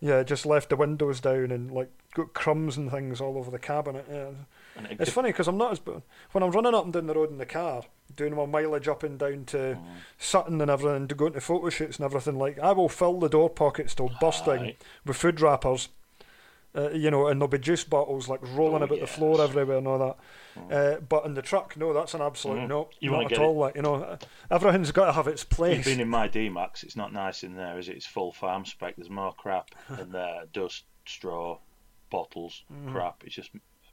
yeah, 0.00 0.22
just 0.22 0.44
left 0.44 0.68
the 0.68 0.76
windows 0.76 1.20
down 1.20 1.50
and 1.50 1.70
like 1.72 1.90
got 2.16 2.32
crumbs 2.34 2.76
and 2.76 2.90
things 2.90 3.20
all 3.20 3.36
over 3.38 3.50
the 3.50 3.58
cabinet. 3.58 4.06
Yeah. 4.10 4.30
And 4.76 4.86
it, 4.86 5.00
It's 5.00 5.10
funny 5.10 5.28
because 5.30 5.48
I'm 5.48 5.58
not 5.58 5.72
as 5.72 5.80
when 6.32 6.42
I'm 6.42 6.50
running 6.50 6.74
up 6.74 6.84
and 6.84 6.92
down 6.92 7.06
the 7.06 7.14
road 7.14 7.30
in 7.30 7.38
the 7.38 7.46
car, 7.46 7.82
doing 8.14 8.34
my 8.34 8.46
mileage 8.46 8.88
up 8.88 9.02
and 9.02 9.18
down 9.18 9.44
to 9.46 9.56
Mm. 9.56 9.82
Sutton 10.18 10.60
and 10.60 10.70
everything, 10.70 10.96
and 10.96 11.16
going 11.16 11.32
to 11.34 11.40
photo 11.40 11.68
shoots 11.70 11.96
and 11.98 12.04
everything. 12.04 12.36
Like 12.38 12.58
I 12.58 12.72
will 12.72 12.88
fill 12.88 13.20
the 13.20 13.28
door 13.28 13.50
pockets 13.50 13.94
till 13.94 14.10
bursting 14.20 14.58
Aye. 14.60 14.76
with 15.04 15.16
food 15.16 15.40
wrappers, 15.40 15.88
uh, 16.74 16.90
you 16.90 17.10
know, 17.10 17.26
and 17.28 17.40
there'll 17.40 17.48
be 17.48 17.58
juice 17.58 17.84
bottles 17.84 18.28
like 18.28 18.40
rolling 18.54 18.82
Oh, 18.82 18.86
about 18.86 19.00
the 19.00 19.06
floor 19.06 19.40
everywhere 19.40 19.78
and 19.78 19.88
all 19.88 19.98
that. 19.98 20.16
Uh, 20.74 21.00
but 21.00 21.24
in 21.26 21.34
the 21.34 21.42
truck, 21.42 21.76
no, 21.76 21.92
that's 21.92 22.14
an 22.14 22.20
absolute 22.22 22.60
Mm. 22.60 22.68
no, 22.68 22.88
You 23.00 23.10
not 23.12 23.32
at 23.32 23.38
all. 23.38 23.56
Like 23.56 23.76
you 23.76 23.82
know, 23.82 24.18
everything's 24.50 24.92
got 24.92 25.06
to 25.06 25.12
have 25.12 25.26
its 25.28 25.44
place. 25.44 25.76
You've 25.76 25.84
been 25.96 26.00
in 26.00 26.08
my 26.08 26.28
D-Max, 26.28 26.82
it's 26.82 26.96
not 26.96 27.12
nice 27.12 27.44
in 27.44 27.54
there, 27.56 27.78
is 27.78 27.88
it? 27.88 27.96
It's 27.96 28.06
full 28.06 28.32
farm 28.32 28.64
spec. 28.66 28.96
There's 28.96 29.10
more 29.10 29.32
crap 29.34 29.70
in 29.98 30.12
there. 30.12 30.42
Dust, 30.52 30.84
straw, 31.06 31.58
bottles, 32.10 32.62
Mm-hmm. 32.72 32.92
crap. 32.92 33.22
It's 33.24 33.34
just 33.34 33.50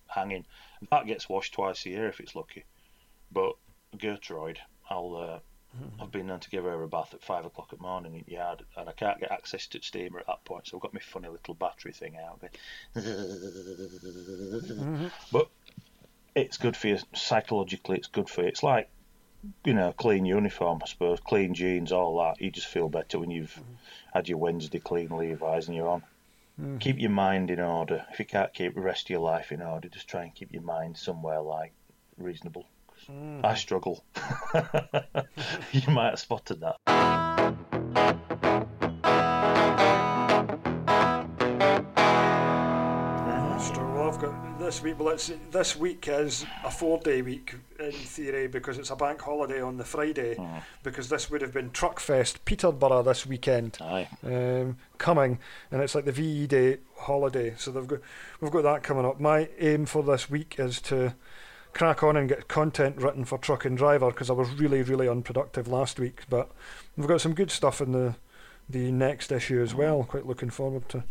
hanging. 0.07 0.45
That 0.91 1.07
gets 1.07 1.29
washed 1.29 1.53
twice 1.53 1.85
a 1.85 1.89
year 1.89 2.07
if 2.07 2.19
it's 2.19 2.35
lucky. 2.35 2.65
But 3.31 3.53
Gertrude, 3.97 4.59
I'll, 4.89 5.15
uh, 5.15 5.39
Mm-hmm. 5.75 6.03
I've 6.03 6.11
been 6.11 6.27
known 6.27 6.39
to 6.41 6.51
give 6.51 6.65
her 6.65 6.83
a 6.83 6.87
bath 6.87 7.15
at 7.15 7.23
five 7.23 7.45
o'clock 7.45 7.69
at 7.73 7.81
morning 7.81 8.13
in 8.13 8.23
the 8.27 8.33
yard, 8.33 8.61
and 8.77 8.87
I 8.87 8.91
can't 8.91 9.19
get 9.19 9.31
access 9.31 9.65
to 9.65 9.79
the 9.79 9.83
steamer 9.83 10.19
at 10.19 10.27
that 10.27 10.45
point, 10.45 10.67
so 10.67 10.77
I've 10.77 10.83
got 10.83 10.93
my 10.93 10.99
funny 10.99 11.29
little 11.29 11.55
battery 11.55 11.93
thing 11.93 12.15
out. 12.23 12.39
Mm-hmm. 12.95 15.07
But 15.31 15.49
it's 16.35 16.57
good 16.57 16.77
for 16.77 16.89
you 16.89 16.99
psychologically. 17.15 17.97
It's 17.97 18.05
good 18.07 18.29
for 18.29 18.41
you. 18.41 18.49
It's 18.49 18.61
like 18.61 18.87
you 19.65 19.73
know, 19.73 19.91
clean 19.91 20.25
uniform, 20.25 20.79
I 20.83 20.87
suppose, 20.87 21.19
clean 21.19 21.53
jeans, 21.53 21.91
all 21.91 22.17
that. 22.19 22.41
You 22.41 22.49
just 22.49 22.67
feel 22.67 22.87
better 22.87 23.19
when 23.19 23.29
you've 23.29 23.59
had 24.13 24.29
your 24.29 24.37
Wednesday 24.37 24.79
clean 24.79 25.09
Levi's 25.09 25.67
and 25.67 25.75
you're 25.75 25.89
on. 25.89 26.01
Mm-hmm. 26.59 26.77
Keep 26.77 26.99
your 26.99 27.09
mind 27.09 27.49
in 27.49 27.59
order. 27.59 28.05
If 28.11 28.19
you 28.19 28.25
can't 28.25 28.53
keep 28.53 28.75
the 28.75 28.81
rest 28.81 29.07
of 29.07 29.09
your 29.09 29.21
life 29.21 29.51
in 29.51 29.61
order, 29.61 29.89
just 29.89 30.07
try 30.07 30.23
and 30.23 30.35
keep 30.35 30.53
your 30.53 30.61
mind 30.61 30.97
somewhere 30.97 31.41
like 31.41 31.73
reasonable. 32.17 32.67
'Cause 32.87 33.07
mm-hmm. 33.09 33.45
I 33.45 33.55
struggle. 33.55 34.03
you 35.71 35.91
might 35.91 36.11
have 36.11 36.19
spotted 36.19 36.61
that. 36.61 36.77
This 44.63 44.81
week. 44.81 44.97
Well, 44.97 45.09
it's, 45.09 45.29
this 45.51 45.75
week 45.75 46.07
is 46.07 46.45
a 46.63 46.71
four-day 46.71 47.21
week 47.21 47.55
in 47.79 47.91
theory 47.91 48.47
because 48.47 48.77
it's 48.77 48.91
a 48.91 48.95
bank 48.95 49.21
holiday 49.21 49.61
on 49.61 49.75
the 49.75 49.83
Friday. 49.83 50.37
Because 50.83 51.09
this 51.09 51.29
would 51.29 51.41
have 51.41 51.53
been 51.53 51.69
Truckfest 51.71 52.37
Peterborough 52.45 53.03
this 53.03 53.25
weekend 53.25 53.77
Aye. 53.81 54.07
um, 54.25 54.77
coming, 54.97 55.39
and 55.69 55.81
it's 55.81 55.95
like 55.95 56.05
the 56.05 56.13
VE 56.13 56.47
Day 56.47 56.77
holiday. 56.97 57.53
So 57.57 57.71
they've 57.71 57.85
got 57.85 57.99
we've 58.39 58.51
got 58.51 58.63
that 58.63 58.83
coming 58.83 59.05
up. 59.05 59.19
My 59.19 59.49
aim 59.59 59.85
for 59.85 60.01
this 60.01 60.29
week 60.29 60.55
is 60.57 60.79
to 60.83 61.13
crack 61.73 62.01
on 62.01 62.15
and 62.15 62.29
get 62.29 62.47
content 62.47 62.97
written 62.97 63.25
for 63.25 63.37
Truck 63.37 63.65
and 63.65 63.77
Driver 63.77 64.11
because 64.11 64.29
I 64.29 64.33
was 64.33 64.49
really 64.51 64.81
really 64.81 65.09
unproductive 65.09 65.67
last 65.67 65.99
week. 65.99 66.21
But 66.29 66.49
we've 66.95 67.07
got 67.07 67.19
some 67.19 67.33
good 67.33 67.51
stuff 67.51 67.81
in 67.81 67.91
the 67.91 68.15
the 68.69 68.93
next 68.93 69.29
issue 69.33 69.61
as 69.61 69.75
well. 69.75 70.03
Quite 70.03 70.25
looking 70.25 70.49
forward 70.49 70.87
to 70.89 71.03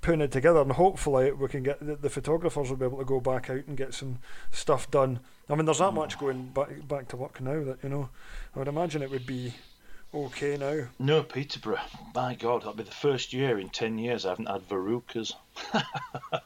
putting 0.00 0.20
it 0.20 0.32
together, 0.32 0.60
and 0.60 0.72
hopefully 0.72 1.32
we 1.32 1.48
can 1.48 1.62
get 1.62 1.84
the, 1.84 1.96
the 1.96 2.10
photographers 2.10 2.70
will 2.70 2.76
be 2.76 2.84
able 2.84 2.98
to 2.98 3.04
go 3.04 3.20
back 3.20 3.50
out 3.50 3.66
and 3.66 3.76
get 3.76 3.94
some 3.94 4.18
stuff 4.50 4.90
done. 4.90 5.20
I 5.48 5.54
mean, 5.54 5.66
there's 5.66 5.78
that 5.78 5.94
much 5.94 6.18
going 6.18 6.48
back 6.48 6.86
back 6.88 7.08
to 7.08 7.16
work 7.16 7.40
now 7.40 7.64
that 7.64 7.78
you 7.82 7.88
know. 7.88 8.08
I 8.54 8.58
would 8.58 8.68
imagine 8.68 9.02
it 9.02 9.10
would 9.10 9.26
be 9.26 9.54
okay 10.12 10.56
now. 10.56 10.88
No, 10.98 11.22
Peterborough. 11.22 11.78
My 12.14 12.34
God, 12.34 12.62
that'll 12.62 12.74
be 12.74 12.82
the 12.82 12.90
first 12.90 13.32
year 13.32 13.58
in 13.58 13.68
10 13.68 13.98
years 13.98 14.26
I 14.26 14.30
haven't 14.30 14.48
had 14.48 14.68
Verucas. 14.68 15.34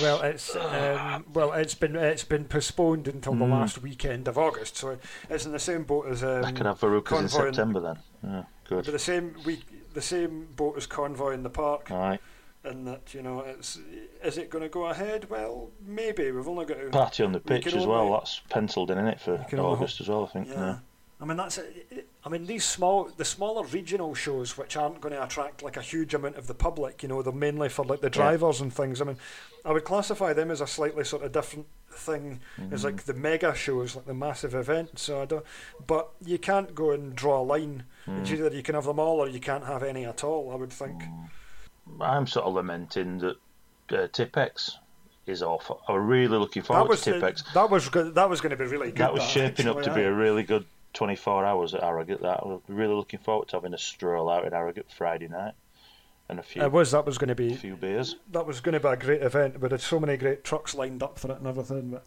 Well, 0.00 0.22
it's 0.22 0.56
um, 0.56 1.24
well, 1.32 1.52
it's 1.52 1.74
been 1.74 1.94
it's 1.94 2.24
been 2.24 2.44
postponed 2.44 3.06
until 3.06 3.34
the 3.34 3.44
last 3.44 3.80
weekend 3.80 4.26
of 4.26 4.36
August, 4.36 4.76
so 4.76 4.98
it's 5.30 5.46
in 5.46 5.52
the 5.52 5.58
same 5.58 5.84
boat 5.84 6.06
as 6.08 6.24
um, 6.24 6.44
I 6.44 6.52
can 6.52 6.66
have 6.66 6.80
Verucas 6.80 7.20
in 7.20 7.28
September 7.28 7.80
then. 7.80 7.98
Yeah, 8.24 8.42
but 8.68 8.84
good. 8.84 8.92
the 8.92 8.98
same 8.98 9.34
week, 9.44 9.64
the 9.94 10.02
same 10.02 10.48
boat 10.56 10.76
as 10.76 10.86
Convoy 10.86 11.32
in 11.32 11.42
the 11.42 11.50
park, 11.50 11.90
Aye. 11.90 12.18
And 12.64 12.86
that 12.86 13.14
you 13.14 13.22
know, 13.22 13.40
it's 13.40 13.78
is 14.22 14.38
it 14.38 14.50
going 14.50 14.62
to 14.62 14.68
go 14.68 14.86
ahead? 14.86 15.28
Well, 15.30 15.70
maybe 15.84 16.30
we've 16.30 16.48
only 16.48 16.66
got 16.66 16.78
to 16.78 16.90
Party 16.90 17.22
on 17.22 17.32
the 17.32 17.40
pitch 17.40 17.66
as 17.66 17.86
well. 17.86 18.00
only- 18.00 18.18
That's 18.18 18.40
penciled 18.50 18.90
in, 18.90 18.98
is 18.98 19.28
it, 19.28 19.50
for 19.50 19.60
August 19.60 20.00
as 20.00 20.08
well, 20.08 20.24
I 20.24 20.28
think. 20.28 20.48
Yeah. 20.48 20.54
Yeah. 20.54 20.78
I 21.20 21.24
mean, 21.24 21.36
that's. 21.36 21.58
I 22.24 22.28
mean, 22.28 22.46
these 22.46 22.64
small, 22.64 23.10
the 23.16 23.24
smaller 23.24 23.64
regional 23.66 24.14
shows, 24.14 24.56
which 24.56 24.76
aren't 24.76 25.00
going 25.00 25.14
to 25.14 25.22
attract 25.22 25.62
like 25.62 25.76
a 25.76 25.82
huge 25.82 26.14
amount 26.14 26.36
of 26.36 26.46
the 26.46 26.54
public. 26.54 27.02
You 27.02 27.08
know, 27.08 27.22
they're 27.22 27.32
mainly 27.32 27.68
for 27.68 27.84
like 27.84 28.00
the 28.00 28.10
drivers 28.10 28.58
yeah. 28.58 28.64
and 28.64 28.72
things. 28.72 29.00
I 29.00 29.04
mean, 29.04 29.16
I 29.64 29.72
would 29.72 29.84
classify 29.84 30.32
them 30.32 30.50
as 30.50 30.60
a 30.60 30.66
slightly 30.66 31.04
sort 31.04 31.24
of 31.24 31.32
different 31.32 31.66
thing, 31.90 32.40
mm-hmm. 32.56 32.72
as 32.72 32.84
like 32.84 33.04
the 33.04 33.14
mega 33.14 33.52
shows, 33.54 33.96
like 33.96 34.06
the 34.06 34.14
massive 34.14 34.54
events. 34.54 35.02
So 35.02 35.22
I 35.22 35.24
don't. 35.24 35.44
But 35.86 36.10
you 36.24 36.38
can't 36.38 36.72
go 36.74 36.92
and 36.92 37.16
draw 37.16 37.40
a 37.40 37.42
line. 37.42 37.84
Mm. 38.06 38.20
It's 38.20 38.30
either 38.30 38.54
you 38.54 38.62
can 38.62 38.76
have 38.76 38.84
them 38.84 39.00
all 39.00 39.18
or 39.18 39.28
you 39.28 39.40
can't 39.40 39.64
have 39.64 39.82
any 39.82 40.04
at 40.04 40.22
all. 40.22 40.52
I 40.52 40.54
would 40.54 40.72
think. 40.72 41.02
Mm. 41.02 41.30
I'm 42.00 42.26
sort 42.26 42.46
of 42.46 42.54
lamenting 42.54 43.18
that 43.18 43.36
uh, 43.90 44.08
Tipex 44.08 44.72
is 45.26 45.42
off. 45.42 45.70
I'm 45.88 46.06
really 46.06 46.38
looking 46.38 46.62
forward 46.62 46.98
to 46.98 47.12
Tipex. 47.12 47.44
The, 47.44 47.54
that 47.54 47.70
was 47.70 47.88
good. 47.88 48.14
That 48.14 48.30
was 48.30 48.40
going 48.40 48.50
to 48.50 48.56
be 48.56 48.64
really 48.64 48.88
good. 48.88 48.98
That 48.98 49.14
was 49.14 49.22
shaping 49.22 49.66
actually, 49.66 49.70
up 49.70 49.82
to 49.84 49.90
yeah. 49.90 49.96
be 49.96 50.02
a 50.02 50.12
really 50.12 50.42
good 50.42 50.64
24 50.94 51.44
hours 51.44 51.74
at 51.74 51.82
Harrogate. 51.82 52.22
That 52.22 52.40
I'm 52.42 52.60
really 52.68 52.94
looking 52.94 53.20
forward 53.20 53.48
to 53.48 53.56
having 53.56 53.74
a 53.74 53.78
stroll 53.78 54.30
out 54.30 54.44
in 54.44 54.52
Harrogate 54.52 54.90
Friday 54.90 55.28
night. 55.28 55.54
And 56.30 56.38
a 56.38 56.42
few, 56.42 56.62
it 56.62 56.72
was 56.72 56.90
that 56.90 57.06
was 57.06 57.16
going 57.16 57.28
to 57.28 57.34
be 57.34 57.54
a 57.54 57.56
few 57.56 57.76
beers. 57.76 58.16
That 58.32 58.46
was 58.46 58.60
going 58.60 58.74
to 58.74 58.80
be 58.80 58.88
a 58.88 58.96
great 58.96 59.22
event, 59.22 59.60
but 59.60 59.70
there's 59.70 59.84
so 59.84 59.98
many 59.98 60.18
great 60.18 60.44
trucks 60.44 60.74
lined 60.74 61.02
up 61.02 61.18
for 61.18 61.30
it 61.30 61.38
and 61.38 61.46
everything. 61.46 61.90
But 61.90 62.04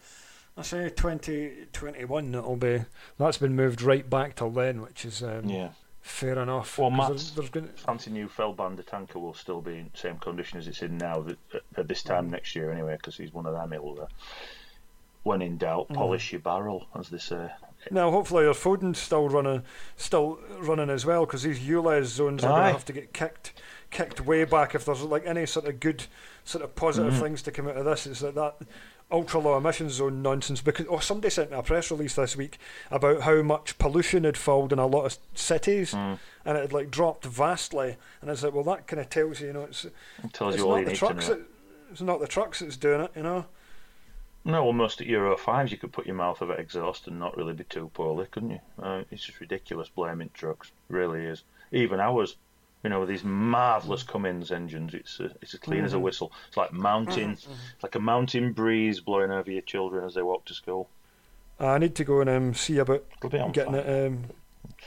I 0.56 0.62
say 0.62 0.90
2021 0.90 2.36
it'll 2.36 2.56
be 2.56 2.84
that's 3.18 3.38
been 3.38 3.56
moved 3.56 3.82
right 3.82 4.08
back 4.08 4.36
till 4.36 4.52
then, 4.52 4.82
which 4.82 5.06
is 5.06 5.24
um, 5.24 5.50
yeah 5.50 5.70
fair 6.02 6.40
enough. 6.40 6.78
Well, 6.78 6.92
Matt's 6.92 7.32
there's, 7.32 7.50
there's 7.50 7.70
fancy 7.76 8.12
new 8.12 8.28
Feldbinder 8.28 8.86
tanker 8.86 9.20
will 9.20 9.34
still 9.34 9.62
be 9.62 9.78
in 9.78 9.90
the 9.94 10.00
same 10.00 10.18
condition 10.18 10.60
as 10.60 10.68
it's 10.68 10.82
in 10.82 10.98
now 10.98 11.26
at 11.78 11.88
this 11.88 12.04
time 12.04 12.28
mm. 12.28 12.32
next 12.32 12.56
year 12.56 12.72
anyway, 12.72 12.98
because 12.98 13.18
he's 13.18 13.34
one 13.34 13.46
of 13.46 13.54
them. 13.54 13.72
He'll, 13.72 13.98
uh, 14.02 14.08
when 15.24 15.42
in 15.42 15.58
doubt, 15.58 15.90
mm. 15.90 15.96
polish 15.96 16.30
mm. 16.30 16.32
your 16.34 16.42
barrel, 16.42 16.88
as 16.96 17.10
they 17.10 17.18
say. 17.18 17.50
Now, 17.90 18.12
hopefully, 18.12 18.44
your 18.44 18.54
Foden's 18.54 19.00
still 19.00 19.28
running, 19.28 19.64
still 19.96 20.40
running 20.60 20.90
as 20.90 21.06
well, 21.06 21.26
because 21.26 21.44
these 21.44 21.60
ULEZ 21.60 22.06
zones 22.06 22.44
Aye. 22.44 22.48
are 22.48 22.52
going 22.52 22.66
to 22.68 22.74
have 22.74 22.86
to 22.86 22.94
get 22.94 23.14
kicked, 23.14 23.54
kicked 23.90 24.22
way 24.22 24.44
back. 24.44 24.76
If 24.76 24.86
there's 24.86 25.02
like 25.02 25.26
any 25.26 25.48
sort 25.48 25.68
of 25.68 25.80
good, 25.80 26.06
sort 26.44 26.64
of 26.64 26.76
positive 26.76 27.14
mm. 27.14 27.20
things 27.20 27.42
to 27.44 27.52
come 27.52 27.68
out 27.68 27.78
of 27.78 27.86
this, 27.86 28.06
is 28.06 28.20
that 28.20 28.36
that 28.36 28.58
ultra 29.12 29.40
low 29.40 29.58
emission 29.58 29.90
zone 29.90 30.22
nonsense. 30.22 30.62
Because 30.62 30.86
oh, 30.90 31.00
somebody 31.00 31.30
sent 31.30 31.52
me 31.52 31.58
a 31.58 31.64
press 31.64 31.92
release 31.92 32.16
this 32.16 32.36
week 32.36 32.58
about 32.90 33.22
how 33.22 33.42
much 33.42 33.78
pollution 33.78 34.24
had 34.24 34.38
fallen 34.38 34.72
in 34.72 34.80
a 34.80 34.88
lot 34.88 35.06
of 35.06 35.18
cities, 35.34 35.92
mm. 35.92 36.18
and 36.46 36.58
it 36.58 36.62
had 36.62 36.74
like 36.74 36.92
dropped 36.92 37.26
vastly. 37.26 37.98
And 38.22 38.32
I 38.32 38.36
said, 38.36 38.54
well, 38.54 38.64
that 38.66 38.88
kind 38.88 39.00
of 39.00 39.10
tells 39.10 39.42
you, 39.42 39.48
you 39.48 39.54
know, 39.54 39.64
it's, 39.64 39.86
it 39.86 39.94
tells 40.34 40.56
it's 40.56 40.64
you 40.64 40.70
not 40.70 40.86
the 40.86 40.96
trucks. 40.96 41.28
That, 41.28 41.42
it's 41.92 42.02
not 42.02 42.20
the 42.20 42.28
trucks 42.28 42.60
that's 42.60 42.78
doing 42.78 43.02
it, 43.02 43.12
you 43.16 43.24
know. 43.24 43.46
No, 44.44 44.64
well, 44.64 44.74
most 44.74 45.02
at 45.02 45.08
Euro 45.08 45.36
5s 45.38 45.70
you 45.70 45.78
could 45.78 45.92
put 45.92 46.08
your 46.08 46.16
mouth 46.16 46.42
over 46.42 46.56
exhaust 46.56 47.08
and 47.08 47.20
not 47.20 47.38
really 47.38 47.54
be 47.54 47.64
too 47.66 47.92
poorly, 47.94 48.26
couldn't 48.32 48.52
you? 48.52 48.60
Uh, 48.82 49.04
it's 49.12 49.24
just 49.24 49.40
ridiculous 49.40 49.90
blaming 49.90 50.32
trucks, 50.34 50.72
really 50.90 51.26
is. 51.26 51.44
Even 51.72 52.00
ours, 52.00 52.38
you 52.84 52.90
know, 52.90 53.00
with 53.00 53.10
these 53.10 53.24
marvellous 53.24 54.04
Cummins 54.04 54.52
engines, 54.52 54.94
it's 54.94 55.20
uh, 55.20 55.30
it's 55.42 55.54
as 55.54 55.60
clean 55.60 55.80
mm-hmm. 55.80 55.86
as 55.86 55.94
a 55.94 55.96
mm-hmm. 55.98 56.06
whistle. 56.06 56.32
It's 56.48 56.58
like 56.58 56.74
mountain, 56.74 57.36
mm-hmm. 57.36 57.54
like 57.84 57.96
a 57.96 58.00
mountain 58.00 58.54
breeze 58.54 59.00
blowing 59.00 59.32
over 59.32 59.52
your 59.52 59.62
children 59.62 60.06
as 60.06 60.16
they 60.16 60.22
walk 60.22 60.46
to 60.46 60.54
school. 60.54 60.90
I 61.60 61.78
need 61.78 61.96
to 61.96 62.04
go 62.04 62.22
and 62.22 62.30
um, 62.30 62.54
see 62.56 62.80
about 62.80 63.06
getting 63.54 63.76
it. 63.76 64.08
Um, 64.08 64.24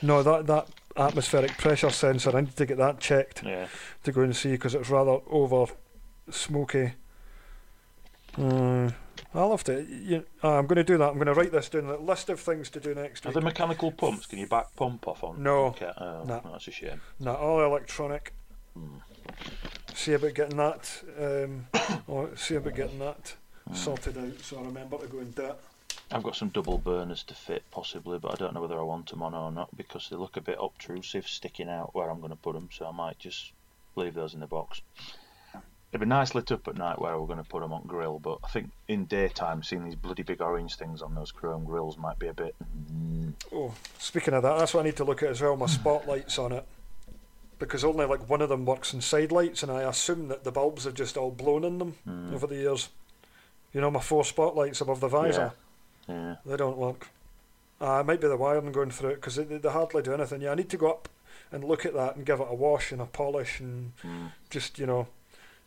no, 0.02 0.22
that 0.22 0.46
that 0.46 0.68
atmospheric 0.96 1.57
pressure 1.57 1.90
sensor. 1.90 2.37
I 2.37 2.40
need 2.40 2.57
to 2.57 2.66
get 2.66 2.78
that 2.78 2.98
checked. 2.98 3.42
Yeah. 3.44 3.68
To 4.02 4.12
go 4.12 4.22
and 4.22 4.35
see 4.35 4.52
because 4.52 4.74
it's 4.74 4.90
rather 4.90 5.18
over 5.28 5.72
smoky. 6.30 6.94
Uh, 8.38 8.90
I'll 9.35 9.51
have 9.51 9.64
to. 9.64 9.85
You, 9.85 10.25
uh, 10.42 10.59
I'm 10.59 10.66
going 10.66 10.77
to 10.77 10.85
do 10.85 10.99
that. 10.99 11.09
I'm 11.09 11.14
going 11.14 11.27
to 11.27 11.35
write 11.35 11.53
this 11.53 11.68
down. 11.68 11.87
A 11.87 11.97
list 11.97 12.29
of 12.29 12.40
things 12.40 12.70
to 12.70 12.81
do 12.81 12.94
next 12.94 13.25
Are 13.25 13.31
week. 13.31 13.35
the 13.35 13.40
mechanical 13.40 13.90
pumps? 13.90 14.27
Can 14.27 14.38
you 14.38 14.47
back 14.47 14.75
pump 14.77 15.07
off 15.09 15.25
on? 15.25 15.42
No. 15.42 15.66
Okay. 15.66 15.90
Oh, 15.97 16.25
nah. 16.25 16.40
That's 16.40 16.68
a 16.68 16.70
shame. 16.70 17.01
No, 17.18 17.35
all 17.35 17.62
electronic. 17.62 18.33
Hmm. 18.75 18.99
See 19.94 20.12
about 20.12 20.35
getting 20.35 20.57
that. 20.57 21.03
Um, 21.18 21.66
or 22.07 22.31
see 22.37 22.55
about 22.57 22.75
getting 22.75 22.99
that 23.01 23.35
hmm. 23.68 23.75
sorted 23.75 24.18
out. 24.18 24.40
So 24.40 24.59
I 24.59 24.62
remember 24.62 24.99
to 24.99 25.07
go 25.07 25.18
and 25.18 25.35
do 25.35 25.47
it. 25.47 25.61
I've 26.11 26.23
got 26.23 26.37
some 26.37 26.51
double 26.51 26.79
burners 26.79 27.23
to 27.25 27.35
fit 27.35 27.64
possibly, 27.70 28.18
but 28.18 28.33
I 28.33 28.37
don't 28.37 28.55
know 28.55 28.61
whether 28.61 28.79
I 28.79 28.83
want 28.83 29.11
them 29.11 29.23
on 29.23 29.35
or 29.35 29.51
not 29.51 29.75
because 29.77 30.09
they 30.09 30.16
look 30.16 30.37
a 30.37 30.40
bit 30.40 30.59
obtrusive 30.61 31.27
sticking 31.27 31.68
out 31.68 31.94
where 31.94 32.11
I'm 32.11 32.18
going 32.18 32.31
to 32.31 32.37
put 32.37 32.55
them. 32.55 32.68
So 32.73 32.87
I 32.87 32.92
might 32.92 33.18
just 33.18 33.53
leave 33.97 34.14
those 34.14 34.35
in 34.35 34.40
the 34.40 34.47
box. 34.47 34.83
It'd 35.94 36.00
be 36.00 36.09
nice 36.09 36.35
lit 36.35 36.50
up 36.50 36.66
at 36.66 36.76
night 36.76 37.00
where 37.00 37.16
we're 37.16 37.28
going 37.28 37.38
to 37.38 37.48
put 37.48 37.61
them 37.61 37.72
on 37.72 37.85
grill, 37.87 38.18
but 38.18 38.40
I 38.42 38.48
think 38.48 38.72
in 38.88 39.04
daytime, 39.04 39.62
seeing 39.62 39.85
these 39.85 39.94
bloody 39.94 40.24
big 40.24 40.42
orange 40.42 40.74
things 40.74 41.00
on 41.00 41.14
those 41.14 41.30
chrome 41.30 41.64
grills 41.64 41.96
might 41.96 42.18
be 42.18 42.26
a 42.26 42.35
bit. 42.35 42.57
Mm. 42.92 43.35
Oh, 43.54 43.72
speaking 44.00 44.35
of 44.35 44.42
that, 44.42 44.59
that's 44.59 44.74
what 44.74 44.80
I 44.80 44.87
need 44.87 44.96
to 44.96 45.04
look 45.04 45.22
at 45.22 45.28
as 45.28 45.40
well. 45.40 45.57
My 45.57 45.66
spotlights 45.66 46.37
on 46.37 46.50
it, 46.50 46.66
because 47.61 47.85
only 47.85 48.07
like 48.07 48.28
one 48.28 48.42
of 48.42 48.48
them 48.48 48.64
works 48.64 48.92
in 48.92 49.02
side 49.02 49.30
lights, 49.30 49.62
and 49.62 49.70
I 49.70 49.83
assume 49.83 50.26
that 50.26 50.42
the 50.42 50.50
bulbs 50.50 50.83
have 50.83 50.94
just 50.94 51.16
all 51.16 51.30
blown 51.30 51.62
in 51.62 51.78
them 51.78 51.94
mm. 52.09 52.35
over 52.35 52.48
the 52.48 52.57
years. 52.57 52.88
You 53.72 53.80
know, 53.80 53.92
my 53.92 54.00
four 54.00 54.24
spotlights 54.24 54.80
above 54.80 54.98
the 54.98 55.07
visor, 55.07 55.52
yeah. 56.09 56.14
yeah. 56.14 56.35
they 56.44 56.57
don't 56.57 56.76
work. 56.76 57.07
Uh, 57.80 58.00
it 58.00 58.07
might 58.07 58.20
be 58.20 58.26
the 58.26 58.37
wiring 58.37 58.72
going 58.72 58.90
through 58.90 59.11
it 59.11 59.16
because 59.16 59.37
they, 59.37 59.44
they 59.44 59.70
hardly 59.70 60.02
do 60.02 60.12
anything. 60.12 60.42
Yeah, 60.42 60.50
I 60.50 60.54
need 60.57 60.70
to 60.70 60.76
go 60.76 60.90
up 60.90 61.09
and 61.52 61.62
look 61.62 61.87
at 61.87 61.94
that 61.94 62.16
and 62.16 62.26
give 62.26 62.40
it 62.40 62.48
a 62.50 62.54
wash 62.54 62.90
and 62.90 63.00
a 63.00 63.07
polish 63.07 63.61
and 63.61 63.92
mm. 64.02 64.33
just 64.50 64.80
you 64.80 64.87
know 64.87 65.07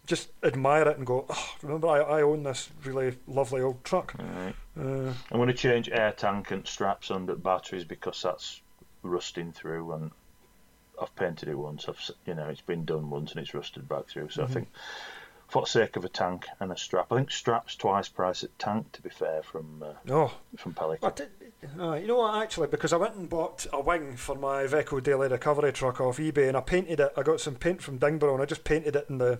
just 0.08 0.30
admire 0.41 0.88
it 0.88 0.98
and 0.98 1.06
go, 1.06 1.26
oh, 1.30 1.56
remember 1.62 1.88
I, 1.88 2.00
I 2.00 2.22
own 2.24 2.43
this 2.43 2.70
really 2.84 3.17
lovely 3.28 3.62
old 3.62 3.84
truck. 3.84 4.15
Right. 4.17 4.56
Uh, 4.80 5.13
I'm 5.32 5.38
going 5.38 5.48
to 5.48 5.54
change 5.54 5.89
air 5.89 6.13
tank 6.13 6.52
and 6.52 6.65
straps 6.65 7.12
under 7.12 7.36
batteries 7.36 7.84
because 7.84 8.22
that's 8.22 8.62
rusting 9.04 9.52
through 9.52 9.91
and 9.93 10.12
I've 11.00 11.15
painted 11.15 11.50
it 11.50 11.56
once. 11.56 11.88
I've 11.88 12.00
you 12.26 12.34
know 12.34 12.48
it's 12.48 12.62
been 12.62 12.86
done 12.86 13.10
once 13.10 13.32
and 13.32 13.41
it's 13.41 13.54
rusted 13.54 13.88
back 13.88 14.08
through. 14.08 14.30
So 14.30 14.43
mm-hmm. 14.43 14.52
I 14.52 14.54
think 14.54 14.70
for 15.48 15.62
the 15.62 15.67
sake 15.67 15.96
of 15.96 16.06
a 16.06 16.10
tank 16.10 16.48
and 16.60 16.72
a 16.72 16.78
strap, 16.78 17.12
I 17.12 17.17
think 17.17 17.32
straps 17.32 17.76
twice 17.76 18.08
price 18.08 18.43
at 18.43 18.58
tank. 18.58 18.93
To 18.93 19.02
be 19.02 19.10
fair, 19.10 19.43
from 19.43 19.84
uh, 19.84 20.12
oh 20.12 20.34
from 20.56 20.74
Pelican. 20.74 21.12
Did, 21.15 21.30
uh, 21.80 21.93
you 21.93 22.08
know 22.08 22.17
what? 22.17 22.41
Actually, 22.41 22.67
because 22.67 22.93
I 22.93 22.98
went 22.98 23.15
and 23.15 23.30
bought 23.30 23.67
a 23.72 23.80
wing 23.80 24.15
for 24.15 24.36
my 24.36 24.63
Iveco 24.63 25.04
daily 25.04 25.28
recovery 25.28 25.72
truck 25.72 26.02
off 26.02 26.17
eBay, 26.17 26.48
and 26.48 26.58
I 26.58 26.62
painted 26.62 27.00
it. 27.00 27.12
I 27.15 27.24
got 27.24 27.41
some 27.41 27.56
paint 27.56 27.82
from 27.82 28.00
Dingbro, 28.00 28.34
and 28.34 28.41
I 28.41 28.46
just 28.46 28.63
painted 28.63 28.96
it 28.96 29.06
in 29.10 29.20
the 29.20 29.39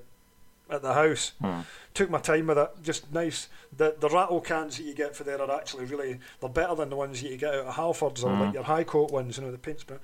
at 0.70 0.82
the 0.82 0.94
house. 0.94 1.34
Hmm. 1.42 1.62
Took 1.94 2.10
my 2.10 2.20
time 2.20 2.48
with 2.48 2.58
it, 2.58 2.72
just 2.84 3.12
nice. 3.12 3.50
The 3.76 3.96
the 4.00 4.10
rattle 4.10 4.42
cans 4.42 4.78
that 4.78 4.84
you 4.84 4.94
get 4.94 5.16
for 5.16 5.24
there 5.24 5.42
are 5.42 5.52
actually 5.52 5.86
really 5.86 6.20
they're 6.40 6.50
better 6.50 6.76
than 6.76 6.90
the 6.90 6.96
ones 6.96 7.22
that 7.22 7.32
you 7.32 7.38
get 7.38 7.54
out 7.54 7.66
of 7.66 7.76
Halfords 7.76 8.24
or 8.24 8.32
like 8.32 8.50
hmm. 8.50 8.56
your 8.56 8.64
Hycote 8.64 9.12
ones, 9.12 9.38
you 9.38 9.44
know, 9.44 9.52
the 9.52 9.58
paint's 9.58 9.84
but 9.84 10.00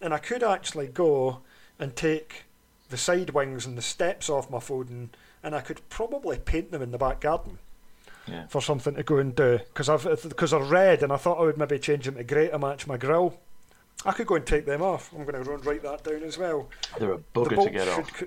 and 0.00 0.14
I 0.14 0.18
could 0.18 0.42
actually 0.42 0.88
go 0.88 1.40
and 1.78 1.96
take 1.96 2.44
the 2.88 2.96
side 2.96 3.30
wings 3.30 3.66
and 3.66 3.76
the 3.76 3.82
steps 3.82 4.30
off 4.30 4.50
my 4.50 4.58
Foden 4.58 5.08
and 5.42 5.54
I 5.54 5.60
could 5.60 5.80
probably 5.88 6.38
paint 6.38 6.70
them 6.70 6.82
in 6.82 6.92
the 6.92 6.98
back 6.98 7.20
garden. 7.20 7.58
Yeah. 8.28 8.48
For 8.48 8.60
something 8.60 8.96
to 8.96 9.04
go 9.04 9.18
and 9.18 9.36
do 9.36 9.58
because 9.58 9.88
I've 9.88 10.02
because 10.28 10.50
they're 10.50 10.60
red 10.60 11.04
and 11.04 11.12
I 11.12 11.16
thought 11.16 11.38
I 11.38 11.42
would 11.42 11.58
maybe 11.58 11.78
change 11.78 12.06
them 12.06 12.16
to 12.16 12.24
grey 12.24 12.48
to 12.48 12.58
match 12.58 12.84
my 12.88 12.96
grill. 12.96 13.38
I 14.04 14.12
could 14.12 14.26
go 14.26 14.34
and 14.34 14.44
take 14.44 14.66
them 14.66 14.82
off. 14.82 15.12
I'm 15.12 15.24
going 15.24 15.34
to 15.34 15.44
go 15.44 15.54
and 15.54 15.64
write 15.64 15.82
that 15.82 16.04
down 16.04 16.22
as 16.22 16.36
well. 16.36 16.68
They're 16.98 17.14
a 17.14 17.18
bugger 17.18 17.50
the 17.50 17.64
to 17.64 17.70
get 17.70 17.88
off. 17.88 18.22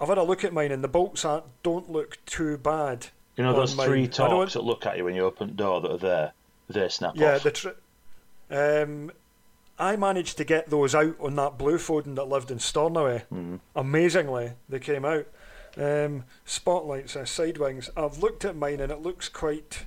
I've 0.00 0.08
had 0.08 0.18
a 0.18 0.22
look 0.22 0.44
at 0.44 0.52
mine, 0.52 0.72
and 0.72 0.82
the 0.82 0.88
bolts 0.88 1.24
aren't, 1.24 1.44
don't 1.62 1.90
look 1.90 2.18
too 2.26 2.58
bad. 2.58 3.08
You 3.36 3.44
know 3.44 3.52
those 3.52 3.74
three 3.74 4.06
tops 4.06 4.52
that 4.52 4.62
look 4.62 4.86
at 4.86 4.96
you 4.96 5.04
when 5.04 5.14
you 5.14 5.24
open 5.24 5.48
the 5.48 5.54
door 5.54 5.80
that 5.80 5.90
are 5.90 5.98
there. 5.98 6.32
They 6.68 6.88
snap 6.88 7.14
yeah, 7.16 7.34
off. 7.34 7.44
Yeah, 7.44 7.50
the 7.50 7.50
tr- 7.50 7.68
um, 8.50 9.12
I 9.78 9.96
managed 9.96 10.36
to 10.38 10.44
get 10.44 10.70
those 10.70 10.94
out 10.94 11.16
on 11.20 11.34
that 11.36 11.58
blue 11.58 11.78
Foden 11.78 12.14
that 12.16 12.28
lived 12.28 12.50
in 12.50 12.58
Stornoway. 12.58 13.24
Mm. 13.32 13.60
Amazingly, 13.74 14.52
they 14.68 14.78
came 14.78 15.04
out. 15.04 15.26
Um, 15.76 16.24
spotlights, 16.44 17.16
uh, 17.16 17.24
side 17.24 17.58
wings. 17.58 17.90
I've 17.96 18.18
looked 18.18 18.44
at 18.44 18.54
mine 18.54 18.80
and 18.80 18.92
it 18.92 19.02
looks 19.02 19.28
quite 19.28 19.86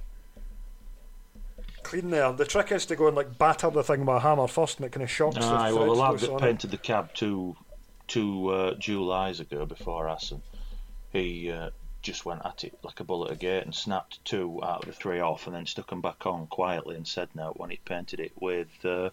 clean 1.83 2.09
there. 2.09 2.33
The 2.33 2.45
trick 2.45 2.71
is 2.73 2.85
to 2.87 2.97
go 2.97 3.07
and 3.07 3.15
like 3.15 3.37
batter 3.37 3.69
the 3.69 3.83
thing 3.83 4.01
with 4.01 4.17
a 4.17 4.19
hammer 4.19 4.47
first, 4.47 4.77
and 4.77 4.85
it 4.85 4.91
kind 4.91 5.03
of 5.03 5.09
shocks. 5.09 5.37
Aye, 5.37 5.71
the 5.71 5.77
well, 5.77 5.85
the 5.85 5.93
lad 5.93 6.19
that 6.19 6.37
painted 6.39 6.67
it. 6.67 6.71
the 6.71 6.77
cab 6.77 7.13
too 7.13 7.55
two 8.07 8.49
uh, 8.49 8.73
Julys 8.75 9.39
ago 9.39 9.65
before 9.65 10.07
Assen, 10.09 10.41
he 11.11 11.51
uh, 11.51 11.71
just 12.01 12.25
went 12.25 12.45
at 12.45 12.63
it 12.63 12.77
like 12.83 12.99
a 12.99 13.03
bullet 13.03 13.31
again 13.31 13.63
and 13.63 13.75
snapped 13.75 14.23
two 14.23 14.59
out 14.63 14.81
of 14.81 14.85
the 14.85 14.93
three 14.93 15.19
off 15.19 15.47
and 15.47 15.55
then 15.55 15.65
stuck 15.65 15.89
them 15.89 16.01
back 16.01 16.25
on 16.25 16.47
quietly 16.47 16.95
and 16.95 17.07
said 17.07 17.29
no 17.35 17.53
when 17.57 17.69
he 17.69 17.77
painted 17.85 18.19
it 18.19 18.31
with 18.39 18.69
uh, 18.85 19.09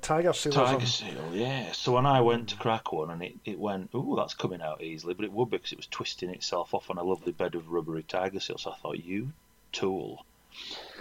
tiger 0.00 0.32
seal. 0.32 0.52
Tiger 0.52 0.86
seal, 0.86 1.30
yeah. 1.32 1.72
So 1.72 1.92
when 1.92 2.06
I 2.06 2.20
went 2.20 2.48
to 2.50 2.56
crack 2.56 2.92
one 2.92 3.10
and 3.10 3.22
it, 3.22 3.34
it 3.44 3.58
went, 3.58 3.90
oh, 3.92 4.16
that's 4.16 4.34
coming 4.34 4.62
out 4.62 4.82
easily, 4.82 5.14
but 5.14 5.24
it 5.24 5.32
would 5.32 5.50
because 5.50 5.72
it 5.72 5.78
was 5.78 5.86
twisting 5.86 6.30
itself 6.30 6.72
off 6.74 6.90
on 6.90 6.98
a 6.98 7.04
lovely 7.04 7.32
bed 7.32 7.54
of 7.54 7.68
rubbery 7.68 8.02
tiger 8.02 8.40
seal. 8.40 8.58
So 8.58 8.70
I 8.70 8.76
thought, 8.76 9.04
you 9.04 9.32
tool. 9.72 10.24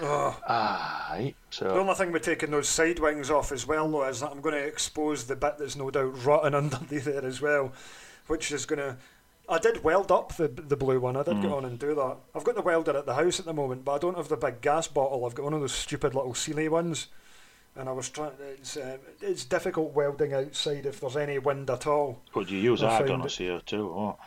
Oh. 0.02 0.38
Aye. 0.48 1.34
So 1.50 1.66
the 1.66 1.80
only 1.80 1.94
thing 1.96 2.12
with 2.12 2.24
taking 2.24 2.52
those 2.52 2.68
side 2.68 3.00
wings 3.00 3.30
off 3.30 3.52
as 3.52 3.66
well, 3.66 3.90
though, 3.90 4.08
is 4.08 4.20
that 4.20 4.32
I'm 4.32 4.42
going 4.42 4.56
to 4.56 4.68
expose 4.68 5.26
the 5.26 5.36
bit 5.36 5.58
that's 5.58 5.76
no 5.76 5.90
doubt 5.90 6.26
rotten 6.26 6.56
underneath 6.56 7.06
there 7.06 7.26
as 7.26 7.42
well, 7.42 7.74
which 8.28 8.52
is 8.52 8.66
going 8.66 8.80
to. 8.80 8.98
I 9.48 9.60
did 9.60 9.84
weld 9.84 10.12
up 10.12 10.36
the 10.36 10.48
the 10.48 10.76
blue 10.76 11.00
one. 11.00 11.16
I 11.16 11.24
did 11.24 11.36
mm. 11.36 11.44
get 11.44 11.52
on 11.52 11.66
and 11.66 11.78
do 11.78 11.94
that. 11.96 12.18
I've 12.34 12.44
got 12.44 12.56
the 12.56 12.62
welder 12.62 12.98
at 12.98 13.06
the 13.06 13.14
house 13.14 13.40
at 13.40 13.46
the 13.46 13.54
moment, 13.54 13.86
but 13.86 13.94
I 13.94 13.98
don't 14.00 14.18
have 14.18 14.28
the 14.28 14.38
big 14.38 14.62
gas 14.62 14.88
bottle. 14.88 15.24
I've 15.26 15.36
got 15.36 15.44
one 15.44 15.54
of 15.54 15.62
those 15.62 15.72
stupid 15.72 16.16
little 16.16 16.34
Sealey 16.34 16.68
ones, 16.68 17.08
and 17.76 17.88
I 17.88 17.92
was 17.92 18.10
trying. 18.10 18.32
It's 18.54 18.76
uh, 18.76 18.98
it's 19.22 19.46
difficult 19.46 19.94
welding 19.94 20.34
outside 20.34 20.88
if 20.88 21.00
there's 21.00 21.16
any 21.16 21.38
wind 21.38 21.70
at 21.70 21.86
all. 21.86 22.22
Would 22.34 22.50
you 22.50 22.60
use 22.60 22.82
I 22.82 22.96
argon 22.96 23.08
found 23.08 23.24
or 23.24 23.28
it- 23.28 23.32
CO2 23.32 23.74
or 23.80 24.06
what? 24.08 24.20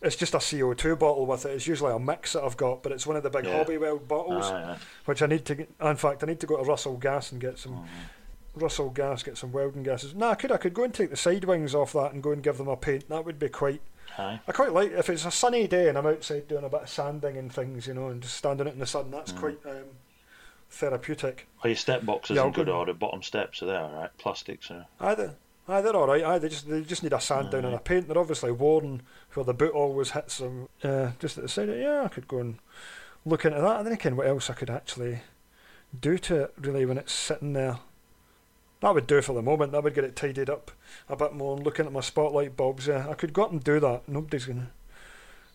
It's 0.00 0.14
just 0.16 0.34
a 0.34 0.38
CO2 0.38 0.96
bottle 0.98 1.26
with 1.26 1.44
it. 1.44 1.50
It's 1.50 1.66
usually 1.66 1.92
a 1.92 1.98
mix 1.98 2.34
that 2.34 2.44
I've 2.44 2.56
got, 2.56 2.82
but 2.84 2.92
it's 2.92 3.06
one 3.06 3.16
of 3.16 3.24
the 3.24 3.30
big 3.30 3.44
Yeah. 3.46 3.64
Hobbyweld 3.64 4.06
bottles, 4.06 4.44
Ah, 4.46 4.58
yeah. 4.60 4.76
which 5.06 5.22
I 5.22 5.26
need 5.26 5.44
to. 5.46 5.54
Get, 5.56 5.70
in 5.80 5.96
fact, 5.96 6.22
I 6.22 6.26
need 6.26 6.38
to 6.40 6.46
go 6.46 6.56
to 6.56 6.62
Russell 6.62 6.96
Gas 6.96 7.32
and 7.32 7.40
get 7.40 7.58
some 7.58 7.72
Mm-hmm. 7.72 8.60
Russell 8.60 8.90
Gas, 8.90 9.22
get 9.22 9.36
some 9.38 9.52
welding 9.52 9.82
gases. 9.84 10.14
No, 10.14 10.30
I 10.30 10.34
could. 10.34 10.50
I 10.52 10.56
could 10.56 10.74
go 10.74 10.84
and 10.84 10.92
take 10.94 11.10
the 11.10 11.16
side 11.16 11.44
wings 11.44 11.74
off 11.74 11.92
that 11.92 12.12
and 12.12 12.22
go 12.22 12.32
and 12.32 12.42
give 12.42 12.58
them 12.58 12.68
a 12.68 12.76
paint. 12.76 13.08
That 13.08 13.24
would 13.24 13.38
be 13.38 13.48
quite. 13.48 13.80
Aye. 14.16 14.40
I 14.48 14.52
quite 14.52 14.72
like 14.72 14.92
if 14.92 15.10
it's 15.10 15.24
a 15.24 15.30
sunny 15.30 15.66
day 15.68 15.88
and 15.88 15.96
I'm 15.98 16.06
outside 16.06 16.48
doing 16.48 16.64
a 16.64 16.68
bit 16.68 16.82
of 16.82 16.88
sanding 16.88 17.36
and 17.36 17.52
things, 17.52 17.86
you 17.86 17.94
know, 17.94 18.08
and 18.08 18.20
just 18.22 18.36
standing 18.36 18.66
out 18.66 18.72
in 18.72 18.78
the 18.80 18.86
sun. 18.86 19.10
That's 19.10 19.32
Mm. 19.32 19.38
quite 19.38 19.58
um, 19.66 19.84
therapeutic. 20.70 21.46
Are 21.62 21.68
your 21.68 21.76
step 21.76 22.04
boxes 22.04 22.36
Yeah, 22.36 22.46
in 22.46 22.52
good 22.52 22.68
order? 22.68 22.94
Bottom 22.94 23.22
steps 23.22 23.62
are 23.62 23.66
they 23.66 23.72
alright? 23.76 24.16
Plastics 24.18 24.70
are. 24.70 24.86
Either, 25.00 25.34
aye, 25.68 25.80
they're 25.80 25.94
all 25.96 26.06
right. 26.06 26.24
Aye, 26.24 26.38
they 26.38 26.48
just 26.48 26.68
they 26.68 26.82
just 26.82 27.02
need 27.02 27.12
a 27.12 27.20
sand 27.20 27.50
down 27.50 27.64
and 27.64 27.74
a 27.74 27.78
paint. 27.78 28.08
They're 28.08 28.18
obviously 28.18 28.52
worn 28.52 29.02
where 29.34 29.44
the 29.44 29.54
boot 29.54 29.72
always 29.72 30.10
hits 30.10 30.38
them. 30.38 30.68
Uh, 30.82 31.12
just 31.18 31.38
at 31.38 31.42
the 31.44 31.48
side. 31.48 31.68
Of, 31.68 31.78
yeah, 31.78 32.02
I 32.04 32.08
could 32.08 32.28
go 32.28 32.38
and 32.38 32.58
look 33.24 33.44
into 33.44 33.60
that. 33.60 33.80
I'm 33.80 33.84
thinking 33.84 34.16
what 34.16 34.26
else 34.26 34.50
I 34.50 34.54
could 34.54 34.70
actually 34.70 35.20
do 35.98 36.18
to 36.18 36.42
it 36.44 36.54
really 36.58 36.84
when 36.86 36.98
it's 36.98 37.12
sitting 37.12 37.52
there. 37.52 37.78
That 38.80 38.94
would 38.94 39.06
do 39.06 39.20
for 39.22 39.32
the 39.32 39.42
moment. 39.42 39.72
That 39.72 39.82
would 39.82 39.94
get 39.94 40.04
it 40.04 40.14
tidied 40.14 40.48
up 40.48 40.70
a 41.08 41.16
bit 41.16 41.34
more. 41.34 41.56
And 41.56 41.64
looking 41.64 41.86
at 41.86 41.92
my 41.92 42.00
spotlight 42.00 42.56
bulbs, 42.56 42.86
yeah, 42.86 43.08
I 43.08 43.14
could 43.14 43.32
go 43.32 43.42
up 43.44 43.50
and 43.52 43.62
do 43.62 43.80
that. 43.80 44.08
Nobody's 44.08 44.44
gonna 44.46 44.70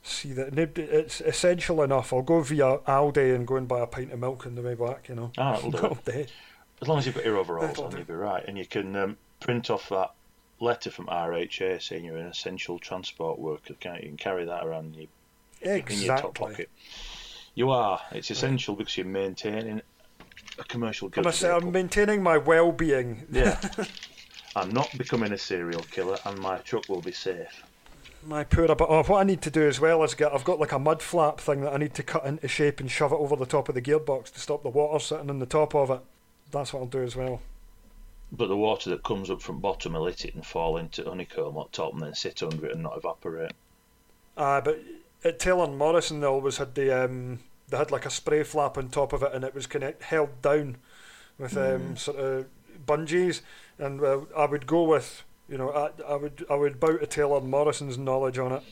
see 0.04 0.34
that. 0.34 0.54
Nobody, 0.54 0.84
it's 0.84 1.21
essential 1.21 1.82
enough. 1.84 2.12
I'll 2.12 2.21
go 2.21 2.41
via 2.41 2.80
Aldi 2.80 3.34
and 3.34 3.47
go 3.47 3.56
and 3.56 3.67
buy 3.67 3.80
a 3.80 3.88
pint 3.88 4.12
of 4.12 4.19
milk 4.19 4.45
on 4.45 4.56
the 4.56 4.62
way 4.62 4.76
back. 4.76 5.08
You 5.08 5.15
know. 5.15 5.32
Ah, 5.38 5.58
that'll 5.62 5.95
do. 6.04 6.26
As 6.82 6.89
long 6.89 6.97
as 6.97 7.06
you've 7.06 7.15
got 7.15 7.23
your 7.23 7.38
overalls 7.38 7.67
That'll 7.69 7.86
on, 7.86 7.91
do. 7.91 7.97
you'll 7.97 8.06
be 8.08 8.13
right. 8.13 8.43
And 8.45 8.58
you 8.58 8.65
can 8.65 8.93
um, 8.97 9.17
print 9.44 9.70
off 9.70 9.90
that 9.90 10.12
letter 10.62 10.90
from 10.90 11.08
RHA 11.08 11.82
saying 11.82 12.06
you're 12.06 12.18
an 12.18 12.28
essential 12.28 12.80
transport 12.80 13.38
worker. 13.38 13.74
Can't 13.80 13.98
you? 13.98 14.04
You 14.04 14.10
can 14.10 14.18
carry 14.18 14.46
that 14.46 14.66
around 14.66 14.96
in 14.96 15.08
your, 15.62 15.76
in 15.76 16.00
your 16.00 16.18
top 16.18 16.36
pocket. 16.36 16.70
You 17.54 17.70
are. 17.70 18.00
It's 18.12 18.32
essential 18.32 18.76
because 18.76 18.98
you're 18.98 19.06
maintaining 19.06 19.82
a 20.58 20.64
commercial 20.64 21.12
I'm, 21.16 21.28
I'm 21.28 21.72
maintaining 21.72 22.24
my 22.24 22.38
well-being. 22.38 23.28
Yeah. 23.32 23.60
I'm 24.56 24.70
not 24.70 24.90
becoming 24.98 25.34
a 25.34 25.38
serial 25.38 25.82
killer, 25.82 26.18
and 26.26 26.38
my 26.40 26.60
truck 26.60 26.88
will 26.88 27.02
be 27.02 27.12
safe. 27.12 27.64
My 28.26 28.44
poor 28.46 28.68
but 28.68 28.88
oh, 28.90 29.04
what 29.04 29.20
I 29.20 29.24
need 29.24 29.42
to 29.42 29.52
do 29.52 29.68
as 29.68 29.82
well 29.82 30.02
is 30.04 30.14
get 30.14 30.34
I've 30.34 30.46
got 30.46 30.60
like 30.60 30.72
a 30.72 30.80
mud 30.80 31.02
flap 31.02 31.42
thing 31.42 31.62
that 31.62 31.74
I 31.74 31.78
need 31.78 31.94
to 31.96 32.04
cut 32.04 32.26
into 32.26 32.48
shape 32.48 32.80
and 32.80 32.90
shove 32.90 33.12
it 33.12 33.16
over 33.16 33.36
the 33.36 33.46
top 33.46 33.68
of 33.68 33.76
the 33.76 33.82
gearbox 33.82 34.32
to 34.34 34.40
stop 34.40 34.64
the 34.64 34.70
water 34.70 35.04
sitting 35.04 35.30
on 35.30 35.40
the 35.40 35.46
top 35.46 35.76
of 35.76 35.90
it. 35.90 36.00
That's 36.52 36.72
what 36.72 36.80
I'll 36.80 36.86
do 36.86 37.04
as 37.04 37.16
well. 37.18 37.42
But 38.36 38.48
the 38.48 38.58
water 38.58 38.89
that 38.89 39.04
comes 39.04 39.30
up 39.30 39.41
from 39.41 39.60
bottom 39.60 39.93
will 39.93 40.08
hit 40.08 40.26
it 40.26 40.34
and 40.34 40.43
fall 40.46 40.78
into 40.78 41.04
honeycomb 41.04 41.56
at 41.58 41.72
top, 41.72 41.93
and 41.93 42.02
then 42.02 42.15
sit 42.15 42.41
under 42.41 42.65
it 42.65 42.74
and 42.74 42.82
not 42.84 42.98
evaporate. 42.98 43.52
Uh, 44.36 44.60
but 44.62 44.80
at 45.24 45.38
Taylor 45.39 45.65
and 45.65 45.78
Morrison 45.78 46.19
they 46.19 46.26
always 46.28 46.58
had 46.58 46.74
the 46.74 47.06
um, 47.06 47.39
they 47.69 47.78
had 47.78 47.91
like 47.91 48.06
a 48.08 48.10
spray 48.10 48.41
flap 48.43 48.78
on 48.78 48.89
top 48.89 49.13
of 49.13 49.22
it 49.22 49.32
and 49.34 49.43
it 49.43 49.54
was 49.54 49.67
connect 49.67 50.02
held 50.04 50.41
down 50.41 50.78
with 51.38 51.56
um, 51.56 51.96
sort 51.96 52.17
of 52.17 52.46
bungees 52.88 53.41
and 53.78 54.02
uh, 54.04 54.22
I 54.36 54.46
would 54.46 54.65
go 54.65 54.82
with 54.84 55.24
you 55.48 55.58
know 55.60 55.69
I, 55.69 55.91
I 56.12 56.15
would 56.15 56.43
I 56.50 56.56
would 56.56 56.80
bow 56.80 56.98
to 56.98 57.06
Taylor 57.06 57.38
and 57.38 57.52
Morrison's 57.52 57.98
knowledge 58.00 58.39
on 58.39 58.52
it. 58.54 58.63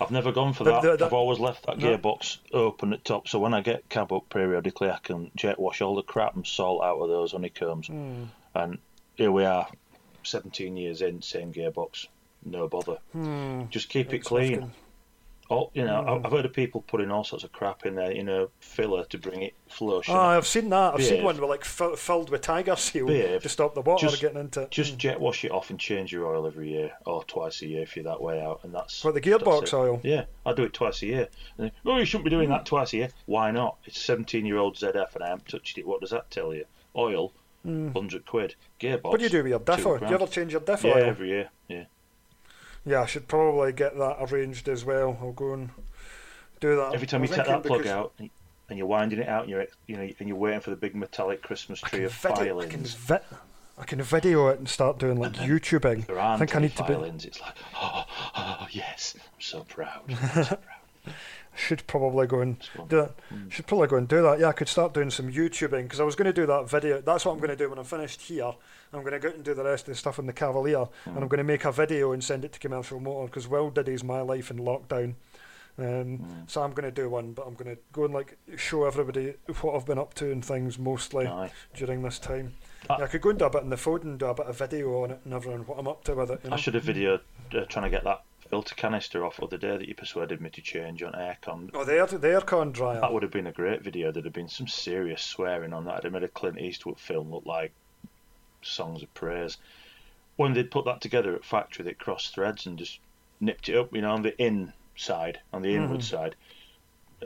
I've 0.00 0.10
never 0.10 0.32
gone 0.32 0.52
for 0.52 0.64
that. 0.64 0.82
the- 0.82 0.96
the- 0.96 1.06
I've 1.06 1.12
always 1.12 1.38
left 1.38 1.66
that 1.66 1.78
No. 1.78 1.96
gearbox 1.96 2.38
open 2.52 2.92
at 2.92 3.04
top, 3.04 3.28
so 3.28 3.38
when 3.38 3.54
I 3.54 3.60
get 3.60 3.88
cab 3.88 4.12
up 4.12 4.28
periodically, 4.28 4.90
I 4.90 4.98
can 5.00 5.30
jet 5.36 5.60
wash 5.60 5.80
all 5.80 5.94
the 5.94 6.02
crap 6.02 6.34
and 6.34 6.44
salt 6.44 6.82
out 6.82 6.98
of 6.98 7.08
those 7.08 7.30
honeycombs. 7.30 7.86
Hmm. 7.86 8.24
And 8.56 8.78
here 9.16 9.32
we 9.32 9.44
are, 9.44 9.68
17 10.22 10.76
years 10.76 11.02
in, 11.02 11.22
same 11.22 11.52
gearbox, 11.52 12.06
no 12.44 12.68
bother. 12.68 12.98
Hmm. 13.12 13.62
Just 13.70 13.88
keep 13.88 14.12
it 14.12 14.20
clean. 14.24 14.54
often- 14.54 14.72
All, 15.50 15.70
you 15.74 15.84
know, 15.84 16.02
Hmm. 16.02 16.24
I've 16.24 16.32
heard 16.32 16.46
of 16.46 16.54
people 16.54 16.80
putting 16.86 17.10
all 17.10 17.22
sorts 17.22 17.44
of 17.44 17.52
crap 17.52 17.84
in 17.84 17.96
there, 17.96 18.10
you 18.10 18.22
know, 18.24 18.48
filler 18.60 19.04
to 19.04 19.18
bring 19.18 19.42
it 19.42 19.52
flush. 19.68 20.08
Oh, 20.08 20.14
I've 20.18 20.46
seen 20.46 20.70
that. 20.70 20.94
I've 20.94 21.04
seen 21.04 21.22
one 21.22 21.38
with 21.38 21.50
like 21.50 21.66
fill, 21.66 21.96
filled 21.96 22.30
with 22.30 22.40
tiger 22.40 22.74
seal 22.76 23.06
Behave. 23.06 23.42
to 23.42 23.50
stop 23.50 23.74
the 23.74 23.82
water 23.82 24.06
Just- 24.06 24.22
getting 24.22 24.38
into 24.40 24.62
it. 24.62 24.70
Just 24.70 24.96
jet 24.96 25.20
wash 25.20 25.44
it 25.44 25.50
off 25.50 25.68
and 25.68 25.78
change 25.78 26.10
your 26.14 26.34
oil 26.34 26.46
every 26.46 26.70
year 26.70 26.92
or 27.04 27.24
twice 27.24 27.60
a 27.60 27.66
year 27.66 27.82
if 27.82 27.94
you're 27.94 28.06
that 28.06 28.22
way 28.22 28.40
out, 28.40 28.60
and 28.62 28.74
that's 28.74 29.02
For 29.02 29.12
the 29.12 29.20
gearbox 29.20 29.74
oil? 29.74 30.00
Yeah, 30.02 30.24
I 30.46 30.54
do 30.54 30.62
it 30.64 30.72
twice 30.72 31.02
a 31.02 31.06
year. 31.06 31.28
And 31.58 31.66
they, 31.68 31.72
oh, 31.84 31.98
you 31.98 32.06
shouldn't 32.06 32.24
be 32.24 32.30
doing 32.30 32.48
that 32.48 32.64
twice 32.64 32.94
a 32.94 32.96
year. 32.96 33.08
Why 33.26 33.50
not? 33.50 33.76
It's 33.84 34.00
17 34.00 34.46
year 34.46 34.56
old 34.56 34.76
ZF 34.76 35.14
and 35.14 35.22
I 35.22 35.28
haven't 35.28 35.46
touched 35.48 35.76
it. 35.76 35.86
What 35.86 36.00
does 36.00 36.10
that 36.10 36.30
tell 36.30 36.54
you? 36.54 36.64
Oil, 36.96 37.34
Mm. 37.66 37.92
100 37.94 38.26
quid. 38.26 38.54
Gearbox. 38.78 39.04
What 39.04 39.18
do 39.18 39.24
you 39.24 39.30
do 39.30 39.42
with 39.42 39.50
your 39.50 39.60
oil? 39.86 39.98
Do 39.98 40.06
you 40.06 40.14
ever 40.14 40.26
change 40.26 40.52
your 40.52 40.60
diff 40.60 40.84
Yeah, 40.84 40.94
oil? 40.94 41.04
every 41.04 41.28
year. 41.28 41.48
Yeah. 41.68 41.84
Yeah, 42.84 43.02
I 43.02 43.06
should 43.06 43.26
probably 43.26 43.72
get 43.72 43.96
that 43.96 44.16
arranged 44.20 44.68
as 44.68 44.84
well. 44.84 45.18
I'll 45.20 45.32
go 45.32 45.54
and 45.54 45.70
do 46.60 46.76
that. 46.76 46.94
Every 46.94 47.06
time 47.06 47.22
I 47.22 47.24
you 47.24 47.28
take 47.34 47.46
that 47.46 47.62
plug 47.62 47.78
because 47.78 47.92
out 47.92 48.12
and 48.18 48.30
and 48.68 48.78
you're 48.78 48.86
winding 48.86 49.18
it 49.20 49.28
out, 49.28 49.42
and 49.42 49.50
you're 49.50 49.66
you 49.86 49.96
know, 49.96 50.08
and 50.18 50.28
you're 50.28 50.36
waiting 50.36 50.60
for 50.60 50.70
the 50.70 50.76
big 50.76 50.94
metallic 50.94 51.42
Christmas 51.42 51.80
tree 51.80 52.04
of 52.04 52.12
video, 52.12 52.60
I, 52.60 52.66
can 52.66 52.82
vi- 52.84 53.20
I 53.78 53.84
can 53.84 54.00
video 54.02 54.48
it 54.48 54.58
and 54.58 54.68
start 54.68 54.98
doing 54.98 55.18
like 55.18 55.32
YouTubing. 55.34 56.06
There 56.06 56.18
I 56.18 56.38
think 56.38 56.54
I 56.56 56.60
need 56.60 56.76
to 56.76 56.82
be. 56.84 56.94
filings. 56.94 57.24
It's 57.24 57.40
like, 57.40 57.54
oh, 57.80 58.04
oh, 58.36 58.66
yes, 58.70 59.14
I'm 59.16 59.40
so 59.40 59.60
proud. 59.64 60.02
I'm 60.08 60.16
so 60.16 60.44
proud. 60.44 60.58
I 61.54 61.56
should 61.56 61.86
probably 61.86 62.26
go 62.26 62.40
and 62.40 62.58
do 62.88 62.96
that. 62.96 63.14
Hmm. 63.28 63.48
Should 63.48 63.66
probably 63.66 63.86
go 63.88 63.96
and 63.96 64.08
do 64.08 64.22
that. 64.22 64.40
Yeah, 64.40 64.48
I 64.48 64.52
could 64.52 64.68
start 64.68 64.92
doing 64.92 65.10
some 65.10 65.30
YouTubing 65.30 65.84
because 65.84 66.00
I 66.00 66.04
was 66.04 66.16
going 66.16 66.26
to 66.26 66.32
do 66.32 66.46
that 66.46 66.68
video. 66.68 67.00
That's 67.00 67.24
what 67.24 67.32
I'm 67.32 67.38
going 67.38 67.50
to 67.50 67.56
do 67.56 67.68
when 67.70 67.78
I'm 67.78 67.84
finished 67.84 68.22
here. 68.22 68.52
I'm 68.92 69.00
going 69.02 69.12
to 69.12 69.18
go 69.20 69.28
out 69.28 69.34
and 69.36 69.44
do 69.44 69.54
the 69.54 69.64
rest 69.64 69.84
of 69.88 69.94
the 69.94 69.98
stuff 69.98 70.18
in 70.18 70.26
the 70.26 70.32
Cavalier, 70.32 70.78
and 71.04 71.14
Hmm. 71.14 71.22
I'm 71.22 71.28
going 71.28 71.38
to 71.38 71.44
make 71.44 71.64
a 71.64 71.72
video 71.72 72.12
and 72.12 72.22
send 72.24 72.44
it 72.44 72.52
to 72.54 72.58
Commercial 72.58 72.98
Motor 73.00 73.26
because 73.26 73.46
Will 73.48 73.70
Diddy's 73.70 74.02
my 74.04 74.20
life 74.20 74.50
in 74.50 74.58
lockdown. 74.58 75.14
Um, 75.76 76.18
Hmm. 76.18 76.42
So 76.46 76.62
I'm 76.62 76.70
going 76.72 76.84
to 76.84 76.92
do 76.92 77.08
one, 77.08 77.32
but 77.32 77.46
I'm 77.46 77.54
going 77.54 77.74
to 77.74 77.80
go 77.92 78.04
and 78.04 78.14
like 78.14 78.36
show 78.56 78.84
everybody 78.84 79.34
what 79.60 79.74
I've 79.74 79.86
been 79.86 79.98
up 79.98 80.14
to 80.14 80.30
and 80.30 80.44
things 80.44 80.78
mostly 80.78 81.26
Aye. 81.26 81.50
during 81.74 82.02
this 82.02 82.18
time. 82.20 82.54
Ah. 82.88 82.96
Yeah, 82.98 83.04
I 83.04 83.08
could 83.08 83.20
go 83.22 83.30
and 83.30 83.38
do 83.38 83.44
a 83.46 83.50
bit 83.50 83.62
in 83.62 83.70
the 83.70 83.76
phone 83.76 84.02
and 84.02 84.18
do 84.18 84.26
a 84.26 84.34
bit 84.34 84.46
of 84.46 84.56
video 84.58 85.02
on 85.02 85.10
it 85.12 85.20
and 85.24 85.34
everything, 85.34 85.60
what 85.66 85.78
I'm 85.78 85.88
up 85.88 86.04
to 86.04 86.14
with 86.14 86.30
it. 86.30 86.40
You 86.44 86.50
know? 86.50 86.56
I 86.56 86.58
should 86.58 86.74
have 86.74 86.84
videoed 86.84 87.20
uh, 87.54 87.64
trying 87.66 87.84
to 87.84 87.90
get 87.90 88.04
that 88.04 88.22
filter 88.54 88.76
canister 88.76 89.24
off 89.24 89.40
the 89.50 89.58
day 89.58 89.76
that 89.76 89.88
you 89.88 89.96
persuaded 89.96 90.40
me 90.40 90.48
to 90.48 90.60
change 90.60 91.02
on 91.02 91.12
aircon. 91.12 91.68
Oh, 91.74 91.82
the 91.82 91.94
air, 91.94 92.06
the 92.06 92.18
aircon 92.28 92.72
dryer. 92.72 93.00
That 93.00 93.12
would 93.12 93.24
have 93.24 93.32
been 93.32 93.48
a 93.48 93.52
great 93.52 93.82
video. 93.82 94.12
There'd 94.12 94.26
have 94.26 94.32
been 94.32 94.48
some 94.48 94.68
serious 94.68 95.22
swearing 95.24 95.72
on 95.72 95.86
that. 95.86 95.94
I'd 95.96 96.04
have 96.04 96.12
made 96.12 96.22
a 96.22 96.28
Clint 96.28 96.60
Eastwood 96.60 97.00
film 97.00 97.32
look 97.32 97.44
like 97.44 97.72
songs 98.62 99.02
of 99.02 99.12
praise. 99.12 99.56
When 100.36 100.52
they'd 100.52 100.70
put 100.70 100.84
that 100.84 101.00
together 101.00 101.34
at 101.34 101.44
factory, 101.44 101.84
they 101.84 101.94
crossed 101.94 102.32
threads 102.32 102.64
and 102.64 102.78
just 102.78 103.00
nipped 103.40 103.68
it 103.68 103.76
up, 103.76 103.92
you 103.92 104.02
know, 104.02 104.12
on 104.12 104.22
the 104.22 104.40
inside, 104.40 105.40
on 105.52 105.62
the 105.62 105.74
inward 105.74 106.02
mm-hmm. 106.02 106.16
side, 106.16 106.36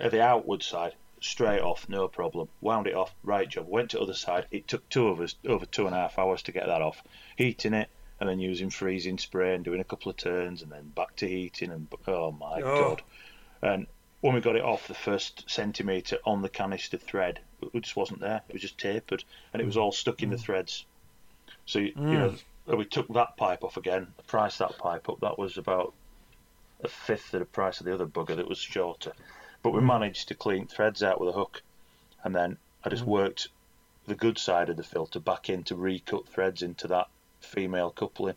at 0.00 0.12
the 0.12 0.22
outward 0.22 0.62
side, 0.62 0.94
straight 1.20 1.60
off, 1.60 1.90
no 1.90 2.08
problem. 2.08 2.48
Wound 2.62 2.86
it 2.86 2.94
off, 2.94 3.14
right 3.22 3.50
job. 3.50 3.68
Went 3.68 3.90
to 3.90 4.00
other 4.00 4.14
side. 4.14 4.46
It 4.50 4.66
took 4.66 4.88
two 4.88 5.08
of 5.08 5.20
us 5.20 5.34
over 5.46 5.66
two 5.66 5.84
and 5.84 5.94
a 5.94 5.98
half 5.98 6.18
hours 6.18 6.40
to 6.44 6.52
get 6.52 6.68
that 6.68 6.80
off. 6.80 7.02
Heating 7.36 7.74
it 7.74 7.90
and 8.20 8.28
then 8.28 8.40
using 8.40 8.70
freezing 8.70 9.18
spray 9.18 9.54
and 9.54 9.64
doing 9.64 9.80
a 9.80 9.84
couple 9.84 10.10
of 10.10 10.16
turns 10.16 10.62
and 10.62 10.72
then 10.72 10.88
back 10.88 11.14
to 11.16 11.28
heating 11.28 11.70
and 11.70 11.86
oh 12.06 12.32
my 12.32 12.60
Oh. 12.60 12.82
god. 12.82 13.02
And 13.62 13.86
when 14.20 14.34
we 14.34 14.40
got 14.40 14.56
it 14.56 14.62
off, 14.62 14.88
the 14.88 14.94
first 14.94 15.48
centimetre 15.48 16.18
on 16.24 16.42
the 16.42 16.48
canister 16.48 16.96
thread, 16.96 17.40
it 17.72 17.82
just 17.82 17.96
wasn't 17.96 18.20
there. 18.20 18.42
It 18.48 18.52
was 18.52 18.62
just 18.62 18.78
tapered, 18.78 19.24
and 19.52 19.62
it 19.62 19.64
was 19.64 19.76
all 19.76 19.92
stuck 19.92 20.22
in 20.22 20.30
the 20.30 20.36
mm. 20.36 20.40
threads. 20.40 20.84
So 21.66 21.78
you, 21.78 21.92
you 21.96 22.02
know, 22.02 22.34
we 22.66 22.84
took 22.84 23.08
that 23.08 23.36
pipe 23.36 23.62
off 23.62 23.76
again, 23.76 24.08
priced 24.26 24.58
that 24.58 24.78
pipe 24.78 25.08
up. 25.08 25.20
That 25.20 25.38
was 25.38 25.56
about 25.56 25.94
a 26.82 26.88
fifth 26.88 27.34
of 27.34 27.40
the 27.40 27.46
price 27.46 27.80
of 27.80 27.86
the 27.86 27.94
other 27.94 28.06
bugger 28.06 28.36
that 28.36 28.48
was 28.48 28.58
shorter. 28.58 29.12
But 29.62 29.70
we 29.70 29.80
mm. 29.80 29.86
managed 29.86 30.28
to 30.28 30.34
clean 30.34 30.66
threads 30.66 31.02
out 31.02 31.20
with 31.20 31.30
a 31.30 31.38
hook, 31.38 31.62
and 32.24 32.34
then 32.34 32.58
I 32.84 32.88
just 32.88 33.04
worked 33.04 33.48
the 34.06 34.14
good 34.14 34.38
side 34.38 34.68
of 34.68 34.76
the 34.76 34.82
filter 34.82 35.20
back 35.20 35.48
in 35.48 35.62
to 35.64 35.76
recut 35.76 36.26
threads 36.26 36.62
into 36.62 36.88
that 36.88 37.08
female 37.40 37.90
coupling, 37.90 38.34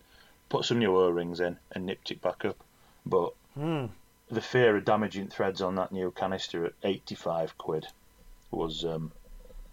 put 0.49 0.65
some 0.65 0.79
new 0.79 0.95
O-rings 0.97 1.39
in, 1.39 1.57
and 1.71 1.85
nipped 1.85 2.11
it 2.11 2.21
back 2.21 2.45
up. 2.45 2.57
But 3.05 3.33
the 3.55 4.41
fear 4.41 4.77
of 4.77 4.85
damaging 4.85 5.27
threads 5.27 5.61
on 5.61 5.75
that 5.75 5.91
new 5.91 6.11
canister 6.11 6.65
at 6.65 6.73
85 6.83 7.57
quid 7.57 7.87
was 8.51 8.85
um, 8.85 9.11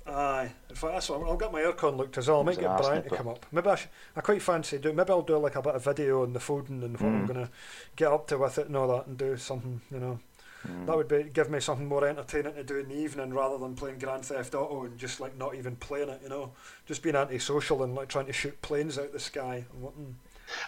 Aye, 0.07 0.51
in 0.71 0.75
fact, 0.75 0.95
that's 0.95 1.11
what 1.11 1.23
I'll 1.23 1.37
get 1.37 1.53
my 1.53 1.61
aircon 1.61 1.97
looked 1.99 2.17
as 2.17 2.29
well. 2.29 2.41
I 2.41 2.45
might 2.45 2.59
get 2.59 2.77
Brian 2.79 3.03
to 3.03 3.11
come 3.11 3.29
up. 3.29 3.45
Maybe 3.53 3.69
I, 3.69 3.75
sh- 3.75 3.89
I 4.17 4.23
quite 4.23 4.41
fancy 4.41 4.79
doing. 4.79 4.97
Maybe 4.97 5.11
I'll 5.11 5.21
do 5.21 5.37
like 5.37 5.55
a 5.57 5.61
bit 5.61 5.75
of 5.75 5.85
video 5.85 6.23
on 6.23 6.33
the 6.33 6.39
Foden 6.39 6.83
and 6.83 6.99
what 6.99 7.09
I'm 7.13 7.25
Mm. 7.25 7.29
gonna 7.29 7.51
get 7.95 8.11
up 8.11 8.27
to 8.29 8.39
with 8.39 8.57
it 8.57 8.69
and 8.69 8.77
all 8.77 8.89
that, 8.89 9.07
and 9.07 9.19
do 9.19 9.37
something. 9.37 9.83
You 9.91 9.99
know, 10.01 10.19
Mm. 10.67 10.87
that 10.87 10.97
would 10.97 11.09
be 11.09 11.25
give 11.33 11.51
me 11.51 11.61
something 11.61 11.87
more 11.87 12.07
entertaining 12.07 12.55
to 12.55 12.65
do 12.65 12.79
in 12.79 12.89
the 12.89 12.97
evening 12.97 13.33
rather 13.33 13.59
than 13.59 13.75
playing 13.77 13.99
Grand 13.99 14.25
Theft 14.25 14.55
Auto 14.55 14.85
and 14.85 14.99
just 14.99 15.21
like 15.21 15.37
not 15.37 15.55
even 15.55 15.77
playing 15.77 16.09
it. 16.09 16.21
You 16.23 16.29
know, 16.29 16.53
just 16.87 17.03
being 17.03 17.15
antisocial 17.17 17.83
and 17.85 17.95
like 17.95 18.09
trying 18.09 18.27
to 18.27 18.33
shoot 18.33 18.61
planes 18.61 18.99
out 18.99 19.13
the 19.13 19.21
sky 19.21 19.65
and 19.73 19.83
what. 19.83 19.95
and- 19.95 20.17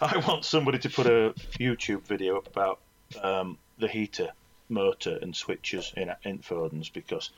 I 0.00 0.18
want 0.28 0.44
somebody 0.44 0.78
to 0.78 0.90
put 0.90 1.06
a 1.06 1.34
YouTube 1.58 2.02
video 2.02 2.36
up 2.36 2.46
about 2.46 2.80
um, 3.22 3.56
the 3.78 3.88
heater 3.88 4.28
motor 4.68 5.18
and 5.22 5.34
switches 5.34 5.92
in 5.96 6.12
in 6.22 6.38
Fodens 6.38 6.92
because 6.92 7.30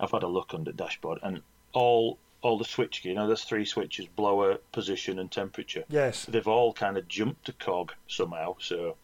I've 0.00 0.10
had 0.10 0.22
a 0.22 0.28
look 0.28 0.54
on 0.54 0.64
the 0.64 0.72
dashboard 0.72 1.20
and 1.22 1.42
all 1.72 2.18
all 2.40 2.58
the 2.58 2.64
switch. 2.64 3.04
You 3.04 3.14
know, 3.14 3.26
there's 3.28 3.44
three 3.44 3.64
switches: 3.64 4.06
blower, 4.06 4.58
position, 4.72 5.18
and 5.20 5.30
temperature. 5.30 5.84
Yes. 5.88 6.24
They've 6.24 6.48
all 6.48 6.72
kind 6.72 6.96
of 6.96 7.06
jumped 7.08 7.48
a 7.48 7.52
cog 7.52 7.92
somehow. 8.08 8.56
So 8.58 8.96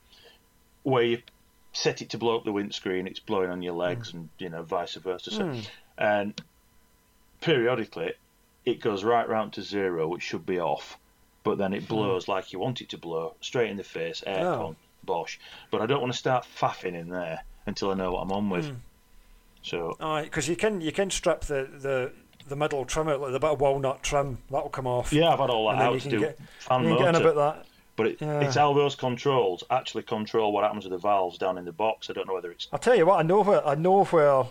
where 0.83 1.03
you 1.05 1.23
set 1.79 2.03
it 2.03 2.11
to 2.11 2.19
blow 2.19 2.37
up 2.37 2.45
the 2.45 2.53
windscreen, 2.53 3.07
it's 3.07 3.21
blowing 3.21 3.51
on 3.51 3.63
your 3.63 3.75
legs, 3.75 4.11
hmm. 4.11 4.19
and 4.19 4.29
you 4.39 4.49
know, 4.49 4.63
vice 4.63 4.95
versa. 4.95 5.31
So, 5.31 5.47
hmm. 5.47 5.61
and 5.97 6.41
periodically, 7.41 8.15
it 8.65 8.81
goes 8.81 9.05
right 9.05 9.29
round 9.29 9.53
to 9.55 9.63
zero, 9.63 10.09
which 10.09 10.23
should 10.23 10.45
be 10.45 10.59
off, 10.59 10.99
but 11.45 11.57
then 11.57 11.73
it 11.73 11.83
hmm. 11.83 11.95
blows 11.95 12.27
like 12.27 12.53
you 12.53 12.59
want 12.59 12.81
it 12.81 12.89
to 12.91 12.99
blow, 12.99 13.35
straight 13.41 13.71
in 13.71 13.77
the 13.77 13.85
face, 13.85 14.23
aircon, 14.27 14.75
oh. 14.75 14.77
bosh. 15.05 15.39
But 15.71 15.81
I 15.81 15.87
don't 15.87 16.01
want 16.01 16.13
to 16.13 16.19
start 16.19 16.47
faffing 16.59 16.95
in 16.95 17.09
there 17.09 17.45
until 17.67 17.91
I 17.93 17.95
know 17.95 18.13
what 18.13 18.23
I'm 18.23 18.33
on 18.33 18.51
with. 18.51 18.73
So 19.63 19.97
Aye, 20.01 20.23
because 20.23 20.49
you 20.49 20.57
can 20.57 20.81
you 20.81 20.93
can 20.93 21.11
strip 21.11 21.43
the, 21.43 21.69
the 21.79 22.13
the 22.49 22.57
middle 22.57 22.85
trim 22.85 23.09
out, 23.09 23.21
like 23.21 23.33
the 23.33 23.39
bit 23.39 23.51
of 23.51 23.61
walnut 23.61 24.03
trim, 24.03 24.39
that'll 24.51 24.71
come 24.71 24.87
off. 24.87 25.13
yeah, 25.13 25.29
I've 25.29 25.39
had 25.39 25.51
all 25.51 25.69
that 25.69 25.81
out 25.81 25.95
you 25.95 26.01
to 26.01 26.09
can 26.09 26.19
do 26.19 26.21
get, 26.21 26.39
fan 26.61 26.83
you 26.83 26.97
can 26.97 27.13
get 27.13 27.15
in 27.15 27.37
that. 27.37 27.67
But 27.99 28.07
it, 28.07 28.21
Yeah. 28.21 28.41
it's 28.41 28.55
how 28.55 28.73
those 28.73 28.95
controls 28.95 29.65
actually 29.71 30.05
control 30.05 30.53
what 30.53 30.63
happens 30.63 30.85
with 30.85 30.93
the 30.93 30.99
valves 30.99 31.37
down 31.37 31.59
in 31.59 31.65
the 31.65 31.73
box. 31.73 32.09
I 32.09 32.13
don't 32.13 32.29
know 32.29 32.35
whether 32.35 32.53
it's 32.53 32.69
I'll 32.73 32.79
tell 32.79 32.95
you 32.95 33.05
what, 33.05 33.19
I 33.19 33.23
know 33.25 33.43
where 33.43 33.67
I 33.67 33.75
know 33.75 34.05
where 34.05 34.45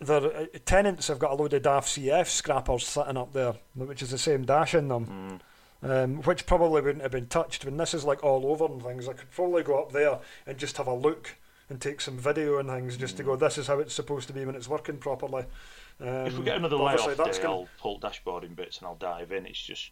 the 0.00 0.16
uh, 0.16 0.58
tenants 0.66 1.06
have 1.06 1.20
got 1.20 1.30
a 1.30 1.34
load 1.34 1.52
of 1.52 1.62
DAF 1.62 1.84
CF 1.86 2.26
scrappers 2.26 2.84
sitting 2.86 3.16
up 3.16 3.32
there, 3.32 3.54
which 3.76 4.02
is 4.02 4.10
the 4.10 4.18
same 4.18 4.44
dash 4.44 4.74
in 4.74 4.88
them. 4.88 5.38
Um, 5.82 6.16
which 6.24 6.44
probably 6.46 6.82
wouldn't 6.82 7.00
have 7.02 7.12
been 7.12 7.28
touched 7.28 7.64
when 7.64 7.76
this 7.78 7.94
is 7.94 8.04
like 8.04 8.22
all 8.24 8.44
over 8.46 8.66
and 8.66 8.82
things. 8.82 9.08
I 9.08 9.12
could 9.14 9.30
probably 9.30 9.62
go 9.62 9.80
up 9.80 9.92
there 9.92 10.18
and 10.46 10.58
just 10.58 10.76
have 10.76 10.88
a 10.88 10.92
look 10.94 11.36
and 11.70 11.80
take 11.80 12.00
some 12.00 12.18
video 12.18 12.58
and 12.58 12.68
things 12.68 12.96
just 12.96 13.16
to 13.18 13.22
go. 13.22 13.36
This 13.36 13.56
is 13.56 13.68
how 13.68 13.78
it's 13.78 13.94
supposed 13.94 14.26
to 14.26 14.34
be 14.34 14.44
when 14.44 14.56
it's 14.56 14.68
working 14.68 14.98
properly. 14.98 15.44
Um, 16.00 16.08
If 16.26 16.36
we 16.36 16.44
get 16.44 16.56
another 16.56 16.76
layoff 16.76 17.06
day, 17.06 17.14
that's 17.14 17.38
gonna- 17.38 17.60
I'll 17.60 17.68
pull 17.78 18.00
dashboarding 18.00 18.56
bits 18.56 18.78
and 18.78 18.88
I'll 18.88 18.96
dive 18.96 19.30
in. 19.32 19.46
It's 19.46 19.62
just 19.62 19.90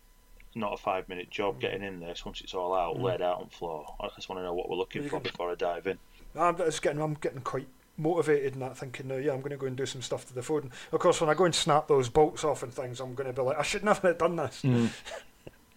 not 0.58 0.74
a 0.74 0.76
five 0.76 1.08
minute 1.08 1.30
job 1.30 1.56
mm. 1.56 1.60
getting 1.60 1.82
in 1.82 2.00
there. 2.00 2.14
So 2.14 2.24
once 2.26 2.40
it's 2.40 2.54
all 2.54 2.74
out, 2.74 2.96
mm. 2.96 3.02
laid 3.02 3.22
out 3.22 3.38
on 3.38 3.44
the 3.50 3.56
floor, 3.56 3.94
I 4.00 4.08
just 4.14 4.28
want 4.28 4.40
to 4.40 4.44
know 4.44 4.54
what 4.54 4.68
we're 4.68 4.76
looking 4.76 5.08
for 5.08 5.20
before 5.20 5.50
I 5.50 5.54
dive 5.54 5.86
in. 5.86 5.98
I'm 6.36 6.56
just 6.56 6.82
getting 6.82 7.00
I'm 7.00 7.14
getting 7.14 7.40
quite 7.40 7.68
motivated 7.96 8.54
and 8.54 8.62
that 8.62 8.76
thinking 8.76 9.08
now, 9.08 9.16
yeah, 9.16 9.32
I'm 9.32 9.40
going 9.40 9.50
to 9.50 9.56
go 9.56 9.66
and 9.66 9.76
do 9.76 9.86
some 9.86 10.02
stuff 10.02 10.26
to 10.26 10.34
the 10.34 10.40
Foden. 10.40 10.70
Of 10.92 11.00
course, 11.00 11.20
when 11.20 11.28
I 11.28 11.34
go 11.34 11.44
and 11.44 11.54
snap 11.54 11.88
those 11.88 12.08
bolts 12.08 12.44
off 12.44 12.62
and 12.62 12.72
things, 12.72 13.00
I'm 13.00 13.14
going 13.14 13.26
to 13.26 13.32
be 13.32 13.42
like, 13.42 13.58
I 13.58 13.62
shouldn't 13.62 13.96
have 13.96 14.18
done 14.18 14.36
this. 14.36 14.62
Mm. 14.62 14.90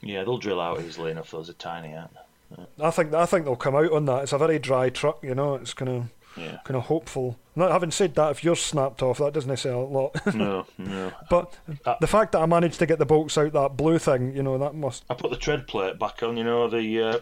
Yeah, 0.04 0.24
they'll 0.24 0.40
drill 0.40 0.60
out 0.60 0.82
easily 0.82 1.12
enough. 1.12 1.30
Those 1.30 1.50
are 1.52 1.54
tiny, 1.54 1.96
aren't 1.96 2.12
they? 2.14 2.86
I 2.86 2.92
think 2.92 3.14
I 3.14 3.26
think 3.26 3.46
they'll 3.46 3.56
come 3.56 3.76
out 3.76 3.92
on 3.92 4.06
that. 4.06 4.24
It's 4.24 4.34
a 4.34 4.38
very 4.38 4.60
dry 4.60 4.90
truck, 4.90 5.24
you 5.24 5.36
know. 5.36 5.56
It's 5.56 5.74
kind 5.74 5.90
of 5.90 6.10
Yeah. 6.38 6.60
kind 6.64 6.78
of 6.78 6.84
hopeful. 6.84 7.38
Not 7.56 7.72
having 7.72 7.92
said 7.92 8.16
that, 8.16 8.32
if 8.32 8.44
you're 8.44 8.56
snapped 8.56 9.02
off, 9.04 9.18
that 9.18 9.34
doesn't 9.34 9.58
say 9.58 9.70
a 9.70 9.78
lot. 9.78 10.16
No, 10.34 10.66
no. 10.78 11.12
but 11.30 11.58
Uh, 11.86 11.96
the 12.00 12.08
fact 12.08 12.32
that 12.32 12.40
I 12.40 12.46
managed 12.46 12.80
to 12.80 12.86
get 12.86 13.00
the 13.00 13.06
bolts 13.06 13.38
out 13.38 13.52
that 13.54 13.76
blue 13.76 14.00
thing, 14.00 14.34
you 14.36 14.42
know, 14.44 14.58
that 14.58 14.74
must. 14.74 15.04
I 15.10 15.14
put 15.16 15.32
the 15.32 15.38
tread 15.38 15.68
plate 15.68 16.00
back 16.00 16.24
on. 16.24 16.38
You 16.38 16.44
know 16.46 16.70
the 16.70 17.02
uh, 17.04 17.20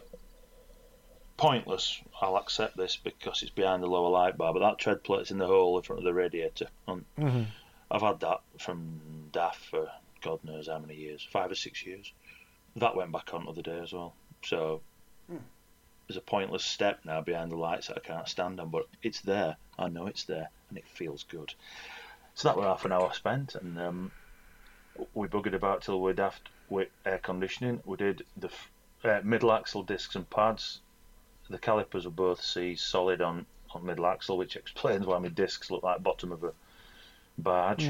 pointless. 1.38 2.02
I'll 2.22 2.38
accept 2.38 2.78
this 2.78 2.98
because 2.98 3.42
it's 3.42 3.52
behind 3.52 3.82
the 3.82 3.88
lower 3.88 4.10
light 4.10 4.38
bar, 4.38 4.54
but 4.54 4.60
that 4.60 4.78
tread 4.78 5.04
plate's 5.04 5.32
in 5.32 5.38
the 5.38 5.48
hole 5.48 5.78
in 5.78 5.84
front 5.84 6.00
of 6.00 6.06
the 6.06 6.14
radiator. 6.14 6.68
And 6.88 7.06
I've 7.90 8.02
had 8.02 8.20
that 8.20 8.42
from 8.60 9.00
DAF 9.32 9.56
for 9.56 9.90
God 10.22 10.44
knows 10.44 10.68
how 10.68 10.80
many 10.80 10.96
years, 10.96 11.28
five 11.32 11.50
or 11.50 11.56
six 11.56 11.86
years. 11.86 12.12
That 12.76 12.96
went 12.96 13.12
back 13.12 13.34
on 13.34 13.46
the 13.46 13.52
other 13.52 13.62
day 13.62 13.80
as 13.80 13.94
well. 13.94 14.14
So 14.44 14.82
there's 16.10 16.18
a 16.18 16.22
pointless 16.22 16.66
step 16.66 17.00
now 17.06 17.22
behind 17.22 17.52
the 17.52 17.56
lights 17.56 17.88
that 17.88 17.98
I 17.98 18.00
can't 18.00 18.28
stand 18.28 18.60
on, 18.60 18.70
but 18.70 18.88
it's 19.04 19.22
there. 19.22 19.56
I 19.78 19.90
know 19.90 20.08
it's 20.08 20.24
there, 20.24 20.50
and 20.68 20.78
it 20.78 20.88
feels 20.88 21.24
good. 21.24 21.54
So 22.34 22.48
that 22.48 22.58
was 22.58 22.66
half 22.66 22.84
an 22.84 22.92
hour 22.92 23.14
spent, 23.14 23.54
and 23.54 23.80
um, 23.80 24.12
we 25.14 25.28
buggered 25.28 25.54
about 25.54 25.84
till 25.84 26.02
we're 26.02 26.14
daft 26.14 26.50
with 26.68 26.88
air 27.06 27.20
conditioning. 27.20 27.82
We 27.86 27.98
did 27.98 28.24
the 28.36 28.48
f- 28.48 28.72
uh, 29.04 29.20
middle 29.24 29.52
axle 29.52 29.84
discs 29.84 30.16
and 30.16 30.28
pads. 30.28 30.80
The 31.48 31.60
calipers 31.60 32.06
were 32.06 32.12
both 32.12 32.42
C 32.42 32.76
solid 32.76 33.22
on, 33.22 33.46
on 33.76 33.86
middle 33.86 34.08
axle, 34.08 34.36
which 34.40 34.56
explains 34.56 35.06
why 35.06 35.20
my 35.20 35.30
discs 35.30 35.70
look 35.70 35.84
like 35.84 36.02
bottom 36.02 36.32
of 36.32 36.44
a 36.44 36.54
barge. 37.38 37.88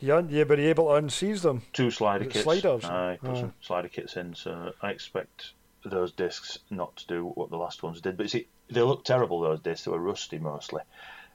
Yeah, 0.00 0.22
yeah, 0.28 0.42
but 0.42 0.58
able 0.58 0.88
to 0.88 1.00
unseize 1.00 1.42
them? 1.42 1.62
Two 1.72 1.92
slider 1.92 2.24
kits. 2.24 2.42
sliders? 2.42 2.84
Aye, 2.84 3.18
put 3.20 3.36
Aye. 3.36 3.40
some 3.40 3.54
slider 3.60 3.88
kits 3.88 4.16
in, 4.16 4.34
so 4.34 4.72
I 4.82 4.90
expect 4.90 5.52
those 5.90 6.12
discs 6.12 6.58
not 6.70 6.96
to 6.96 7.06
do 7.06 7.24
what 7.26 7.50
the 7.50 7.56
last 7.56 7.82
ones 7.82 8.00
did. 8.00 8.16
But 8.16 8.30
see, 8.30 8.46
they 8.70 8.82
look 8.82 9.04
terrible. 9.04 9.40
Those 9.40 9.60
discs 9.60 9.84
they 9.84 9.90
were 9.90 9.98
rusty 9.98 10.38
mostly. 10.38 10.82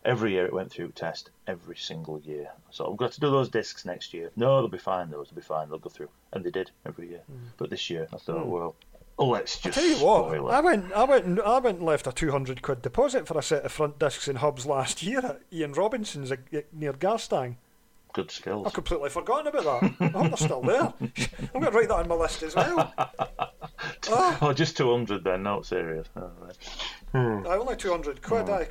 Every 0.05 0.31
year 0.31 0.45
it 0.45 0.53
went 0.53 0.71
through 0.71 0.91
test, 0.91 1.29
every 1.45 1.75
single 1.75 2.19
year. 2.21 2.49
So 2.71 2.89
I've 2.89 2.97
got 2.97 3.11
to 3.11 3.19
do 3.19 3.29
those 3.29 3.49
discs 3.49 3.83
next 3.85 4.13
year. 4.13 4.31
No, 4.37 4.61
they'll 4.61 4.69
be 4.69 4.77
fine. 4.77 5.09
Those 5.09 5.29
will 5.29 5.35
be 5.35 5.41
fine. 5.41 5.67
They'll 5.69 5.77
go 5.77 5.89
through, 5.89 6.09
and 6.31 6.43
they 6.43 6.51
did 6.51 6.71
every 6.85 7.09
year. 7.09 7.21
But 7.57 7.69
this 7.69 7.89
year 7.89 8.07
I 8.13 8.17
thought, 8.17 8.45
well, 8.47 8.75
let's 9.17 9.59
just 9.59 9.77
Hmm. 9.77 9.81
Tell 9.85 9.89
you 9.99 10.05
what, 10.05 10.53
I 10.53 10.61
went, 10.61 10.93
I 10.93 11.03
went, 11.03 11.41
I 11.41 11.59
went 11.59 11.77
and 11.79 11.85
left 11.85 12.07
a 12.07 12.13
two 12.13 12.31
hundred 12.31 12.61
quid 12.61 12.81
deposit 12.81 13.27
for 13.27 13.37
a 13.37 13.41
set 13.43 13.65
of 13.65 13.73
front 13.73 13.99
discs 13.99 14.29
and 14.29 14.37
hubs 14.37 14.65
last 14.65 15.03
year 15.03 15.19
at 15.19 15.41
Ian 15.51 15.73
Robinson's 15.73 16.31
near 16.71 16.93
Garstang. 16.93 17.57
Good 18.13 18.31
skills. 18.31 18.65
I've 18.67 18.73
completely 18.73 19.09
forgotten 19.09 19.47
about 19.47 19.81
that. 19.81 19.93
I 19.99 20.07
hope 20.07 20.27
they're 20.29 20.37
still 20.37 20.61
there. 20.61 20.93
I'm 21.01 21.61
going 21.61 21.65
to 21.65 21.71
write 21.71 21.87
that 21.89 21.95
on 21.99 22.07
my 22.07 22.15
list 22.15 22.43
as 22.43 22.55
well. 22.55 22.93
Ah. 24.11 24.37
Oh, 24.41 24.53
just 24.53 24.75
two 24.75 24.91
hundred 24.91 25.23
then. 25.23 25.43
No, 25.43 25.61
serious. 25.61 26.07
All 26.15 26.31
right. 26.41 27.47
I 27.47 27.57
only 27.57 27.75
200 27.75 28.21
quid, 28.21 28.47
hmm. 28.47 28.51
aye, 28.53 28.67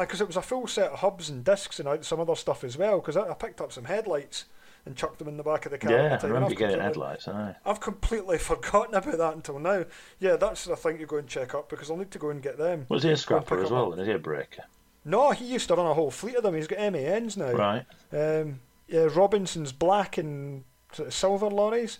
because 0.00 0.20
it 0.20 0.26
was 0.26 0.36
a 0.36 0.42
full 0.42 0.66
set 0.66 0.92
of 0.92 0.98
hubs 1.00 1.28
and 1.28 1.44
discs 1.44 1.78
and 1.80 1.88
uh, 1.88 2.02
some 2.02 2.20
other 2.20 2.34
stuff 2.36 2.62
as 2.62 2.76
well, 2.76 3.00
because 3.00 3.16
I, 3.16 3.30
I 3.30 3.34
picked 3.34 3.60
up 3.60 3.72
some 3.72 3.84
headlights 3.84 4.44
and 4.86 4.96
chucked 4.96 5.18
them 5.18 5.28
in 5.28 5.36
the 5.36 5.42
back 5.42 5.64
of 5.66 5.72
the 5.72 5.78
car. 5.78 5.90
Yeah, 5.92 6.16
the 6.16 6.26
I 6.26 6.28
remember 6.28 6.50
I've 6.50 6.56
getting 6.56 6.78
completely- 6.78 6.82
headlights. 6.84 7.28
Aye. 7.28 7.56
I've 7.64 7.80
completely 7.80 8.38
forgotten 8.50 8.94
about 8.94 9.18
that 9.18 9.34
until 9.34 9.58
now. 9.58 9.84
Yeah, 10.20 10.36
that's 10.36 10.64
the 10.64 10.76
thing 10.76 10.98
to 10.98 11.06
go 11.06 11.16
and 11.16 11.28
check 11.28 11.54
up, 11.54 11.68
because 11.68 11.90
I'll 11.90 11.96
need 11.96 12.10
to 12.12 12.18
go 12.18 12.30
and 12.30 12.42
get 12.42 12.58
them. 12.58 12.86
Was 12.88 13.02
he 13.02 13.10
a 13.10 13.16
scrapper 13.16 13.62
as 13.62 13.70
well? 13.70 13.92
is 13.94 14.06
he 14.06 14.12
a 14.12 14.18
breaker? 14.18 14.64
No, 15.04 15.30
he 15.32 15.44
used 15.44 15.68
to 15.68 15.74
run 15.74 15.86
a 15.86 15.94
whole 15.94 16.10
fleet 16.10 16.36
of 16.36 16.42
them. 16.42 16.54
He's 16.54 16.68
got 16.68 16.92
MANs 16.92 17.36
now. 17.36 17.52
Right. 17.52 17.84
Um, 18.12 18.60
yeah, 18.86 19.08
Robinson's 19.12 19.72
black 19.72 20.18
and 20.18 20.64
sort 20.92 21.08
of 21.08 21.14
silver 21.14 21.48
lorries. 21.48 21.98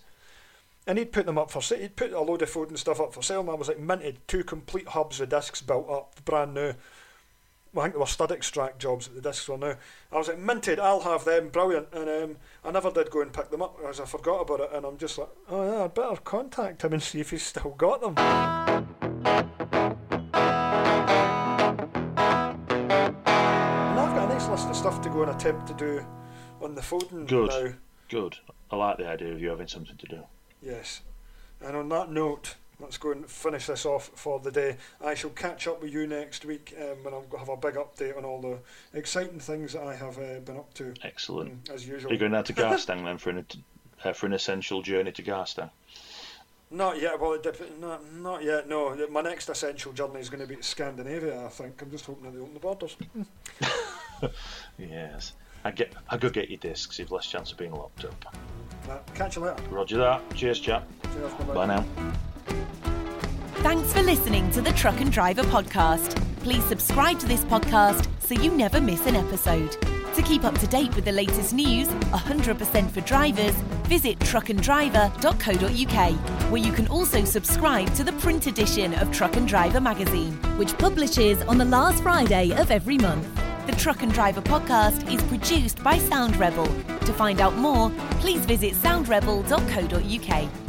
And 0.85 0.97
he'd 0.97 1.11
put 1.13 1.25
them 1.25 1.37
up 1.37 1.49
for 1.49 1.61
sale. 1.61 1.79
He'd 1.79 1.95
put 1.95 2.11
a 2.11 2.19
load 2.19 2.41
of 2.41 2.49
food 2.49 2.69
and 2.69 2.77
stuff 2.77 2.99
up 2.99 3.13
for 3.13 3.21
sale, 3.21 3.39
and 3.39 3.49
I 3.49 3.53
was 3.53 3.69
like 3.69 3.79
minted 3.79 4.19
two 4.27 4.43
complete 4.43 4.89
hubs 4.89 5.21
of 5.21 5.29
discs 5.29 5.61
built 5.61 5.89
up, 5.89 6.23
brand 6.25 6.53
new. 6.53 6.73
Well, 7.73 7.83
I 7.83 7.85
think 7.85 7.95
they 7.95 7.99
were 7.99 8.05
stud 8.05 8.31
extract 8.31 8.79
jobs 8.79 9.07
that 9.07 9.15
the 9.15 9.21
discs 9.21 9.47
were 9.47 9.57
now. 9.57 9.75
I 10.11 10.17
was 10.17 10.27
like, 10.27 10.37
minted, 10.37 10.79
I'll 10.79 11.01
have 11.01 11.25
them, 11.25 11.49
brilliant. 11.49 11.87
And 11.91 12.09
um, 12.09 12.37
I 12.63 12.71
never 12.71 12.91
did 12.91 13.09
go 13.09 13.21
and 13.21 13.33
pick 13.33 13.49
them 13.49 13.63
up 13.63 13.79
as 13.87 13.99
I 13.99 14.05
forgot 14.05 14.41
about 14.41 14.59
it. 14.59 14.69
And 14.73 14.85
I'm 14.85 14.97
just 14.97 15.17
like, 15.17 15.29
oh 15.49 15.65
yeah, 15.65 15.83
I'd 15.85 15.93
better 15.93 16.17
contact 16.17 16.83
him 16.83 16.93
and 16.93 17.01
see 17.01 17.19
if 17.19 17.31
he's 17.31 17.43
still 17.43 17.71
got 17.71 18.01
them. 18.01 19.62
List 24.53 24.69
of 24.69 24.75
stuff 24.75 25.01
to 25.01 25.09
go 25.09 25.23
and 25.23 25.31
attempt 25.31 25.65
to 25.65 25.73
do 25.73 26.05
on 26.61 26.75
the 26.75 26.81
Foden 26.81 27.27
Good. 27.27 27.49
now. 27.49 27.73
Good. 28.07 28.37
I 28.69 28.75
like 28.75 28.97
the 28.99 29.07
idea 29.07 29.31
of 29.31 29.41
you 29.41 29.49
having 29.49 29.67
something 29.67 29.97
to 29.97 30.05
do. 30.05 30.19
Yes. 30.61 31.01
And 31.59 31.75
on 31.75 31.89
that 31.89 32.11
note, 32.11 32.53
let's 32.79 32.97
go 32.99 33.13
and 33.13 33.25
finish 33.27 33.65
this 33.65 33.83
off 33.83 34.11
for 34.13 34.39
the 34.39 34.51
day. 34.51 34.77
I 35.03 35.15
shall 35.15 35.31
catch 35.31 35.65
up 35.67 35.81
with 35.81 35.91
you 35.91 36.05
next 36.05 36.45
week 36.45 36.75
um, 36.79 37.03
when 37.03 37.15
I'll 37.15 37.25
have 37.39 37.49
a 37.49 37.57
big 37.57 37.73
update 37.73 38.15
on 38.15 38.25
all 38.25 38.41
the 38.41 38.59
exciting 38.95 39.39
things 39.39 39.73
that 39.73 39.81
I 39.81 39.95
have 39.95 40.19
uh, 40.19 40.39
been 40.41 40.57
up 40.57 40.71
to, 40.75 40.93
Excellent. 41.01 41.63
mm, 41.65 41.73
as 41.73 41.87
Are 41.87 41.91
usual. 41.93 42.11
you 42.11 42.19
going 42.19 42.33
down 42.33 42.43
to 42.43 42.53
Garstang 42.53 43.03
then 43.05 43.17
for 43.17 43.31
an 43.31 43.47
uh, 44.03 44.13
for 44.13 44.27
an 44.27 44.33
essential 44.33 44.83
journey 44.83 45.11
to 45.13 45.23
Garstang? 45.23 45.71
Not 46.69 47.01
yet. 47.01 47.19
Well, 47.19 47.33
it 47.33 47.41
dep- 47.41 47.79
not 47.79 48.05
not 48.13 48.43
yet. 48.43 48.67
No, 48.69 48.95
my 49.09 49.21
next 49.21 49.49
essential 49.49 49.93
journey 49.93 50.19
is 50.19 50.29
going 50.29 50.41
to 50.41 50.47
be 50.47 50.57
to 50.57 50.63
Scandinavia. 50.63 51.43
I 51.43 51.49
think. 51.49 51.81
I'm 51.81 51.89
just 51.89 52.05
hoping 52.05 52.25
that 52.25 52.33
they 52.35 52.39
open 52.39 52.53
the 52.53 52.59
borders. 52.59 52.95
Yes. 54.77 55.33
I 55.65 55.71
get. 55.71 55.93
I 56.09 56.17
go 56.17 56.29
get 56.29 56.49
your 56.49 56.57
discs. 56.57 56.99
You've 56.99 57.11
less 57.11 57.25
chance 57.27 57.51
of 57.51 57.57
being 57.57 57.71
locked 57.73 58.03
up. 58.05 58.35
Right, 58.87 59.01
catch 59.15 59.35
you 59.37 59.43
later. 59.43 59.63
Roger 59.69 59.97
that. 59.97 60.21
Cheers, 60.35 60.59
chap. 60.59 60.85
Cheers, 61.13 61.31
bye-bye. 61.33 61.53
Bye 61.53 61.65
now. 61.67 61.85
Thanks 63.63 63.93
for 63.93 64.01
listening 64.01 64.51
to 64.51 64.61
the 64.61 64.73
Truck 64.73 64.99
and 64.99 65.09
Driver 65.11 65.43
podcast. 65.43 66.17
Please 66.41 66.63
subscribe 66.65 67.17
to 67.19 67.27
this 67.27 67.45
podcast 67.45 68.07
so 68.19 68.35
you 68.35 68.51
never 68.51 68.81
miss 68.81 69.05
an 69.07 69.15
episode. 69.15 69.77
To 70.15 70.21
keep 70.21 70.43
up 70.43 70.57
to 70.59 70.67
date 70.67 70.93
with 70.95 71.05
the 71.05 71.13
latest 71.13 71.53
news, 71.53 71.87
100% 71.87 72.91
for 72.91 72.99
drivers, 73.01 73.53
visit 73.87 74.19
truckanddriver.co.uk, 74.19 76.51
where 76.51 76.61
you 76.61 76.73
can 76.73 76.87
also 76.89 77.23
subscribe 77.23 77.93
to 77.95 78.03
the 78.03 78.11
print 78.13 78.47
edition 78.47 78.93
of 78.95 79.11
Truck 79.13 79.37
and 79.37 79.47
Driver 79.47 79.79
magazine. 79.79 80.33
which 80.57 80.77
publishes 80.77 81.41
on 81.43 81.57
the 81.57 81.65
last 81.65 82.03
Friday 82.03 82.51
of 82.51 82.69
every 82.69 82.97
month. 82.97 83.25
The 83.65 83.71
Truck 83.73 84.03
and 84.03 84.11
Driver 84.13 84.41
podcast 84.41 85.09
is 85.13 85.23
produced 85.23 85.81
by 85.81 85.97
Sound 85.97 86.35
Rebel. 86.35 86.65
To 86.65 87.13
find 87.13 87.39
out 87.39 87.55
more, 87.55 87.89
please 88.19 88.45
visit 88.45 88.73
soundrebel.co.uk. 88.73 90.62